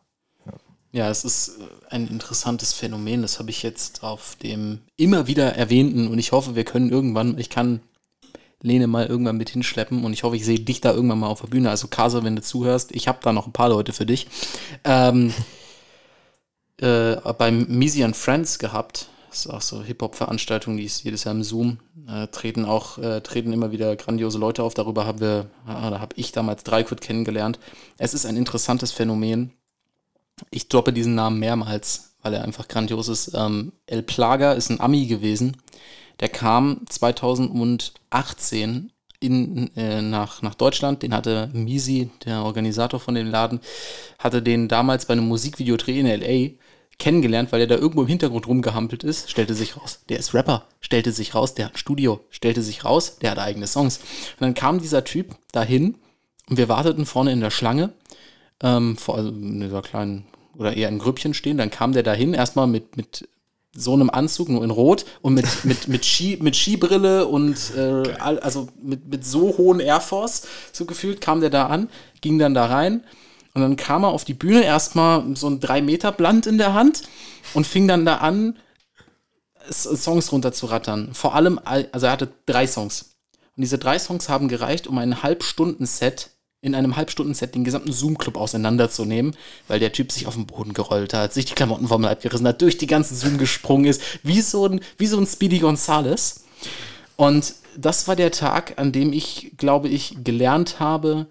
Ja. 0.92 1.10
es 1.10 1.24
ist 1.24 1.60
äh, 1.60 1.94
ein 1.94 2.08
interessantes 2.08 2.74
Phänomen. 2.74 3.22
Das 3.22 3.40
habe 3.40 3.50
ich 3.50 3.64
jetzt 3.64 4.04
auf 4.04 4.36
dem 4.38 4.80
immer 4.98 5.28
wieder 5.28 5.56
erwähnten 5.56 6.08
und 6.08 6.18
ich 6.18 6.32
hoffe, 6.32 6.56
wir 6.56 6.64
können 6.64 6.90
irgendwann, 6.90 7.38
ich 7.38 7.50
kann 7.50 7.82
Lene 8.62 8.88
mal 8.88 9.06
irgendwann 9.06 9.38
mit 9.38 9.50
hinschleppen 9.50 10.04
und 10.04 10.14
ich 10.14 10.24
hoffe, 10.24 10.36
ich 10.36 10.44
sehe 10.44 10.60
dich 10.60 10.82
da 10.82 10.92
irgendwann 10.92 11.20
mal 11.20 11.28
auf 11.28 11.42
der 11.42 11.48
Bühne. 11.48 11.70
Also 11.70 11.88
Kasa, 11.88 12.24
wenn 12.24 12.36
du 12.36 12.42
zuhörst, 12.42 12.92
ich 12.92 13.08
habe 13.08 13.20
da 13.22 13.32
noch 13.32 13.48
ein 13.48 13.54
paar 13.54 13.70
Leute 13.70 13.94
für 13.94 14.06
dich. 14.06 14.28
Ähm, 14.84 15.34
äh, 16.82 17.18
beim 17.38 17.66
Misi 17.68 18.04
and 18.04 18.16
Friends 18.16 18.60
gehabt. 18.60 19.08
Das 19.30 19.46
ist 19.46 19.48
auch 19.48 19.62
so 19.62 19.84
Hip-Hop-Veranstaltung, 19.84 20.78
die 20.78 20.86
ist 20.86 21.04
jedes 21.04 21.24
Jahr 21.24 21.36
im 21.36 21.44
Zoom. 21.44 21.78
Äh, 22.08 22.28
treten 22.28 22.66
auch, 22.66 22.98
äh, 22.98 23.22
treten 23.22 23.54
immer 23.54 23.72
wieder 23.72 23.96
grandiose 23.96 24.40
Leute 24.40 24.64
auf. 24.64 24.74
Darüber 24.74 25.06
haben 25.06 25.20
wir, 25.20 25.46
ah, 25.68 25.92
da 25.92 26.00
habe 26.00 26.16
ich 26.16 26.32
damals 26.32 26.64
Dreikut 26.64 27.02
kennengelernt. 27.02 27.60
Es 27.98 28.16
ist 28.16 28.26
ein 28.26 28.38
interessantes 28.38 28.92
Phänomen. 28.92 29.52
Ich 30.50 30.68
droppe 30.68 30.94
diesen 30.94 31.14
Namen 31.16 31.40
mehrmals, 31.40 32.16
weil 32.22 32.34
er 32.34 32.44
einfach 32.44 32.68
grandios 32.68 33.08
ist. 33.08 33.34
Ähm, 33.36 33.72
El 33.86 34.02
Plaga 34.02 34.54
ist 34.54 34.72
ein 34.72 34.80
Ami 34.80 35.06
gewesen. 35.06 35.58
Der 36.20 36.30
kam 36.30 36.82
2018 36.90 38.92
in, 39.20 39.70
äh, 39.76 40.02
nach, 40.02 40.42
nach 40.42 40.56
Deutschland. 40.56 41.04
Den 41.04 41.14
hatte 41.14 41.50
Misi, 41.54 42.10
der 42.26 42.44
Organisator 42.44 43.00
von 43.00 43.14
dem 43.16 43.28
Laden, 43.28 43.60
hatte 44.18 44.42
den 44.42 44.68
damals 44.68 45.06
bei 45.06 45.14
einem 45.14 45.28
Musikvideodreh 45.28 46.00
in 46.00 46.08
L.A. 46.08 46.52
kennengelernt, 47.00 47.52
weil 47.52 47.62
er 47.62 47.68
da 47.68 47.76
irgendwo 47.76 48.02
im 48.02 48.08
Hintergrund 48.08 48.48
rumgehampelt 48.48 49.04
ist. 49.04 49.32
Stellte 49.32 49.56
sich 49.56 49.78
raus, 49.78 50.02
der 50.10 50.20
ist 50.20 50.34
Rapper. 50.34 50.66
Stellte 50.82 51.12
sich 51.12 51.34
raus, 51.34 51.56
der 51.56 51.66
hat 51.66 51.74
ein 51.74 51.78
Studio. 51.78 52.20
Stellte 52.30 52.62
sich 52.62 52.86
raus, 52.86 53.18
der 53.20 53.32
hat 53.32 53.40
eigene 53.40 53.68
Songs. 53.68 53.98
Und 53.98 54.42
dann 54.42 54.54
kam 54.54 54.80
dieser 54.80 55.04
Typ 55.04 55.36
dahin 55.52 55.96
und 56.50 56.58
wir 56.58 56.70
warteten 56.70 57.06
vorne 57.06 57.32
in 57.32 57.40
der 57.40 57.52
Schlange 57.52 57.94
ähm, 58.62 58.98
vor 58.98 59.16
also 59.16 59.30
in 59.30 59.62
dieser 59.62 59.82
kleinen 59.82 60.26
oder 60.58 60.76
eher 60.76 60.90
in 60.90 61.00
Grüppchen 61.00 61.34
stehen. 61.34 61.58
Dann 61.58 61.72
kam 61.72 61.94
der 61.94 62.04
dahin, 62.04 62.34
erstmal 62.34 62.68
mit, 62.68 62.98
mit 62.98 63.28
so 63.74 63.94
einem 63.94 64.10
Anzug, 64.10 64.50
nur 64.50 64.64
in 64.64 64.72
Rot 64.72 65.06
und 65.22 65.34
mit, 65.34 65.46
mit, 65.64 65.88
mit, 65.88 66.06
Ski, 66.06 66.38
mit 66.42 66.56
Skibrille 66.56 67.28
und 67.28 67.74
äh, 67.76 68.12
also 68.20 68.68
mit, 68.82 69.08
mit 69.08 69.26
so 69.26 69.58
hohen 69.58 69.80
Air 69.80 70.02
Force, 70.02 70.48
so 70.74 70.86
gefühlt, 70.86 71.22
kam 71.22 71.40
der 71.40 71.50
da 71.50 71.68
an, 71.68 71.90
ging 72.22 72.40
dann 72.40 72.54
da 72.54 72.66
rein 72.66 73.04
und 73.60 73.70
dann 73.70 73.78
kam 73.78 74.04
er 74.04 74.10
auf 74.10 74.26
die 74.26 74.34
Bühne, 74.34 74.64
erstmal 74.64 75.24
so 75.36 75.48
ein 75.48 75.60
3-Meter-Blatt 75.60 76.46
in 76.48 76.58
der 76.58 76.74
Hand 76.74 77.04
und 77.54 77.68
fing 77.68 77.88
dann 77.88 78.06
da 78.06 78.18
an, 78.18 78.58
Songs 79.72 80.32
runterzurattern. 80.32 81.14
Vor 81.14 81.36
allem, 81.36 81.60
all- 81.64 81.90
also 81.92 82.08
er 82.08 82.14
hatte 82.14 82.30
drei 82.46 82.66
Songs. 82.66 83.12
Und 83.56 83.62
diese 83.62 83.78
drei 83.78 84.00
Songs 84.00 84.30
haben 84.30 84.48
gereicht, 84.48 84.88
um 84.88 84.98
ein 84.98 85.22
Halbstunden-Set 85.22 86.32
in 86.62 86.76
einem 86.76 86.96
Halbstunden-Set 86.98 87.56
den 87.56 87.64
gesamten 87.64 87.92
Zoom-Club 87.94 88.36
auseinanderzunehmen, 88.36 89.36
weil 89.68 89.80
der 89.80 89.94
Typ 89.94 90.12
sich 90.12 90.28
auf 90.28 90.34
den 90.36 90.46
Boden 90.46 90.74
gerollt 90.74 91.14
hat, 91.14 91.34
sich 91.34 91.46
die 91.46 91.54
Klamotten 91.54 91.88
vom 91.88 92.02
Leib 92.02 92.22
gerissen 92.22 92.48
hat, 92.48 92.62
durch 92.62 92.78
die 92.78 92.88
ganzen 92.88 93.16
Zoom 93.16 93.38
gesprungen 93.38 93.86
ist, 93.86 94.02
wie 94.24 94.42
so 94.42 94.66
ein, 94.66 94.82
wie 94.98 95.08
so 95.08 95.18
ein 95.18 95.26
Speedy 95.28 95.60
Gonzales. 95.60 96.44
Und 97.16 97.54
das 97.78 98.08
war 98.10 98.16
der 98.18 98.32
Tag, 98.32 98.74
an 98.78 98.92
dem 98.92 99.14
ich, 99.14 99.54
glaube 99.58 99.88
ich, 99.88 100.18
gelernt 100.24 100.80
habe, 100.82 101.28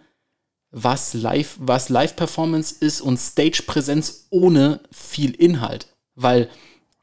was 0.70 1.14
Live, 1.14 1.56
was 1.58 1.88
Live-Performance 1.88 2.74
ist 2.80 3.00
und 3.00 3.16
Stage-Präsenz 3.18 4.26
ohne 4.30 4.80
viel 4.90 5.34
Inhalt. 5.34 5.86
Weil 6.14 6.48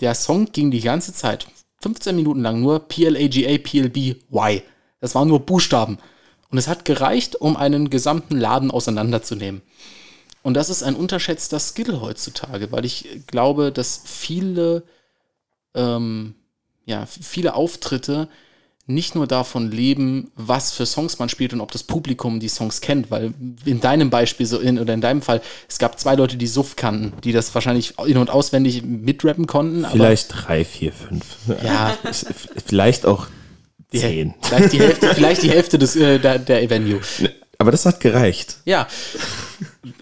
der 0.01 0.13
Song 0.13 0.51
ging 0.51 0.71
die 0.71 0.81
ganze 0.81 1.13
Zeit, 1.13 1.47
15 1.81 2.15
Minuten 2.15 2.41
lang, 2.41 2.61
nur 2.61 2.87
PLAGA, 2.87 3.57
PLB, 3.57 4.17
Y. 4.31 4.61
Das 4.99 5.15
waren 5.15 5.27
nur 5.27 5.45
Buchstaben. 5.45 5.97
Und 6.49 6.57
es 6.57 6.67
hat 6.67 6.85
gereicht, 6.85 7.35
um 7.35 7.57
einen 7.57 7.89
gesamten 7.89 8.37
Laden 8.37 8.71
auseinanderzunehmen. 8.71 9.61
Und 10.41 10.53
das 10.53 10.69
ist 10.69 10.83
ein 10.83 10.95
unterschätzter 10.95 11.59
Skill 11.59 12.01
heutzutage, 12.01 12.71
weil 12.71 12.85
ich 12.85 13.23
glaube, 13.27 13.71
dass 13.71 14.01
viele, 14.05 14.83
ähm, 15.73 16.35
ja, 16.85 17.07
viele 17.07 17.55
Auftritte 17.55 18.29
nicht 18.87 19.15
nur 19.15 19.25
davon 19.25 19.71
leben, 19.71 20.31
was 20.35 20.71
für 20.71 20.85
Songs 20.85 21.17
man 21.17 21.27
spielt 21.27 21.53
und 21.53 21.61
ob 21.61 21.71
das 21.71 21.83
Publikum 21.83 22.39
die 22.39 22.49
Songs 22.49 22.81
kennt, 22.81 23.09
weil 23.09 23.33
in 23.65 23.79
deinem 23.81 24.11
Beispiel 24.11 24.45
so 24.45 24.59
in, 24.59 24.77
oder 24.77 24.93
in 24.93 25.01
deinem 25.01 25.23
Fall, 25.23 25.41
es 25.67 25.79
gab 25.79 25.99
zwei 25.99 26.15
Leute, 26.15 26.37
die 26.37 26.47
Suff 26.47 26.75
kannten, 26.75 27.13
die 27.23 27.31
das 27.31 27.53
wahrscheinlich 27.55 27.97
in- 28.05 28.17
und 28.17 28.29
auswendig 28.29 28.83
mitrappen 28.83 29.47
konnten. 29.47 29.85
Vielleicht 29.91 30.27
drei, 30.29 30.63
vier, 30.63 30.91
fünf. 30.91 31.25
Ja. 31.63 31.97
Vielleicht 32.65 33.05
auch 33.05 33.27
die, 33.91 33.99
zehn. 33.99 34.33
vielleicht 34.41 34.73
die 34.73 34.79
Hälfte, 34.79 35.07
vielleicht 35.13 35.43
die 35.43 35.49
Hälfte 35.49 35.77
des, 35.77 35.95
äh, 35.95 36.19
der, 36.19 36.39
der 36.39 36.69
Venue. 36.69 36.99
Aber 37.57 37.71
das 37.71 37.85
hat 37.85 37.99
gereicht. 37.99 38.57
Ja, 38.65 38.87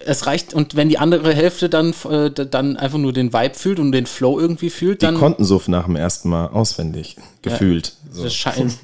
es 0.04 0.26
reicht. 0.26 0.54
Und 0.54 0.74
wenn 0.74 0.88
die 0.88 0.98
andere 0.98 1.32
Hälfte 1.32 1.68
dann, 1.68 1.94
äh, 2.10 2.30
dann 2.30 2.76
einfach 2.76 2.98
nur 2.98 3.12
den 3.12 3.32
Vibe 3.32 3.54
fühlt 3.54 3.78
und 3.78 3.92
den 3.92 4.06
Flow 4.06 4.40
irgendwie 4.40 4.70
fühlt, 4.70 5.02
Die 5.02 5.06
dann 5.06 5.18
konnten 5.18 5.44
so 5.44 5.60
nach 5.66 5.84
dem 5.84 5.96
ersten 5.96 6.28
Mal 6.28 6.48
auswendig 6.48 7.16
gefühlt. 7.42 7.94
So. 8.14 8.24
das 8.24 8.34
scheint, 8.34 8.76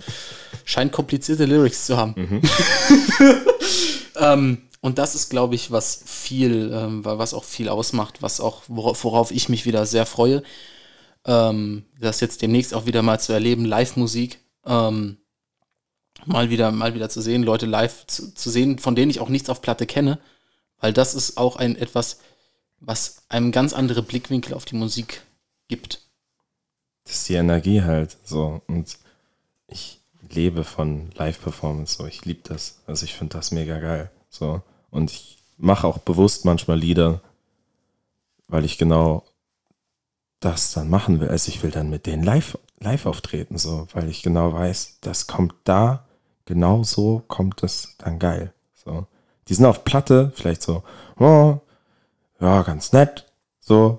scheint 0.64 0.92
komplizierte 0.92 1.44
Lyrics 1.44 1.86
zu 1.86 1.96
haben. 1.96 2.14
ähm, 4.16 4.62
und 4.80 4.98
das 4.98 5.14
ist, 5.14 5.28
glaube 5.28 5.54
ich, 5.54 5.70
was 5.70 6.02
viel, 6.04 6.72
ähm, 6.72 7.04
was 7.04 7.34
auch 7.34 7.44
viel 7.44 7.68
ausmacht, 7.68 8.22
was 8.22 8.40
auch, 8.40 8.62
worauf, 8.66 9.04
worauf 9.04 9.30
ich 9.30 9.48
mich 9.48 9.66
wieder 9.66 9.86
sehr 9.86 10.06
freue. 10.06 10.42
Ähm, 11.24 11.84
das 12.00 12.20
jetzt 12.20 12.42
demnächst 12.42 12.74
auch 12.74 12.86
wieder 12.86 13.02
mal 13.02 13.20
zu 13.20 13.32
erleben, 13.32 13.64
Live-Musik. 13.64 14.38
Ähm, 14.64 15.18
mal 16.26 16.50
wieder, 16.50 16.70
mal 16.72 16.94
wieder 16.94 17.08
zu 17.08 17.20
sehen, 17.20 17.42
Leute 17.42 17.66
live 17.66 18.06
zu, 18.06 18.34
zu 18.34 18.50
sehen, 18.50 18.78
von 18.78 18.94
denen 18.94 19.10
ich 19.10 19.20
auch 19.20 19.28
nichts 19.28 19.48
auf 19.48 19.62
Platte 19.62 19.86
kenne, 19.86 20.18
weil 20.80 20.92
das 20.92 21.14
ist 21.14 21.36
auch 21.36 21.56
ein 21.56 21.76
etwas, 21.76 22.20
was 22.80 23.22
einem 23.28 23.52
ganz 23.52 23.72
andere 23.72 24.02
Blickwinkel 24.02 24.54
auf 24.54 24.64
die 24.64 24.76
Musik 24.76 25.22
gibt. 25.68 26.00
Das 27.04 27.16
ist 27.16 27.28
die 27.28 27.34
Energie 27.34 27.82
halt. 27.82 28.16
So. 28.24 28.62
Und 28.66 28.98
ich 29.70 30.00
lebe 30.30 30.64
von 30.64 31.10
Live-Performance. 31.14 31.96
So. 31.96 32.06
Ich 32.06 32.24
liebe 32.24 32.40
das. 32.44 32.80
Also 32.86 33.04
ich 33.04 33.14
finde 33.14 33.36
das 33.36 33.50
mega 33.50 33.78
geil. 33.78 34.10
So. 34.28 34.62
Und 34.90 35.10
ich 35.10 35.38
mache 35.56 35.86
auch 35.86 35.98
bewusst 35.98 36.44
manchmal 36.44 36.78
Lieder, 36.78 37.20
weil 38.48 38.64
ich 38.64 38.78
genau 38.78 39.24
das 40.40 40.72
dann 40.72 40.88
machen 40.88 41.20
will. 41.20 41.28
Also 41.28 41.50
ich 41.50 41.62
will 41.62 41.70
dann 41.70 41.90
mit 41.90 42.06
denen 42.06 42.22
live, 42.22 42.58
live 42.78 43.06
auftreten, 43.06 43.58
so, 43.58 43.86
weil 43.92 44.08
ich 44.08 44.22
genau 44.22 44.52
weiß, 44.52 44.98
das 45.02 45.26
kommt 45.26 45.54
da, 45.64 46.06
genau 46.46 46.82
so 46.82 47.22
kommt 47.28 47.62
es 47.62 47.96
dann 47.98 48.18
geil. 48.18 48.52
So. 48.74 49.06
Die 49.48 49.54
sind 49.54 49.66
auf 49.66 49.84
Platte, 49.84 50.32
vielleicht 50.34 50.62
so, 50.62 50.82
oh, 51.18 51.58
ja, 52.40 52.62
ganz 52.62 52.92
nett. 52.92 53.26
So. 53.60 53.98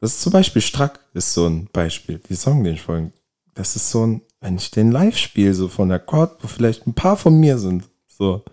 Das 0.00 0.12
ist 0.12 0.22
zum 0.22 0.32
Beispiel 0.32 0.62
Strack, 0.62 1.00
ist 1.12 1.34
so 1.34 1.46
ein 1.46 1.68
Beispiel. 1.72 2.20
Die 2.20 2.36
Song, 2.36 2.64
den 2.64 2.74
ich 2.74 2.82
vorhin, 2.82 3.12
das 3.54 3.76
ist 3.76 3.90
so 3.90 4.06
ein, 4.06 4.22
wenn 4.40 4.56
ich 4.56 4.70
den 4.70 4.90
live 4.90 5.16
spiele, 5.16 5.54
so 5.54 5.68
von 5.68 5.88
der 5.88 5.98
Chord, 5.98 6.42
wo 6.42 6.48
vielleicht 6.48 6.86
ein 6.86 6.94
paar 6.94 7.16
von 7.16 7.38
mir 7.38 7.58
sind, 7.58 7.88
so, 8.08 8.44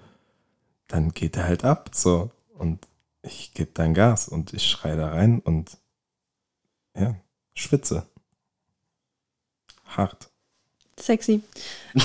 dann 0.88 1.14
geht 1.14 1.38
er 1.38 1.46
halt 1.46 1.64
ab, 1.64 1.92
so. 1.94 2.30
Und 2.58 2.86
ich 3.22 3.54
gebe 3.54 3.72
dann 3.74 3.94
Gas 3.94 4.28
und 4.28 4.54
ich 4.54 4.68
schreie 4.68 4.98
da 4.98 5.10
rein 5.10 5.40
und 5.40 5.78
ja, 6.96 7.16
schwitze. 7.54 8.06
Hart. 9.86 10.30
Sexy. 11.00 11.42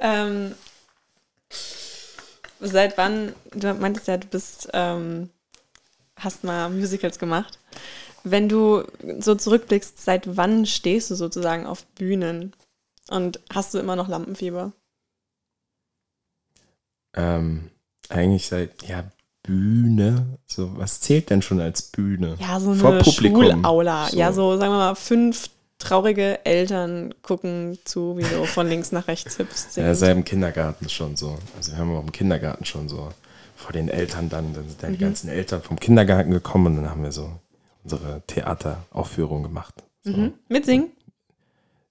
ähm, 0.00 0.54
seit 2.60 2.96
wann, 2.96 3.34
du 3.52 3.74
meintest 3.74 4.08
ja, 4.08 4.16
du 4.16 4.28
bist, 4.28 4.68
ähm, 4.72 5.30
hast 6.16 6.44
mal 6.44 6.70
Musicals 6.70 7.18
gemacht. 7.18 7.58
Wenn 8.24 8.48
du 8.48 8.84
so 9.18 9.34
zurückblickst, 9.34 10.02
seit 10.02 10.36
wann 10.36 10.66
stehst 10.66 11.10
du 11.10 11.14
sozusagen 11.14 11.66
auf 11.66 11.84
Bühnen? 11.86 12.52
Und 13.08 13.40
hast 13.52 13.74
du 13.74 13.78
immer 13.78 13.96
noch 13.96 14.08
Lampenfieber? 14.08 14.72
Ähm, 17.14 17.70
eigentlich 18.08 18.46
seit, 18.46 18.82
ja, 18.88 19.04
Bühne, 19.42 20.38
so, 20.46 20.76
was 20.76 21.00
zählt 21.00 21.30
denn 21.30 21.42
schon 21.42 21.60
als 21.60 21.82
Bühne? 21.82 22.36
Ja, 22.38 22.60
so 22.60 22.74
Vor 22.74 22.92
eine 22.92 23.02
Publikum. 23.02 23.42
Schulaula. 23.42 24.08
So. 24.08 24.16
Ja, 24.16 24.32
so 24.32 24.56
sagen 24.56 24.72
wir 24.72 24.78
mal, 24.78 24.94
fünf 24.94 25.50
traurige 25.78 26.44
Eltern 26.46 27.12
gucken 27.22 27.76
zu, 27.84 28.16
wie 28.16 28.22
du 28.22 28.46
von 28.46 28.68
links 28.68 28.92
nach 28.92 29.08
rechts 29.08 29.38
hüpfst. 29.38 29.76
Ja, 29.76 29.94
seit 29.96 30.16
im 30.16 30.24
Kindergarten 30.24 30.88
schon 30.88 31.16
so. 31.16 31.36
Also 31.56 31.72
wir 31.72 31.78
haben 31.78 31.94
auch 31.96 32.02
im 32.02 32.12
Kindergarten 32.12 32.64
schon 32.64 32.88
so 32.88 33.10
vor 33.56 33.72
den 33.72 33.88
Eltern 33.88 34.28
dann, 34.28 34.54
dann 34.54 34.68
sind 34.68 34.82
dann 34.82 34.92
die 34.92 34.98
ganzen 34.98 35.28
Eltern 35.28 35.60
vom 35.60 35.78
Kindergarten 35.78 36.30
gekommen 36.30 36.66
und 36.66 36.76
dann 36.76 36.90
haben 36.90 37.02
wir 37.02 37.12
so 37.12 37.30
unsere 37.84 38.22
Theateraufführung 38.26 39.42
gemacht. 39.42 39.82
So. 40.04 40.12
mhm. 40.12 40.32
Mitsingen? 40.48 40.90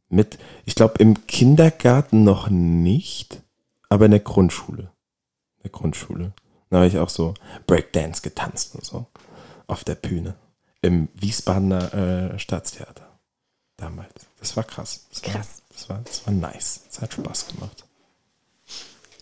Mit, 0.10 0.38
ich 0.66 0.76
glaube, 0.76 0.96
im 1.00 1.26
Kindergarten 1.28 2.24
noch 2.24 2.50
nicht, 2.50 3.42
aber 3.90 4.06
in 4.06 4.12
der 4.12 4.20
Grundschule. 4.20 4.84
In 5.58 5.64
der 5.64 5.72
Grundschule. 5.72 6.34
Da 6.70 6.78
habe 6.78 6.88
ich 6.88 6.98
auch 6.98 7.10
so 7.10 7.34
Breakdance 7.68 8.22
getanzt 8.22 8.76
und 8.76 8.84
so. 8.86 9.06
Auf 9.68 9.84
der 9.84 9.96
Bühne. 9.96 10.36
Im 10.82 11.08
Wiesbadener 11.14 12.34
äh, 12.34 12.40
Staatstheater. 12.40 13.08
Damals. 13.78 14.14
Das 14.40 14.56
war 14.58 14.64
krass. 14.64 15.06
Das 15.12 15.24
war, 15.24 15.32
Krass. 15.34 15.62
Das 15.72 15.90
war, 15.90 16.02
das 16.04 16.26
war 16.26 16.34
nice. 16.34 16.82
Das 16.88 17.02
hat 17.02 17.14
Spaß 17.14 17.48
gemacht. 17.48 17.86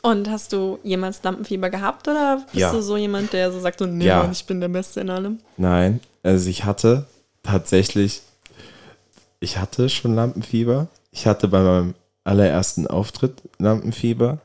Und 0.02 0.30
hast 0.30 0.54
du 0.54 0.80
jemals 0.84 1.22
Lampenfieber 1.24 1.70
gehabt 1.70 2.08
oder 2.08 2.38
bist 2.46 2.56
Ja. 2.56 2.72
du 2.72 2.82
so 2.82 2.96
jemand, 2.98 3.34
der 3.34 3.52
so 3.52 3.60
sagt, 3.60 3.80
so, 3.80 3.86
nee, 3.86 4.06
Ja. 4.06 4.24
Mann, 4.24 4.32
ich 4.32 4.46
bin 4.46 4.62
der 4.62 4.70
Beste 4.70 5.02
in 5.02 5.10
allem? 5.10 5.40
Nein, 5.58 6.00
also 6.24 6.50
ich 6.50 6.66
hatte 6.66 7.06
tatsächlich, 7.44 8.22
ich 9.40 9.58
hatte 9.58 9.90
schon 9.90 10.16
Lampenfieber. 10.16 10.88
Ich 11.12 11.26
hatte 11.26 11.48
bei 11.48 11.62
meinem 11.62 11.96
allerersten 12.24 12.88
Auftritt 12.88 13.42
Lampenfieber. 13.58 14.40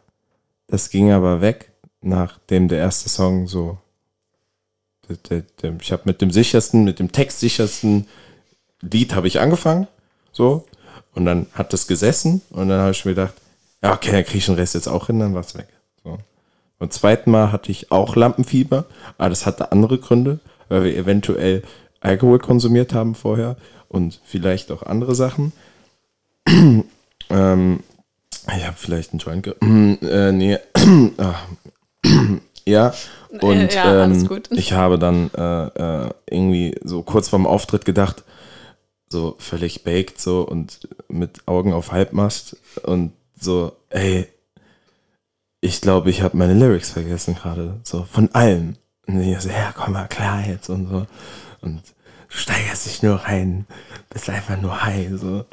Das 0.67 0.91
ging 0.91 1.13
aber 1.13 1.41
weg, 1.41 1.73
nachdem 2.01 2.69
der 2.69 2.79
erste 2.79 3.09
Song 3.09 3.47
so. 3.47 3.79
Ich 5.09 5.93
habe 5.93 6.03
mit 6.07 6.23
dem 6.23 6.31
sichersten, 6.31 6.85
mit 6.85 6.99
dem 6.99 7.13
textsichersten 7.13 8.07
Lied 8.81 9.15
habe 9.15 9.29
ich 9.29 9.41
angefangen. 9.41 9.87
So. 10.33 10.67
Und 11.15 11.27
dann 11.27 11.47
hat 11.53 11.73
das 11.73 11.87
gesessen 11.87 12.41
und 12.51 12.69
dann 12.69 12.81
habe 12.81 12.93
ich 12.93 13.05
mir 13.05 13.15
gedacht, 13.15 13.35
ja, 13.83 13.93
okay, 13.93 14.13
dann 14.13 14.25
kriege 14.25 14.39
ich 14.39 14.47
den 14.47 14.55
Rest 14.55 14.75
jetzt 14.75 14.89
auch 14.89 15.07
hin, 15.07 15.21
dann 15.21 15.35
war 15.35 15.43
es 15.43 15.55
weg. 15.55 15.69
So. 16.03 16.19
Beim 16.79 16.91
zweiten 16.91 17.31
Mal 17.31 17.53
hatte 17.53 17.71
ich 17.71 17.93
auch 17.93 18.17
Lampenfieber, 18.17 18.87
aber 19.19 19.29
das 19.29 19.47
hatte 19.47 19.71
andere 19.73 19.99
Gründe. 19.99 20.41
Weil 20.69 20.85
wir 20.85 20.97
eventuell 20.97 21.63
Alkohol 22.01 22.39
konsumiert 22.39 22.93
haben 22.93 23.15
vorher 23.15 23.57
und 23.89 24.21
vielleicht 24.25 24.71
auch 24.71 24.83
andere 24.83 25.15
Sachen. 25.15 25.53
ähm, 27.31 27.81
ich 28.49 28.67
habe 28.67 28.77
vielleicht 28.77 29.13
einen 29.13 29.21
Joint 29.21 29.43
ge 29.43 29.55
äh, 30.03 30.33
nee. 30.33 30.59
Ah. 31.17 31.35
ja. 32.67 32.93
Und 33.41 33.73
Ja, 33.75 34.05
ähm, 34.05 34.43
ich 34.51 34.73
habe 34.75 34.99
dann 34.99 35.31
äh, 35.35 35.67
äh, 35.67 36.11
irgendwie 36.29 36.77
so 36.85 37.03
kurz 37.03 37.29
vorm 37.29 37.47
Auftritt 37.47 37.85
gedacht, 37.85 38.25
so 39.09 39.37
völlig 39.39 39.85
baked 39.85 40.21
so 40.21 40.43
und 40.43 40.89
mit 41.09 41.47
Augen 41.47 41.73
auf 41.73 41.93
Halbmast 41.93 42.57
und 42.83 43.13
so, 43.41 43.73
ey, 43.91 44.29
ich 45.61 45.81
glaube, 45.81 46.11
ich 46.11 46.23
habe 46.23 46.37
meine 46.37 46.55
Lyrics 46.55 46.91
vergessen 46.91 47.35
gerade, 47.35 47.81
so 47.83 48.05
von 48.11 48.33
allem. 48.35 48.77
Und 49.07 49.21
ich 49.21 49.41
so, 49.41 49.49
ja, 49.49 49.73
komm 49.77 49.93
mal 49.93 50.09
klar 50.09 50.47
jetzt 50.47 50.69
und 50.69 50.89
so. 50.89 51.07
Und 51.61 51.83
du 52.29 52.37
steigerst 52.37 52.87
dich 52.87 53.03
nur 53.03 53.17
rein, 53.17 53.67
bist 54.11 54.31
einfach 54.31 54.61
nur 54.61 54.85
high, 54.85 55.11
so. 55.15 55.45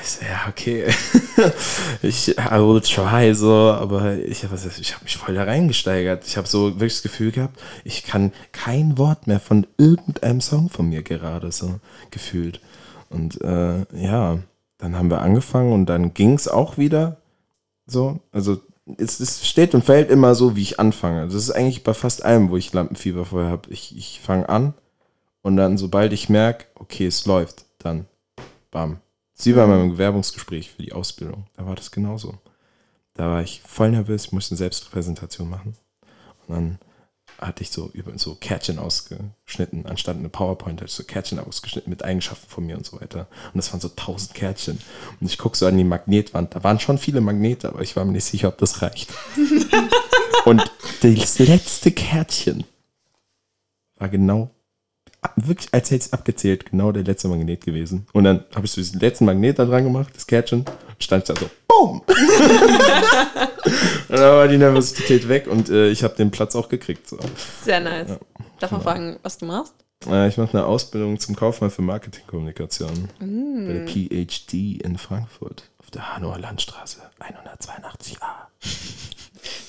Ich 0.00 0.10
so, 0.10 0.24
ja, 0.24 0.48
okay. 0.48 0.86
ich, 2.02 2.36
I 2.36 2.58
will 2.60 2.80
try, 2.80 3.34
so, 3.34 3.72
aber 3.72 4.16
ich 4.16 4.44
habe 4.44 4.56
ich 4.56 4.94
hab 4.94 5.02
mich 5.02 5.16
voll 5.16 5.34
da 5.34 5.44
reingesteigert. 5.44 6.26
Ich 6.26 6.36
habe 6.36 6.48
so 6.48 6.74
wirklich 6.74 6.94
das 6.94 7.02
Gefühl 7.02 7.32
gehabt, 7.32 7.60
ich 7.84 8.04
kann 8.04 8.32
kein 8.52 8.98
Wort 8.98 9.26
mehr 9.26 9.40
von 9.40 9.66
irgendeinem 9.76 10.40
Song 10.40 10.68
von 10.68 10.88
mir 10.88 11.02
gerade 11.02 11.52
so 11.52 11.80
gefühlt. 12.10 12.60
Und 13.10 13.40
äh, 13.42 13.84
ja, 13.94 14.38
dann 14.78 14.96
haben 14.96 15.10
wir 15.10 15.22
angefangen 15.22 15.72
und 15.72 15.86
dann 15.86 16.14
ging 16.14 16.34
es 16.34 16.48
auch 16.48 16.78
wieder 16.78 17.16
so. 17.86 18.20
Also 18.32 18.60
es, 18.96 19.20
es 19.20 19.46
steht 19.46 19.74
und 19.74 19.84
fällt 19.84 20.10
immer 20.10 20.34
so, 20.34 20.56
wie 20.56 20.62
ich 20.62 20.80
anfange. 20.80 21.24
Das 21.24 21.34
ist 21.34 21.50
eigentlich 21.50 21.84
bei 21.84 21.94
fast 21.94 22.24
allem, 22.24 22.50
wo 22.50 22.56
ich 22.56 22.72
Lampenfieber 22.72 23.24
vorher 23.24 23.50
habe. 23.50 23.70
Ich, 23.70 23.96
ich 23.96 24.20
fange 24.20 24.48
an 24.48 24.74
und 25.42 25.56
dann, 25.56 25.78
sobald 25.78 26.12
ich 26.12 26.28
merke, 26.28 26.66
okay, 26.74 27.06
es 27.06 27.26
läuft, 27.26 27.66
dann 27.78 28.06
bam. 28.70 29.00
Sie 29.34 29.54
war 29.54 29.64
in 29.64 29.70
meinem 29.70 29.90
Bewerbungsgespräch 29.92 30.70
für 30.70 30.82
die 30.82 30.92
Ausbildung. 30.92 31.46
Da 31.56 31.66
war 31.66 31.76
das 31.76 31.90
genauso. 31.90 32.38
Da 33.14 33.28
war 33.30 33.42
ich 33.42 33.62
voll 33.62 33.90
nervös, 33.90 34.26
ich 34.26 34.32
musste 34.32 34.52
eine 34.52 34.58
Selbstpräsentation 34.58 35.48
machen. 35.48 35.76
Und 36.46 36.54
dann 36.54 36.78
hatte 37.38 37.62
ich 37.62 37.70
so 37.70 37.90
über 37.92 38.16
so 38.18 38.34
Kärtchen 38.34 38.78
ausgeschnitten, 38.78 39.86
anstatt 39.86 40.16
eine 40.16 40.28
PowerPoint 40.28 40.80
hatte 40.80 40.88
ich 40.88 40.94
so 40.94 41.04
Kärtchen 41.04 41.38
ausgeschnitten 41.38 41.90
mit 41.90 42.04
Eigenschaften 42.04 42.48
von 42.48 42.66
mir 42.66 42.76
und 42.76 42.84
so 42.84 43.00
weiter. 43.00 43.28
Und 43.52 43.56
das 43.56 43.72
waren 43.72 43.80
so 43.80 43.88
tausend 43.88 44.34
Kärtchen. 44.34 44.80
Und 45.20 45.26
ich 45.26 45.38
gucke 45.38 45.56
so 45.56 45.66
an 45.66 45.76
die 45.76 45.84
Magnetwand. 45.84 46.54
Da 46.54 46.64
waren 46.64 46.80
schon 46.80 46.98
viele 46.98 47.20
Magnete, 47.20 47.68
aber 47.68 47.80
ich 47.80 47.94
war 47.96 48.04
mir 48.04 48.12
nicht 48.12 48.24
sicher, 48.24 48.48
ob 48.48 48.58
das 48.58 48.82
reicht. 48.82 49.12
und 50.44 50.62
das 51.02 51.38
letzte 51.38 51.92
Kärtchen 51.92 52.64
war 53.96 54.08
genau, 54.08 54.50
wirklich, 55.36 55.68
als 55.72 55.90
hätte 55.90 56.00
ich 56.00 56.06
es 56.06 56.12
abgezählt, 56.12 56.70
genau 56.70 56.92
der 56.92 57.04
letzte 57.04 57.28
Magnet 57.28 57.64
gewesen. 57.64 58.06
Und 58.12 58.24
dann 58.24 58.44
habe 58.54 58.66
ich 58.66 58.72
so 58.72 58.80
diesen 58.80 59.00
letzten 59.00 59.24
Magnet 59.24 59.58
da 59.58 59.64
dran 59.64 59.84
gemacht, 59.84 60.12
das 60.14 60.26
Kärtchen, 60.26 60.64
stand 60.98 61.28
da 61.28 61.34
so, 61.36 61.48
BOOM! 61.68 62.02
und 64.08 64.16
dann 64.18 64.36
war 64.36 64.48
die 64.48 64.58
Nervosität 64.58 65.28
weg 65.28 65.46
und 65.46 65.68
äh, 65.68 65.88
ich 65.88 66.02
habe 66.04 66.14
den 66.14 66.30
Platz 66.30 66.54
auch 66.56 66.68
gekriegt. 66.68 67.08
So. 67.08 67.18
Sehr 67.64 67.80
nice. 67.80 68.18
Darf 68.60 68.70
man 68.70 68.82
fragen, 68.82 69.18
was 69.22 69.38
du 69.38 69.46
machst? 69.46 69.74
Äh, 70.06 70.28
ich 70.28 70.36
mache 70.36 70.56
eine 70.56 70.66
Ausbildung 70.66 71.18
zum 71.18 71.36
Kaufmann 71.36 71.70
für 71.70 71.82
Marketingkommunikation 71.82 73.08
bei 73.18 73.72
der 73.72 73.86
PhD 73.86 74.80
in 74.82 74.98
Frankfurt 74.98 75.64
auf 75.78 75.90
der 75.90 76.14
Hanauer 76.14 76.38
Landstraße 76.38 77.00
182a. 77.20 78.48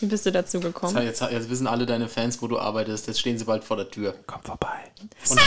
Wie 0.02 0.06
bist 0.06 0.26
du 0.26 0.32
dazu 0.32 0.60
gekommen? 0.60 1.02
Jetzt, 1.02 1.22
jetzt 1.22 1.50
wissen 1.50 1.68
alle 1.68 1.86
deine 1.86 2.08
Fans, 2.08 2.42
wo 2.42 2.48
du 2.48 2.58
arbeitest. 2.60 3.08
Jetzt 3.08 3.20
stehen 3.20 3.38
sie 3.38 3.46
bald 3.46 3.64
vor 3.64 3.78
der 3.78 3.90
Tür 3.90 4.16
Kommt 4.28 4.46
vorbei. 4.46 4.80
und, 5.02 5.12
Ist 5.22 5.40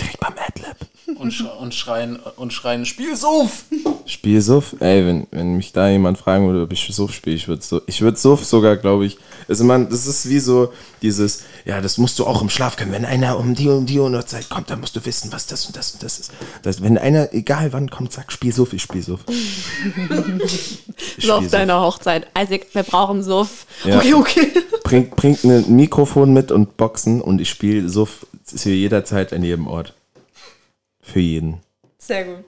direkt 0.00 0.20
beim 0.20 0.34
Adlib. 0.36 0.76
Und, 1.16 1.32
sch 1.32 1.44
und 1.60 1.74
schreien 1.74 2.18
und 2.36 2.52
schreien 2.52 2.84
Spiel's 2.84 3.24
auf! 3.24 3.64
Spiel 4.06 4.40
Suff, 4.40 4.74
ey, 4.80 5.04
wenn, 5.06 5.26
wenn 5.30 5.56
mich 5.56 5.72
da 5.72 5.88
jemand 5.88 6.18
fragen 6.18 6.46
würde, 6.46 6.62
ob 6.62 6.72
ich 6.72 6.88
Suff 6.90 7.12
spiele, 7.12 7.36
ich 7.36 7.46
würde 7.46 7.62
so, 7.62 7.82
ich 7.86 8.00
würde 8.00 8.16
Suff 8.16 8.44
sogar, 8.44 8.76
glaube 8.76 9.04
ich, 9.04 9.18
also 9.48 9.64
man, 9.64 9.88
das 9.90 10.06
ist 10.06 10.28
wie 10.28 10.38
so 10.38 10.72
dieses, 11.02 11.44
ja, 11.64 11.80
das 11.80 11.98
musst 11.98 12.18
du 12.18 12.26
auch 12.26 12.40
im 12.40 12.48
Schlaf 12.50 12.76
können. 12.76 12.92
Wenn 12.92 13.04
einer 13.04 13.38
um 13.38 13.54
die 13.54 13.68
und 13.68 13.86
die 13.86 13.98
Uhrzeit 13.98 14.48
kommt, 14.48 14.70
dann 14.70 14.80
musst 14.80 14.96
du 14.96 15.04
wissen, 15.04 15.32
was 15.32 15.46
das 15.46 15.66
und 15.66 15.76
das 15.76 15.92
und 15.92 16.02
das 16.02 16.18
ist. 16.18 16.32
Das, 16.62 16.82
wenn 16.82 16.96
einer, 16.98 17.32
egal 17.34 17.72
wann 17.72 17.90
kommt, 17.90 18.12
sagt, 18.12 18.32
spiel 18.32 18.52
Suff, 18.52 18.72
ich 18.72 18.82
spiel 18.82 19.02
Suff. 19.02 19.20
Ich 21.16 21.26
So 21.26 21.34
auf 21.34 21.48
deiner 21.48 21.80
Hochzeit. 21.80 22.26
Isaac, 22.38 22.66
wir 22.72 22.82
brauchen 22.82 23.22
Suff. 23.22 23.66
Ja. 23.84 23.98
Okay, 23.98 24.14
okay. 24.14 24.52
Bringt, 24.84 25.16
bringt 25.16 25.44
ein 25.44 25.76
Mikrofon 25.76 26.32
mit 26.32 26.50
und 26.50 26.76
Boxen 26.76 27.20
und 27.20 27.40
ich 27.40 27.50
spiele 27.50 27.88
Suff 27.88 28.26
zu 28.44 28.70
jeder 28.70 29.04
Zeit 29.04 29.32
an 29.32 29.42
jedem 29.42 29.66
Ort. 29.66 29.94
Für 31.08 31.20
jeden. 31.20 31.60
Sehr 31.96 32.24
gut. 32.24 32.44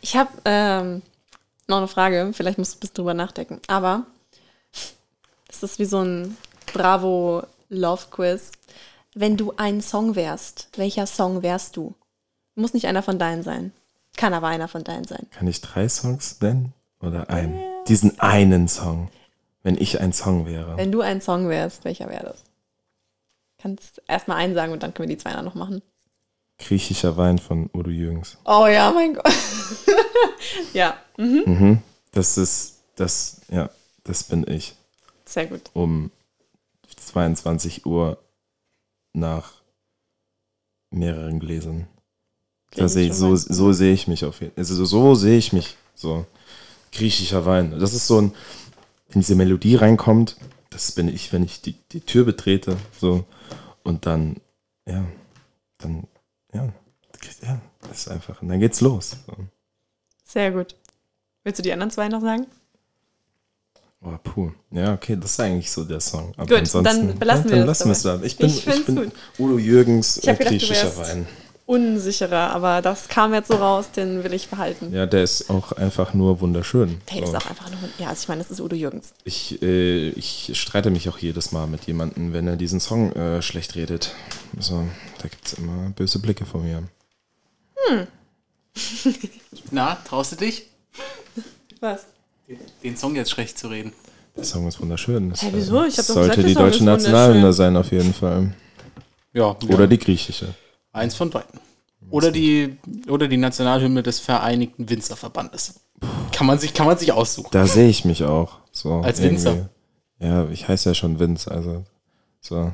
Ich 0.00 0.16
habe 0.16 0.30
ähm, 0.46 1.02
noch 1.66 1.76
eine 1.76 1.88
Frage. 1.88 2.30
Vielleicht 2.32 2.56
musst 2.56 2.72
du 2.72 2.76
ein 2.76 2.80
bisschen 2.80 2.94
drüber 2.94 3.14
nachdenken. 3.14 3.60
Aber 3.66 4.06
es 5.48 5.62
ist 5.62 5.78
wie 5.78 5.84
so 5.84 6.00
ein 6.00 6.36
Bravo 6.72 7.42
Love 7.68 8.06
Quiz. 8.10 8.52
Wenn 9.14 9.36
du 9.36 9.52
ein 9.56 9.82
Song 9.82 10.16
wärst, 10.16 10.68
welcher 10.76 11.06
Song 11.06 11.42
wärst 11.42 11.76
du? 11.76 11.94
Muss 12.54 12.72
nicht 12.72 12.86
einer 12.86 13.02
von 13.02 13.18
deinen 13.18 13.42
sein. 13.42 13.72
Kann 14.16 14.32
aber 14.32 14.48
einer 14.48 14.68
von 14.68 14.82
deinen 14.82 15.04
sein. 15.04 15.26
Kann 15.30 15.46
ich 15.46 15.60
drei 15.60 15.88
Songs 15.88 16.40
nennen? 16.40 16.72
Oder 17.00 17.28
einen? 17.28 17.60
Diesen 17.86 18.18
einen 18.18 18.68
Song. 18.68 19.10
Wenn 19.62 19.76
ich 19.76 20.00
ein 20.00 20.12
Song 20.14 20.46
wäre. 20.46 20.76
Wenn 20.76 20.92
du 20.92 21.02
ein 21.02 21.20
Song 21.20 21.48
wärst, 21.48 21.84
welcher 21.84 22.08
wäre 22.08 22.24
das? 22.24 22.44
Kannst 23.58 24.02
erstmal 24.08 24.38
einen 24.38 24.54
sagen 24.54 24.72
und 24.72 24.82
dann 24.82 24.94
können 24.94 25.08
wir 25.08 25.16
die 25.16 25.22
zwei 25.22 25.40
noch 25.42 25.54
machen. 25.54 25.82
Griechischer 26.58 27.16
Wein 27.16 27.38
von 27.38 27.70
Udo 27.72 27.90
Jürgens. 27.90 28.36
Oh 28.44 28.66
ja, 28.66 28.90
mein 28.90 29.14
Gott. 29.14 29.32
ja, 30.72 30.96
mhm. 31.16 31.82
Das 32.12 32.36
ist, 32.36 32.80
das, 32.96 33.40
ja, 33.48 33.70
das 34.04 34.24
bin 34.24 34.44
ich. 34.48 34.74
sehr 35.24 35.46
gut. 35.46 35.70
Um 35.72 36.10
22 36.96 37.86
Uhr 37.86 38.18
nach 39.12 39.52
mehreren 40.90 41.38
Gläsern. 41.40 41.86
Da 42.72 42.88
sehe 42.88 43.08
ich, 43.08 43.14
so, 43.14 43.34
so 43.34 43.72
sehe 43.72 43.94
ich 43.94 44.08
mich 44.08 44.24
auf 44.24 44.40
jeden 44.40 44.52
Fall. 44.54 44.60
Also 44.60 44.74
so, 44.74 44.84
so 44.84 45.14
sehe 45.14 45.38
ich 45.38 45.52
mich. 45.52 45.76
So. 45.94 46.26
Griechischer 46.92 47.46
Wein. 47.46 47.78
Das 47.78 47.94
ist 47.94 48.06
so 48.06 48.20
ein, 48.20 48.34
wenn 49.08 49.20
diese 49.20 49.34
Melodie 49.34 49.76
reinkommt, 49.76 50.36
das 50.70 50.92
bin 50.92 51.08
ich, 51.08 51.32
wenn 51.32 51.42
ich 51.42 51.62
die, 51.62 51.74
die 51.92 52.00
Tür 52.00 52.24
betrete. 52.24 52.76
So. 52.98 53.24
Und 53.82 54.06
dann, 54.06 54.36
ja, 54.86 55.04
dann, 55.78 56.06
ja, 56.52 56.68
ja, 57.42 57.60
das 57.88 57.98
ist 57.98 58.08
einfach. 58.08 58.42
Und 58.42 58.48
dann 58.48 58.60
geht's 58.60 58.80
los. 58.80 59.16
Sehr 60.24 60.50
gut. 60.52 60.74
Willst 61.44 61.58
du 61.58 61.62
die 61.62 61.72
anderen 61.72 61.90
zwei 61.90 62.08
noch 62.08 62.20
sagen? 62.20 62.46
Oh, 64.00 64.16
puh. 64.22 64.52
Ja, 64.70 64.94
okay, 64.94 65.16
das 65.16 65.32
ist 65.32 65.40
eigentlich 65.40 65.70
so 65.70 65.84
der 65.84 66.00
Song. 66.00 66.32
Aber 66.36 66.46
Gut, 66.46 66.58
ansonsten, 66.58 67.08
dann 67.08 67.18
belassen 67.18 67.44
ja, 67.46 67.50
wir 67.50 67.58
dann 67.58 67.66
das 67.66 67.78
lassen 67.84 67.88
wir 67.88 67.92
es 67.92 68.02
da. 68.02 68.22
Ich 68.24 68.36
bin, 68.36 68.46
Ich 68.46 68.66
ich 68.66 68.86
bin 68.86 68.96
gut. 68.96 69.12
Udo 69.38 69.58
Jürgens 69.58 70.18
Ich 70.18 70.28
äh, 70.28 70.34
griechischer 70.34 70.96
Wein. 70.98 71.26
Unsicherer, 71.68 72.50
aber 72.54 72.80
das 72.80 73.08
kam 73.08 73.34
jetzt 73.34 73.48
so 73.48 73.56
raus, 73.56 73.90
den 73.90 74.24
will 74.24 74.32
ich 74.32 74.48
behalten. 74.48 74.90
Ja, 74.90 75.04
der 75.04 75.22
ist 75.22 75.50
auch 75.50 75.72
einfach 75.72 76.14
nur 76.14 76.40
wunderschön. 76.40 76.98
Hey, 77.10 77.20
So. 77.20 77.26
ist 77.26 77.34
auch 77.36 77.50
einfach 77.50 77.68
nur. 77.70 77.78
Ja, 77.98 78.08
also 78.08 78.22
ich 78.22 78.28
meine, 78.28 78.40
das 78.42 78.50
ist 78.50 78.60
Udo 78.60 78.74
Jürgens. 78.74 79.12
Ich, 79.24 79.60
äh, 79.60 80.08
ich 80.08 80.52
streite 80.54 80.88
mich 80.90 81.10
auch 81.10 81.18
jedes 81.18 81.52
Mal 81.52 81.66
mit 81.66 81.84
jemandem, 81.86 82.32
wenn 82.32 82.48
er 82.48 82.56
diesen 82.56 82.80
Song 82.80 83.12
äh, 83.12 83.42
schlecht 83.42 83.74
redet. 83.74 84.12
Also, 84.56 84.82
da 85.20 85.28
gibt 85.28 85.46
es 85.46 85.52
immer 85.54 85.90
böse 85.90 86.20
Blicke 86.20 86.46
von 86.46 86.62
mir. 86.64 86.84
Na, 89.70 89.96
traust 90.08 90.32
du 90.32 90.36
dich, 90.36 90.64
Was? 91.80 92.06
den 92.82 92.96
Song 92.96 93.14
jetzt 93.14 93.30
schlecht 93.30 93.58
zu 93.58 93.68
reden? 93.68 93.92
Der 94.34 94.44
Song 94.44 94.66
ist 94.68 94.80
wunderschön. 94.80 95.28
Das, 95.28 95.42
Hä, 95.42 95.50
wieso? 95.52 95.84
Ich 95.84 95.90
hab 95.92 95.96
das 95.98 96.06
doch 96.06 96.14
sollte 96.14 96.36
gesagt, 96.36 96.38
der 96.38 96.48
die 96.48 96.54
deutsche 96.54 96.84
Nationalhymne 96.84 97.52
sein, 97.52 97.76
auf 97.76 97.92
jeden 97.92 98.14
Fall. 98.14 98.54
Ja, 99.34 99.54
Oder 99.68 99.86
die 99.86 99.98
griechische. 99.98 100.54
Eins 100.92 101.14
von 101.14 101.30
beiden. 101.30 101.60
Oder 102.10 102.30
die, 102.30 102.78
oder 103.08 103.28
die 103.28 103.36
Nationalhymne 103.36 104.02
des 104.02 104.20
Vereinigten 104.20 104.88
Winzerverbandes. 104.88 105.80
Kann 106.32 106.46
man 106.46 106.58
sich, 106.58 106.72
kann 106.72 106.86
man 106.86 106.96
sich 106.96 107.12
aussuchen. 107.12 107.48
Da 107.50 107.66
sehe 107.66 107.88
ich 107.88 108.04
mich 108.04 108.22
auch. 108.24 108.58
So, 108.72 109.00
Als 109.00 109.18
irgendwie. 109.18 109.44
Winzer? 109.46 109.68
Ja, 110.20 110.48
ich 110.48 110.68
heiße 110.68 110.90
ja 110.90 110.94
schon 110.94 111.18
Vince, 111.18 111.50
also. 111.50 111.84
So. 112.40 112.72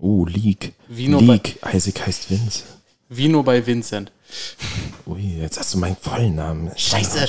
Uh, 0.00 0.24
League. 0.26 0.72
Wie 0.88 1.08
nur 1.08 1.20
bei- 1.20 1.34
League. 1.34 1.58
Isaac 1.72 2.06
heißt 2.06 2.30
Vince. 2.30 2.64
Wie 3.08 3.28
nur 3.28 3.44
bei 3.44 3.64
Vincent. 3.64 4.10
Ui, 5.06 5.20
jetzt 5.20 5.58
hast 5.58 5.74
du 5.74 5.78
meinen 5.78 5.96
vollen 5.96 6.34
Namen. 6.34 6.70
Scheiße. 6.74 7.26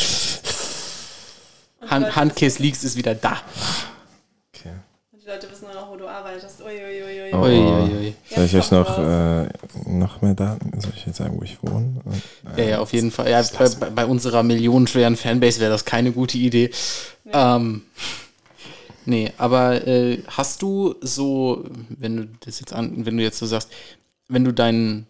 Hand, 1.88 2.16
Handcase 2.16 2.62
Leaks 2.62 2.84
ist 2.86 2.96
wieder 2.96 3.14
da. 3.16 3.42
Okay. 4.56 4.72
Die 5.12 5.28
Leute 5.28 5.52
wissen 5.52 5.68
arbeitest. 6.14 6.62
Uiuiui. 6.62 7.34
Oh, 7.34 7.44
Ui, 7.44 7.58
oh. 7.58 7.84
ui, 7.84 7.98
ui. 7.98 8.14
Soll 8.34 8.46
ich 8.46 8.52
Jetzt 8.54 8.72
euch 8.72 8.72
noch, 8.72 8.98
äh, 9.00 9.48
noch 9.88 10.22
mehr 10.22 10.34
Daten? 10.36 10.80
Soll 10.80 10.92
ich 10.96 11.06
jetzt 11.06 11.18
sagen, 11.18 11.38
wo 11.40 11.44
ich 11.44 11.58
wohne? 11.64 11.96
Ja, 12.58 12.64
ja, 12.64 12.80
auf 12.80 12.94
jeden 12.94 13.12
Fall. 13.12 13.30
Ja, 13.30 13.42
bei, 13.58 13.68
bei- 13.80 13.90
bei 13.90 14.06
unserer 14.06 14.44
millionenschweren 14.44 15.16
Fanbase 15.16 15.60
wäre 15.60 15.72
das 15.72 15.86
keine 15.86 16.12
gute 16.12 16.38
Idee. 16.38 16.70
Ähm, 17.32 17.82
nee, 19.06 19.32
aber 19.38 19.86
äh, 19.88 20.20
hast 20.28 20.62
du 20.62 20.96
so, 21.02 21.66
wenn 21.90 22.18
du 22.18 22.28
das 22.46 22.60
jetzt 22.60 22.74
an, 22.74 23.06
wenn 23.06 23.18
du 23.18 23.24
jetzt 23.24 23.40
so 23.40 23.46
sagst, 23.46 23.70
wenn 24.30 24.44
du 24.44 24.52
deinen 24.54 25.08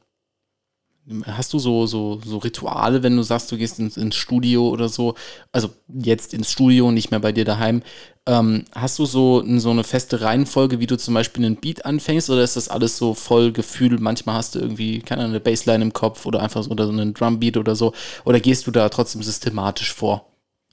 Hast 1.25 1.51
du 1.51 1.59
so, 1.59 1.85
so, 1.85 2.21
so 2.23 2.37
Rituale, 2.37 3.03
wenn 3.03 3.17
du 3.17 3.23
sagst, 3.23 3.51
du 3.51 3.57
gehst 3.57 3.77
ins, 3.77 3.97
ins 3.97 4.15
Studio 4.15 4.69
oder 4.69 4.87
so, 4.87 5.15
also 5.51 5.69
jetzt 5.89 6.33
ins 6.33 6.49
Studio, 6.49 6.91
nicht 6.91 7.11
mehr 7.11 7.19
bei 7.19 7.33
dir 7.33 7.43
daheim, 7.43 7.83
ähm, 8.25 8.63
hast 8.73 8.99
du 8.99 9.05
so, 9.05 9.43
so 9.59 9.69
eine 9.71 9.83
feste 9.83 10.21
Reihenfolge, 10.21 10.79
wie 10.79 10.87
du 10.87 10.97
zum 10.97 11.13
Beispiel 11.13 11.43
einen 11.43 11.57
Beat 11.57 11.83
anfängst, 11.83 12.29
oder 12.29 12.41
ist 12.41 12.55
das 12.55 12.69
alles 12.69 12.97
so 12.97 13.13
voll 13.13 13.51
Gefühl? 13.51 13.99
Manchmal 13.99 14.35
hast 14.35 14.55
du 14.55 14.59
irgendwie, 14.59 14.99
keine 14.99 15.21
Ahnung, 15.21 15.33
eine 15.33 15.41
Bassline 15.41 15.83
im 15.83 15.91
Kopf 15.91 16.25
oder 16.25 16.41
einfach 16.41 16.63
so 16.63 16.71
oder 16.71 16.85
so 16.85 16.93
einen 16.93 17.13
Drumbeat 17.13 17.57
oder 17.57 17.75
so, 17.75 17.91
oder 18.23 18.39
gehst 18.39 18.65
du 18.65 18.71
da 18.71 18.87
trotzdem 18.87 19.23
systematisch 19.23 19.93
vor? 19.93 20.25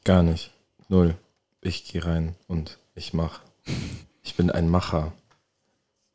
Gar 0.05 0.23
nicht. 0.23 0.53
Null. 0.89 1.17
Ich 1.61 1.85
gehe 1.85 2.05
rein 2.05 2.37
und 2.47 2.79
ich 2.95 3.13
mach. 3.15 3.41
Ich 4.23 4.37
bin 4.37 4.51
ein 4.51 4.69
Macher. 4.69 5.13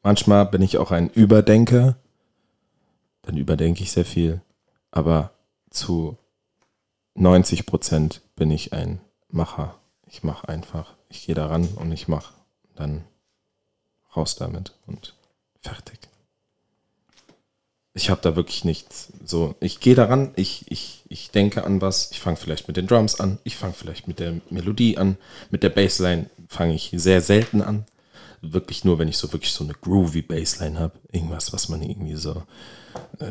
Manchmal 0.04 0.46
bin 0.46 0.62
ich 0.62 0.78
auch 0.78 0.92
ein 0.92 1.10
Überdenker 1.10 1.98
dann 3.26 3.38
überdenke 3.38 3.84
ich 3.84 3.92
sehr 3.92 4.06
viel. 4.06 4.42
Aber 4.92 5.32
zu 5.70 6.18
90 7.16 7.66
Prozent 7.66 8.22
bin 8.36 8.52
ich 8.52 8.74
ein 8.74 9.02
Macher. 9.30 9.76
Ich 10.08 10.24
mache 10.24 10.48
einfach. 10.48 10.94
Ich 11.10 11.26
gehe 11.26 11.36
daran 11.36 11.68
und 11.76 11.92
ich 11.92 12.08
mache. 12.08 12.34
Dann 12.76 13.04
raus 14.16 14.36
damit 14.36 14.74
und 14.86 15.16
fertig. 15.60 16.00
Ich 17.94 18.10
habe 18.10 18.22
da 18.22 18.36
wirklich 18.36 18.66
nichts. 18.66 19.14
So, 19.26 19.56
ich 19.62 19.80
gehe 19.80 19.96
daran, 19.96 20.32
ich, 20.36 20.70
ich, 20.70 21.04
ich 21.08 21.32
denke 21.32 21.64
an 21.64 21.82
was, 21.82 22.12
ich 22.12 22.20
fange 22.20 22.36
vielleicht 22.36 22.68
mit 22.68 22.76
den 22.76 22.88
Drums 22.88 23.20
an, 23.22 23.40
ich 23.46 23.56
fange 23.56 23.74
vielleicht 23.74 24.08
mit 24.08 24.20
der 24.20 24.42
Melodie 24.50 24.98
an, 24.98 25.18
mit 25.50 25.64
der 25.64 25.70
Bassline 25.70 26.30
fange 26.50 26.76
ich 26.76 26.92
sehr 26.94 27.22
selten 27.22 27.62
an. 27.62 27.86
Wirklich 28.42 28.84
nur, 28.84 29.00
wenn 29.00 29.08
ich 29.08 29.18
so 29.18 29.32
wirklich 29.32 29.54
so 29.54 29.64
eine 29.64 29.74
groovy 29.74 30.22
Bassline 30.22 30.78
habe. 30.78 31.00
Irgendwas, 31.12 31.54
was 31.54 31.70
man 31.70 31.82
irgendwie 31.82 32.16
so 32.16 32.44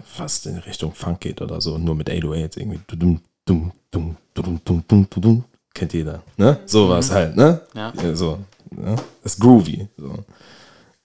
fast 0.04 0.46
in 0.46 0.58
Richtung 0.58 0.94
Funk 0.94 1.20
geht 1.20 1.42
oder 1.42 1.60
so, 1.60 1.78
nur 1.78 1.94
mit 1.94 2.10
808 2.10 2.56
irgendwie. 2.56 2.80
Dum, 2.86 3.20
dum, 3.44 3.72
dum, 3.90 4.16
dum, 4.34 4.60
dum, 4.64 4.84
dum, 4.88 5.08
dum, 5.10 5.44
Kennt 5.74 5.92
jeder, 5.92 6.22
ne? 6.36 6.60
Sowas 6.66 7.10
mhm. 7.10 7.14
halt, 7.14 7.36
ne? 7.36 7.60
Ja. 7.74 7.92
So, 8.14 8.38
ne? 8.70 8.94
Das 9.22 9.34
ist 9.34 9.40
groovy. 9.40 9.88
So. 9.96 10.24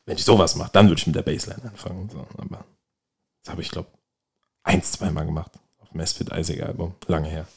Wenn 0.06 0.16
ich 0.16 0.24
sowas 0.24 0.56
mache, 0.56 0.70
dann 0.72 0.88
würde 0.88 1.00
ich 1.00 1.08
mit 1.08 1.16
der 1.16 1.24
Bassline 1.24 1.64
anfangen. 1.64 2.08
So. 2.12 2.26
Aber 2.38 2.64
das 3.44 3.52
habe 3.52 3.62
ich, 3.62 3.72
glaube 3.72 3.90
eins, 4.64 4.92
zweimal 4.92 5.26
gemacht. 5.26 5.52
Auf 5.80 5.90
dem 5.90 5.98
Misfit 5.98 6.30
Isaac 6.32 6.62
Album. 6.62 6.94
Lange 7.08 7.30
her. 7.30 7.48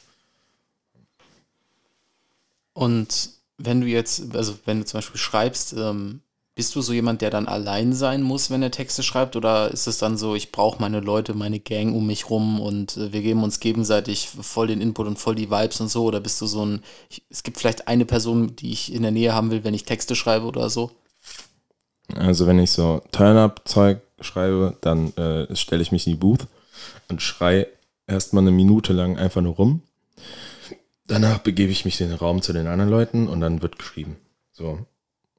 Und 2.73 3.29
wenn 3.57 3.81
du 3.81 3.87
jetzt, 3.87 4.35
also 4.35 4.57
wenn 4.65 4.79
du 4.79 4.85
zum 4.85 4.97
Beispiel 4.97 5.19
schreibst, 5.19 5.73
ähm, 5.73 6.21
bist 6.55 6.75
du 6.75 6.81
so 6.81 6.93
jemand, 6.93 7.21
der 7.21 7.31
dann 7.31 7.47
allein 7.47 7.93
sein 7.93 8.21
muss, 8.21 8.51
wenn 8.51 8.61
er 8.61 8.71
Texte 8.71 9.01
schreibt? 9.01 9.35
Oder 9.35 9.71
ist 9.71 9.87
es 9.87 9.97
dann 9.97 10.17
so, 10.17 10.35
ich 10.35 10.51
brauche 10.51 10.79
meine 10.79 10.99
Leute, 10.99 11.33
meine 11.33 11.59
Gang 11.59 11.95
um 11.95 12.05
mich 12.05 12.29
rum 12.29 12.59
und 12.59 12.97
äh, 12.97 13.11
wir 13.11 13.21
geben 13.21 13.43
uns 13.43 13.59
gegenseitig 13.59 14.29
voll 14.29 14.67
den 14.67 14.81
Input 14.81 15.07
und 15.07 15.19
voll 15.19 15.35
die 15.35 15.49
Vibes 15.49 15.81
und 15.81 15.89
so? 15.89 16.03
Oder 16.03 16.19
bist 16.19 16.39
du 16.41 16.45
so 16.45 16.65
ein, 16.65 16.83
ich, 17.09 17.23
es 17.29 17.43
gibt 17.43 17.57
vielleicht 17.57 17.87
eine 17.87 18.05
Person, 18.05 18.55
die 18.55 18.71
ich 18.71 18.93
in 18.93 19.01
der 19.01 19.11
Nähe 19.11 19.33
haben 19.33 19.49
will, 19.49 19.63
wenn 19.63 19.73
ich 19.73 19.85
Texte 19.85 20.15
schreibe 20.15 20.45
oder 20.45 20.69
so? 20.69 20.91
Also 22.15 22.45
wenn 22.45 22.59
ich 22.59 22.71
so 22.71 23.01
Turn-Up-Zeug 23.11 24.01
schreibe, 24.19 24.77
dann 24.81 25.13
äh, 25.17 25.55
stelle 25.55 25.81
ich 25.81 25.91
mich 25.91 26.05
in 26.05 26.13
die 26.13 26.19
Booth 26.19 26.47
und 27.09 27.21
schrei 27.21 27.67
erstmal 28.05 28.43
eine 28.43 28.51
Minute 28.51 28.93
lang 28.93 29.17
einfach 29.17 29.41
nur 29.41 29.55
rum. 29.55 29.81
Danach 31.07 31.39
begebe 31.39 31.71
ich 31.71 31.83
mich 31.83 31.99
in 31.99 32.09
den 32.09 32.17
Raum 32.17 32.41
zu 32.41 32.53
den 32.53 32.67
anderen 32.67 32.91
Leuten 32.91 33.27
und 33.27 33.41
dann 33.41 33.61
wird 33.61 33.79
geschrieben. 33.79 34.17
So. 34.51 34.85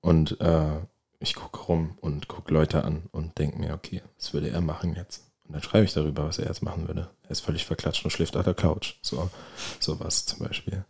Und 0.01 0.41
äh, 0.41 0.81
ich 1.25 1.35
gucke 1.35 1.59
rum 1.61 1.99
und 2.01 2.29
gucke 2.29 2.53
Leute 2.53 2.85
an 2.85 3.05
und 3.11 3.39
denke 3.39 3.59
mir, 3.59 3.75
okay, 3.75 4.03
was 4.17 4.33
würde 4.33 4.51
er 4.51 4.61
machen 4.61 4.95
jetzt? 4.95 5.25
Und 5.47 5.55
dann 5.55 5.63
schreibe 5.63 5.85
ich 5.85 5.93
darüber, 5.93 6.27
was 6.27 6.39
er 6.39 6.47
jetzt 6.47 6.63
machen 6.63 6.87
würde. 6.87 7.11
Er 7.25 7.31
ist 7.31 7.41
völlig 7.41 7.67
verklatscht 7.67 8.05
und 8.05 8.11
schläft 8.11 8.37
auf 8.37 8.45
der 8.45 8.55
Couch. 8.55 8.95
So, 9.03 9.31
sowas 9.81 10.25
zum 10.25 10.47
Beispiel. 10.47 10.85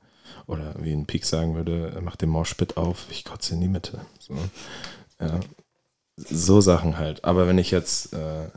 Oder 0.47 0.75
wie 0.79 0.93
ein 0.93 1.07
Peak 1.07 1.25
sagen 1.25 1.55
würde, 1.55 1.93
er 1.95 2.03
macht 2.03 2.23
den 2.23 2.29
Moshpit 2.29 2.77
auf, 2.77 3.07
ich 3.11 3.25
kotze 3.25 3.55
in 3.55 3.61
die 3.61 3.69
Mitte. 3.69 4.01
So, 4.19 4.37
ja. 5.21 5.41
so 6.17 6.61
Sachen 6.61 6.99
halt. 6.99 7.25
Aber 7.25 7.47
wenn 7.47 7.59
ich 7.59 7.71
jetzt 7.71 8.13
äh, 8.13 8.51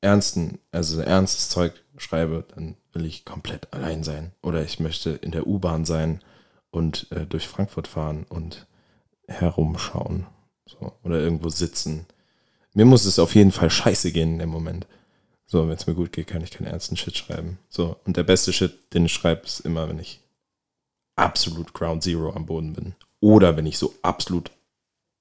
ernsten, 0.00 0.58
also 0.70 1.00
ernstes 1.00 1.48
Zeug 1.48 1.72
schreibe, 1.96 2.44
dann 2.54 2.76
will 2.92 3.04
ich 3.04 3.24
komplett 3.24 3.72
allein 3.72 4.04
sein. 4.04 4.32
Oder 4.42 4.62
ich 4.62 4.80
möchte 4.80 5.10
in 5.10 5.32
der 5.32 5.46
U-Bahn 5.46 5.84
sein 5.84 6.20
und 6.70 7.10
äh, 7.10 7.26
durch 7.26 7.48
Frankfurt 7.48 7.88
fahren 7.88 8.24
und 8.28 8.66
herumschauen. 9.26 10.26
So, 10.78 10.92
oder 11.02 11.20
irgendwo 11.20 11.48
sitzen. 11.48 12.06
Mir 12.74 12.84
muss 12.84 13.04
es 13.04 13.18
auf 13.18 13.34
jeden 13.34 13.52
Fall 13.52 13.70
scheiße 13.70 14.12
gehen 14.12 14.34
in 14.34 14.38
dem 14.38 14.48
Moment. 14.48 14.86
So, 15.46 15.68
wenn 15.68 15.76
es 15.76 15.86
mir 15.86 15.94
gut 15.94 16.12
geht, 16.12 16.28
kann 16.28 16.42
ich 16.42 16.50
keinen 16.50 16.68
ernsten 16.68 16.96
Shit 16.96 17.16
schreiben. 17.16 17.58
So, 17.68 17.96
und 18.04 18.16
der 18.16 18.22
beste 18.22 18.52
Shit, 18.52 18.94
den 18.94 19.06
ich 19.06 19.12
schreibe, 19.12 19.44
ist 19.44 19.60
immer, 19.60 19.88
wenn 19.88 19.98
ich 19.98 20.20
absolut 21.16 21.74
Ground 21.74 22.02
Zero 22.02 22.32
am 22.32 22.46
Boden 22.46 22.72
bin. 22.72 22.94
Oder 23.20 23.56
wenn 23.56 23.66
ich 23.66 23.76
so 23.76 23.94
absolut 24.02 24.50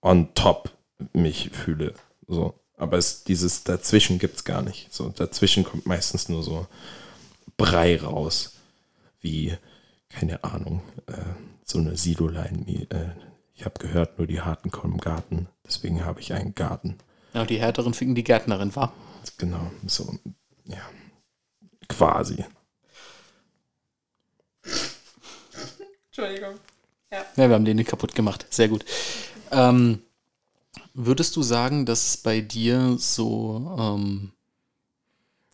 on 0.01 0.33
top 0.33 0.71
mich 1.13 1.49
fühle. 1.51 1.93
So. 2.27 2.53
Aber 2.77 2.97
es, 2.97 3.23
dieses 3.23 3.63
Dazwischen 3.63 4.17
gibt 4.17 4.37
es 4.37 4.43
gar 4.43 4.61
nicht. 4.61 4.91
So, 4.93 5.09
dazwischen 5.09 5.63
kommt 5.63 5.85
meistens 5.85 6.29
nur 6.29 6.43
so 6.43 6.67
Brei 7.57 7.99
raus. 7.99 8.53
Wie, 9.19 9.55
keine 10.09 10.43
Ahnung, 10.43 10.81
äh, 11.05 11.13
so 11.63 11.77
eine 11.77 11.95
Sidoline 11.95 12.65
wie 12.65 12.87
äh, 12.89 13.09
ich 13.53 13.65
habe 13.65 13.79
gehört, 13.79 14.17
nur 14.17 14.27
die 14.27 14.41
Harten 14.41 14.71
kommen 14.71 14.93
im 14.93 14.99
Garten. 14.99 15.47
Deswegen 15.65 16.03
habe 16.05 16.19
ich 16.19 16.33
einen 16.33 16.55
Garten. 16.55 16.97
Ja, 17.33 17.45
die 17.45 17.59
Härteren 17.59 17.93
finden 17.93 18.15
die 18.15 18.23
Gärtnerin, 18.23 18.75
war? 18.75 18.93
Genau, 19.37 19.71
so, 19.85 20.13
ja. 20.65 20.81
Quasi. 21.87 22.43
Entschuldigung. 26.07 26.55
Ja. 27.11 27.25
ja, 27.35 27.47
wir 27.47 27.55
haben 27.55 27.65
den 27.65 27.77
nicht 27.77 27.89
kaputt 27.89 28.15
gemacht. 28.15 28.45
Sehr 28.49 28.67
gut. 28.67 28.85
Ähm, 29.51 30.01
würdest 30.93 31.35
du 31.35 31.41
sagen, 31.41 31.85
dass 31.85 32.07
es 32.07 32.17
bei 32.17 32.41
dir 32.41 32.95
so 32.97 33.75
ähm, 33.79 34.31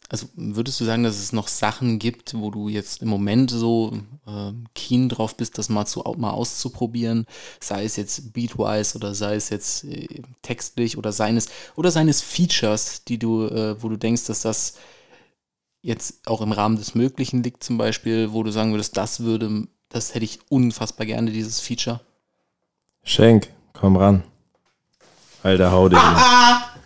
also 0.10 0.28
würdest 0.36 0.80
du 0.80 0.86
sagen, 0.86 1.04
dass 1.04 1.18
es 1.18 1.34
noch 1.34 1.50
Sachen 1.50 2.00
gibt, 2.00 2.34
wo 2.34 2.50
du 2.50 2.70
jetzt 2.70 3.02
im 3.02 3.10
Moment 3.10 3.52
so 3.52 3.92
äh, 4.26 4.54
keen 4.74 5.10
drauf 5.10 5.36
bist, 5.36 5.58
das 5.58 5.68
mal, 5.68 5.86
zu, 5.86 6.02
mal 6.18 6.32
auszuprobieren, 6.32 7.26
sei 7.60 7.84
es 7.84 7.98
jetzt 7.98 8.32
beatwise 8.34 8.98
oder 8.98 9.14
sei 9.14 9.36
es 9.36 9.50
jetzt 9.50 9.84
äh, 9.84 10.22
textlich 10.42 10.98
oder 10.98 11.12
seines 11.12 11.48
oder 11.76 11.92
seines 11.92 12.22
Features, 12.22 13.04
die 13.04 13.20
du, 13.20 13.48
äh, 13.48 13.82
wo 13.84 13.90
du 13.90 13.98
denkst, 13.98 14.26
dass 14.26 14.42
das 14.42 14.76
jetzt 15.82 16.26
auch 16.26 16.42
im 16.42 16.54
Rahmen 16.54 16.78
des 16.78 16.96
Möglichen 16.96 17.44
liegt, 17.44 17.64
zum 17.64 17.78
Beispiel, 17.78 18.32
wo 18.32 18.44
du 18.44 18.52
sagen 18.52 18.72
würdest, 18.72 18.96
das 18.96 19.22
würde, 19.22 19.68
das 19.90 20.14
hätte 20.14 20.26
ich 20.26 20.40
unfassbar 20.50 21.06
gerne, 21.06 21.32
dieses 21.32 21.60
Feature. 21.60 22.00
Schenk, 23.04 23.50
komm 23.74 23.98
ran. 23.98 24.24
Alter, 25.44 25.72
hau 25.72 25.90
dich. 25.90 26.00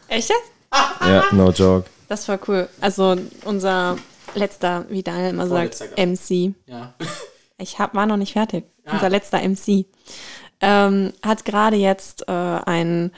Echt 0.08 0.30
jetzt? 0.30 0.52
ja, 1.02 1.24
no 1.32 1.52
joke. 1.52 1.90
Das 2.12 2.28
war 2.28 2.38
cool. 2.50 2.68
Also 2.82 3.16
unser 3.46 3.96
letzter, 4.36 4.86
wie 4.90 5.02
Daniel 5.02 5.30
immer 5.30 5.48
sagt, 5.48 5.80
MC. 5.98 6.54
Ja. 6.68 6.94
Ich 7.58 7.78
hab, 7.78 7.94
war 7.94 8.08
noch 8.08 8.18
nicht 8.18 8.34
fertig. 8.34 8.66
Ja. 8.88 8.94
Unser 8.94 9.10
letzter 9.10 9.38
MC 9.48 9.86
ähm, 10.62 11.14
hat 11.22 11.46
gerade 11.46 11.76
jetzt 11.76 12.28
äh, 12.28 12.32
einen 12.32 13.12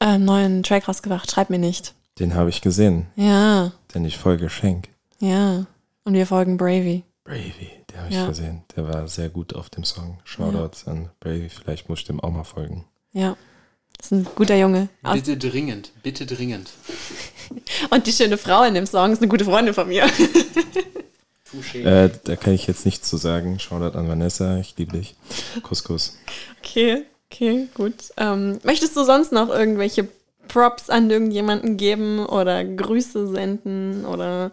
äh, 0.00 0.16
neuen 0.16 0.62
Track 0.62 0.88
rausgebracht. 0.88 1.30
Schreib 1.30 1.50
mir 1.50 1.58
nicht. 1.58 1.94
Den 2.18 2.34
habe 2.34 2.48
ich 2.48 2.62
gesehen. 2.62 3.08
Ja. 3.14 3.72
Denn 3.94 4.06
ich 4.06 4.16
folge 4.16 4.48
Schenk. 4.48 4.88
Ja. 5.18 5.66
Und 6.04 6.14
wir 6.14 6.26
folgen 6.26 6.56
Bravey. 6.56 7.04
Bravey, 7.24 7.84
den 7.90 7.98
habe 7.98 8.08
ich 8.08 8.16
ja. 8.16 8.26
gesehen. 8.26 8.64
Der 8.74 8.88
war 8.88 9.06
sehr 9.06 9.28
gut 9.28 9.54
auf 9.54 9.68
dem 9.68 9.84
Song. 9.84 10.18
Shoutouts 10.24 10.86
ja. 10.86 10.92
an 10.92 11.10
Bravey. 11.20 11.50
Vielleicht 11.50 11.90
muss 11.90 11.98
ich 11.98 12.06
dem 12.06 12.20
auch 12.20 12.30
mal 12.30 12.44
folgen. 12.44 12.86
Ja. 13.12 13.36
Das 13.98 14.06
ist 14.06 14.12
ein 14.12 14.26
guter 14.34 14.56
Junge. 14.56 14.88
Bitte 15.12 15.36
dringend, 15.36 15.92
bitte 16.02 16.24
dringend. 16.24 16.70
Und 17.90 18.06
die 18.06 18.12
schöne 18.12 18.38
Frau 18.38 18.62
in 18.62 18.74
dem 18.74 18.86
Song 18.86 19.12
ist 19.12 19.20
eine 19.20 19.28
gute 19.28 19.44
Freundin 19.44 19.74
von 19.74 19.88
mir. 19.88 20.04
äh, 21.74 22.10
da 22.24 22.36
kann 22.36 22.54
ich 22.54 22.66
jetzt 22.66 22.84
nichts 22.84 23.08
zu 23.08 23.16
sagen. 23.16 23.58
Shoutout 23.58 23.98
an 23.98 24.08
Vanessa, 24.08 24.58
ich 24.58 24.74
liebe 24.76 24.96
dich. 24.96 25.16
Kuss, 25.62 25.82
Kuss. 25.84 26.16
Okay, 26.58 27.04
okay, 27.30 27.68
gut. 27.74 27.94
Ähm, 28.16 28.60
möchtest 28.62 28.96
du 28.96 29.04
sonst 29.04 29.32
noch 29.32 29.48
irgendwelche 29.48 30.08
Props 30.46 30.90
an 30.90 31.10
irgendjemanden 31.10 31.76
geben 31.76 32.24
oder 32.24 32.64
Grüße 32.64 33.28
senden 33.28 34.04
oder. 34.04 34.52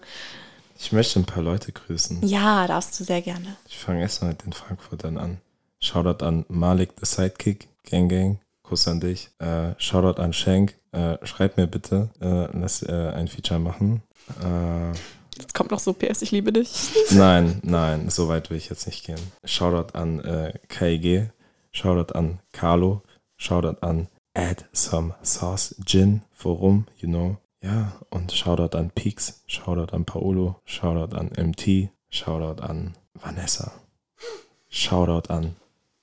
Ich 0.77 0.91
möchte 0.91 1.19
ein 1.19 1.25
paar 1.25 1.43
Leute 1.43 1.71
grüßen. 1.71 2.25
Ja, 2.27 2.67
darfst 2.67 2.99
du 2.99 3.03
sehr 3.03 3.21
gerne. 3.21 3.55
Ich 3.67 3.77
fange 3.77 4.01
erstmal 4.01 4.31
mit 4.31 4.43
den 4.43 4.53
Frankfurtern 4.53 5.17
an. 5.17 5.37
Shoutout 5.79 6.23
an 6.23 6.45
Malik 6.49 6.91
the 6.99 7.05
Sidekick, 7.05 7.67
Gang 7.89 8.09
Gang. 8.09 8.39
Kuss 8.67 8.87
an 8.87 8.99
dich. 8.99 9.29
Äh, 9.39 9.73
Shoutout 9.77 10.21
an 10.21 10.33
Schenk. 10.33 10.75
Äh, 10.91 11.17
schreib 11.23 11.57
mir 11.57 11.67
bitte, 11.67 12.09
äh, 12.21 12.47
lass 12.57 12.81
äh, 12.83 13.11
ein 13.13 13.27
Feature 13.27 13.59
machen. 13.59 14.01
Äh, 14.41 14.91
jetzt 15.37 15.53
kommt 15.53 15.71
noch 15.71 15.79
so 15.79 15.93
PS, 15.93 16.21
ich 16.21 16.31
liebe 16.31 16.53
dich. 16.53 16.89
nein, 17.11 17.59
nein, 17.63 18.09
so 18.09 18.27
weit 18.27 18.49
will 18.49 18.57
ich 18.57 18.69
jetzt 18.69 18.87
nicht 18.87 19.05
gehen. 19.05 19.19
Shoutout 19.43 19.97
an 19.97 20.19
äh, 20.19 20.53
KIG. 20.69 21.31
Shoutout 21.71 22.13
an 22.13 22.39
Carlo. 22.53 23.01
Shoutout 23.37 23.81
an 23.81 24.07
Add 24.33 24.65
Some 24.71 25.13
Sauce 25.21 25.75
Gin. 25.85 26.21
Forum, 26.31 26.85
you 26.97 27.09
know. 27.09 27.37
Ja, 27.65 27.93
und 28.11 28.31
Shoutout 28.31 28.77
an 28.77 28.91
Peaks, 28.91 29.41
Shoutout 29.47 29.91
an 29.91 30.05
Paolo, 30.05 30.61
Shoutout 30.65 31.15
an 31.15 31.31
MT, 31.35 31.89
Shoutout 32.11 32.61
an 32.61 32.93
Vanessa, 33.15 33.71
Shoutout 34.69 35.31
an 35.31 35.55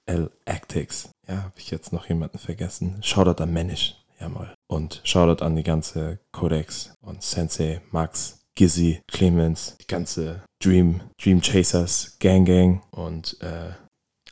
L 0.07 0.29
Actix. 0.45 1.12
Ja, 1.29 1.37
habe 1.45 1.53
ich 1.57 1.71
jetzt 1.71 1.93
noch 1.93 2.09
jemanden 2.09 2.39
vergessen? 2.39 2.99
Shoutout 3.03 3.43
an 3.43 3.53
Manish, 3.53 3.95
jawohl. 4.21 4.53
Und 4.69 5.01
Shoutout 5.05 5.45
an 5.45 5.57
die 5.57 5.63
ganze 5.63 6.19
Codex 6.33 6.95
und 7.01 7.23
Sensei, 7.23 7.81
Max, 7.91 8.41
Gizzy, 8.55 9.01
Clemens, 9.09 9.77
die 9.81 9.87
ganze 9.87 10.43
Dream, 10.63 11.01
Dream 11.23 11.41
Chasers, 11.41 12.17
Gang 12.19 12.47
Gang 12.47 12.83
und 12.91 13.37
äh, 13.41 13.71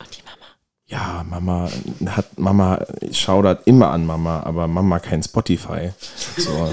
Und 0.01 0.19
die 0.19 0.23
Mama. 0.23 0.47
ja, 0.87 1.25
Mama 1.29 1.71
hat 2.17 2.39
Mama 2.39 2.85
schaudert 3.13 3.67
immer 3.67 3.91
an 3.91 4.05
Mama, 4.05 4.43
aber 4.43 4.67
Mama 4.67 4.99
kein 4.99 5.23
Spotify. 5.23 5.93
So, 6.41 6.73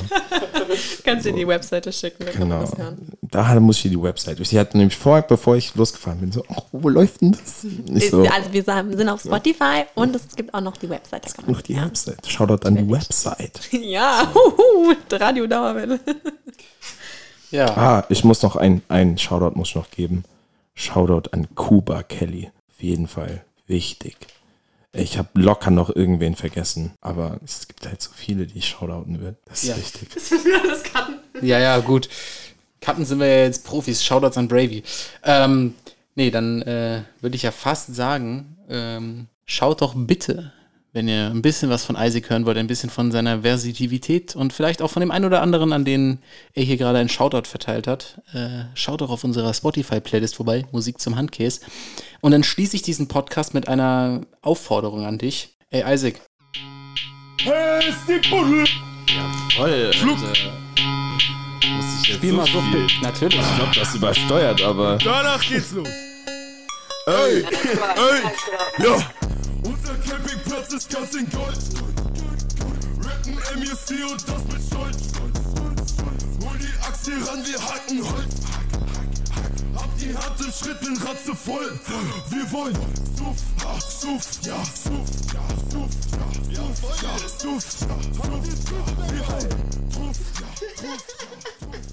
Kannst 1.03 1.25
du 1.25 1.29
in 1.29 1.35
die 1.37 1.47
Webseite 1.47 1.91
schicken, 1.91 2.25
dann 2.25 2.33
kann 2.33 2.47
man 2.47 2.59
genau. 2.59 2.71
das 2.71 2.77
hören. 2.77 2.97
Da 3.21 3.59
muss 3.59 3.83
ich 3.83 3.91
die 3.91 4.01
Website. 4.01 4.45
Sie 4.45 4.59
hat 4.59 4.73
nämlich 4.75 4.97
vor, 4.97 5.21
bevor 5.21 5.55
ich 5.55 5.73
losgefahren 5.75 6.19
bin, 6.19 6.31
so, 6.31 6.43
oh, 6.49 6.61
wo 6.71 6.89
läuft 6.89 7.21
denn 7.21 7.31
das? 7.31 7.63
Nicht 7.63 8.11
so, 8.11 8.21
Also 8.21 8.51
wir 8.51 8.63
sind 8.63 9.09
auf 9.09 9.21
Spotify 9.21 9.83
und 9.95 10.15
es 10.15 10.35
gibt 10.35 10.53
auch 10.53 10.61
noch 10.61 10.77
die 10.77 10.89
Webseite. 10.89 11.29
noch 11.49 11.61
die 11.61 11.75
Website. 11.75 12.27
Shoutout 12.27 12.67
an 12.67 12.75
die 12.75 12.89
Website. 12.89 13.59
Ja, 13.71 14.31
huhu, 14.33 14.93
Radio 15.11 15.47
Dauerwelle. 15.47 15.99
Ja. 17.51 17.77
Ah, 17.77 18.05
ich 18.09 18.23
muss 18.23 18.41
noch 18.41 18.55
ein, 18.55 18.81
ein 18.89 19.17
Shoutout 19.17 19.57
muss 19.57 19.69
ich 19.69 19.75
noch 19.75 19.89
geben. 19.91 20.23
Shoutout 20.75 21.29
an 21.31 21.47
Kuba 21.55 22.03
Kelly. 22.03 22.51
Auf 22.69 22.83
jeden 22.83 23.07
Fall 23.07 23.43
wichtig. 23.67 24.15
Ich 24.93 25.17
habe 25.17 25.29
locker 25.35 25.69
noch 25.69 25.95
irgendwen 25.95 26.35
vergessen, 26.35 26.93
aber 27.01 27.39
es 27.43 27.67
gibt 27.67 27.85
halt 27.87 28.01
so 28.01 28.09
viele, 28.15 28.47
die 28.47 28.59
ich 28.59 28.67
shoutouten 28.69 29.21
will. 29.21 29.35
Das 29.45 29.63
ist 29.63 29.69
Ja. 29.69 29.77
wichtig. 29.77 30.09
das 30.13 30.83
kann. 30.83 31.19
Ja, 31.41 31.59
ja, 31.59 31.77
gut. 31.79 32.09
Cutten 32.81 33.05
sind 33.05 33.19
wir 33.19 33.27
ja 33.27 33.43
jetzt 33.43 33.65
Profis. 33.65 34.03
Shoutouts 34.03 34.37
an 34.37 34.47
Bravey. 34.47 34.83
Ähm, 35.23 35.75
nee, 36.15 36.31
dann 36.31 36.61
äh, 36.61 37.01
würde 37.21 37.35
ich 37.35 37.43
ja 37.43 37.51
fast 37.51 37.93
sagen, 37.93 38.57
ähm, 38.69 39.27
schaut 39.45 39.81
doch 39.81 39.93
bitte, 39.95 40.51
wenn 40.93 41.07
ihr 41.07 41.27
ein 41.29 41.41
bisschen 41.41 41.69
was 41.69 41.83
von 41.85 41.95
Isaac 41.99 42.29
hören 42.29 42.45
wollt, 42.45 42.57
ein 42.57 42.65
bisschen 42.67 42.89
von 42.89 43.11
seiner 43.11 43.41
Versatilität 43.41 44.35
und 44.35 44.51
vielleicht 44.53 44.81
auch 44.81 44.89
von 44.89 45.01
dem 45.01 45.11
einen 45.11 45.25
oder 45.25 45.41
anderen, 45.41 45.73
an 45.73 45.85
den 45.85 46.19
er 46.53 46.63
hier 46.63 46.77
gerade 46.77 46.97
einen 46.97 47.09
Shoutout 47.09 47.47
verteilt 47.47 47.85
hat. 47.87 48.19
Äh, 48.33 48.63
schaut 48.73 49.01
doch 49.01 49.09
auf 49.11 49.23
unserer 49.23 49.53
Spotify-Playlist 49.53 50.35
vorbei, 50.35 50.65
Musik 50.71 50.99
zum 50.99 51.15
Handkäse. 51.17 51.61
Und 52.21 52.31
dann 52.31 52.43
schließe 52.43 52.75
ich 52.75 52.81
diesen 52.81 53.07
Podcast 53.07 53.53
mit 53.53 53.67
einer 53.67 54.21
Aufforderung 54.41 55.05
an 55.05 55.17
dich. 55.17 55.57
Ey, 55.69 55.83
Isaac, 55.93 56.21
Hey, 57.39 57.89
ist 57.89 57.99
die 58.07 58.29
Buddel! 58.29 58.65
Voll. 59.55 59.93
Schluck. 59.93 60.17
Muss 60.17 61.85
ich 62.01 62.07
jetzt 62.07 62.17
spiel 62.17 62.33
mal 62.33 62.45
so 62.47 62.61
viel. 62.61 62.87
Natürlich. 63.01 63.39
Ich 63.39 63.55
glaube, 63.55 63.75
das 63.75 63.95
übersteuert, 63.95 64.61
aber. 64.61 64.97
Danach 64.97 65.41
geht's 65.47 65.71
los. 65.71 65.87
Ey, 67.07 67.43
ey, 67.43 68.83
ja. 68.83 69.11
Unser 69.63 69.95
Campingplatz 70.05 70.73
ist 70.73 70.89
ganz 70.89 71.13
in 71.15 71.29
Gold. 71.29 71.57
Rappen 72.99 73.35
MEC 73.59 74.11
und 74.11 74.27
das 74.27 74.43
mit 74.51 74.61
Stolz. 74.67 75.13
Hol 76.43 76.57
die 76.59 76.85
Axt 76.85 77.05
hier 77.05 77.27
ran, 77.27 77.45
wir 77.45 77.61
hacken 77.61 78.03
Holz. 78.03 78.35
Hab 79.77 79.97
die 79.99 80.15
Hand 80.15 80.39
im 80.39 80.51
Schritt, 80.51 80.79
bin 80.79 80.97
ratze 80.97 81.35
voll. 81.35 81.79
Wir 82.29 82.51
wollen 82.51 82.75
Suff, 83.15 83.37
ja, 83.61 83.79
Suff, 83.79 84.27
ja, 84.43 84.63
Suff, 84.65 85.09
ja, 85.33 85.41
Suff, 85.71 85.89
ja, 86.11 86.27
Suff, 86.49 87.03
ja, 87.03 87.17
Suff, 87.17 87.81
ja, 87.81 87.97
Suff, 87.99 88.27
ja, 88.27 89.13
wir 89.13 89.27
wollen 89.27 89.91
Suff, 89.91 90.19
ja, 90.39 90.47
Suff, 90.75 91.05
ja. 91.71 91.86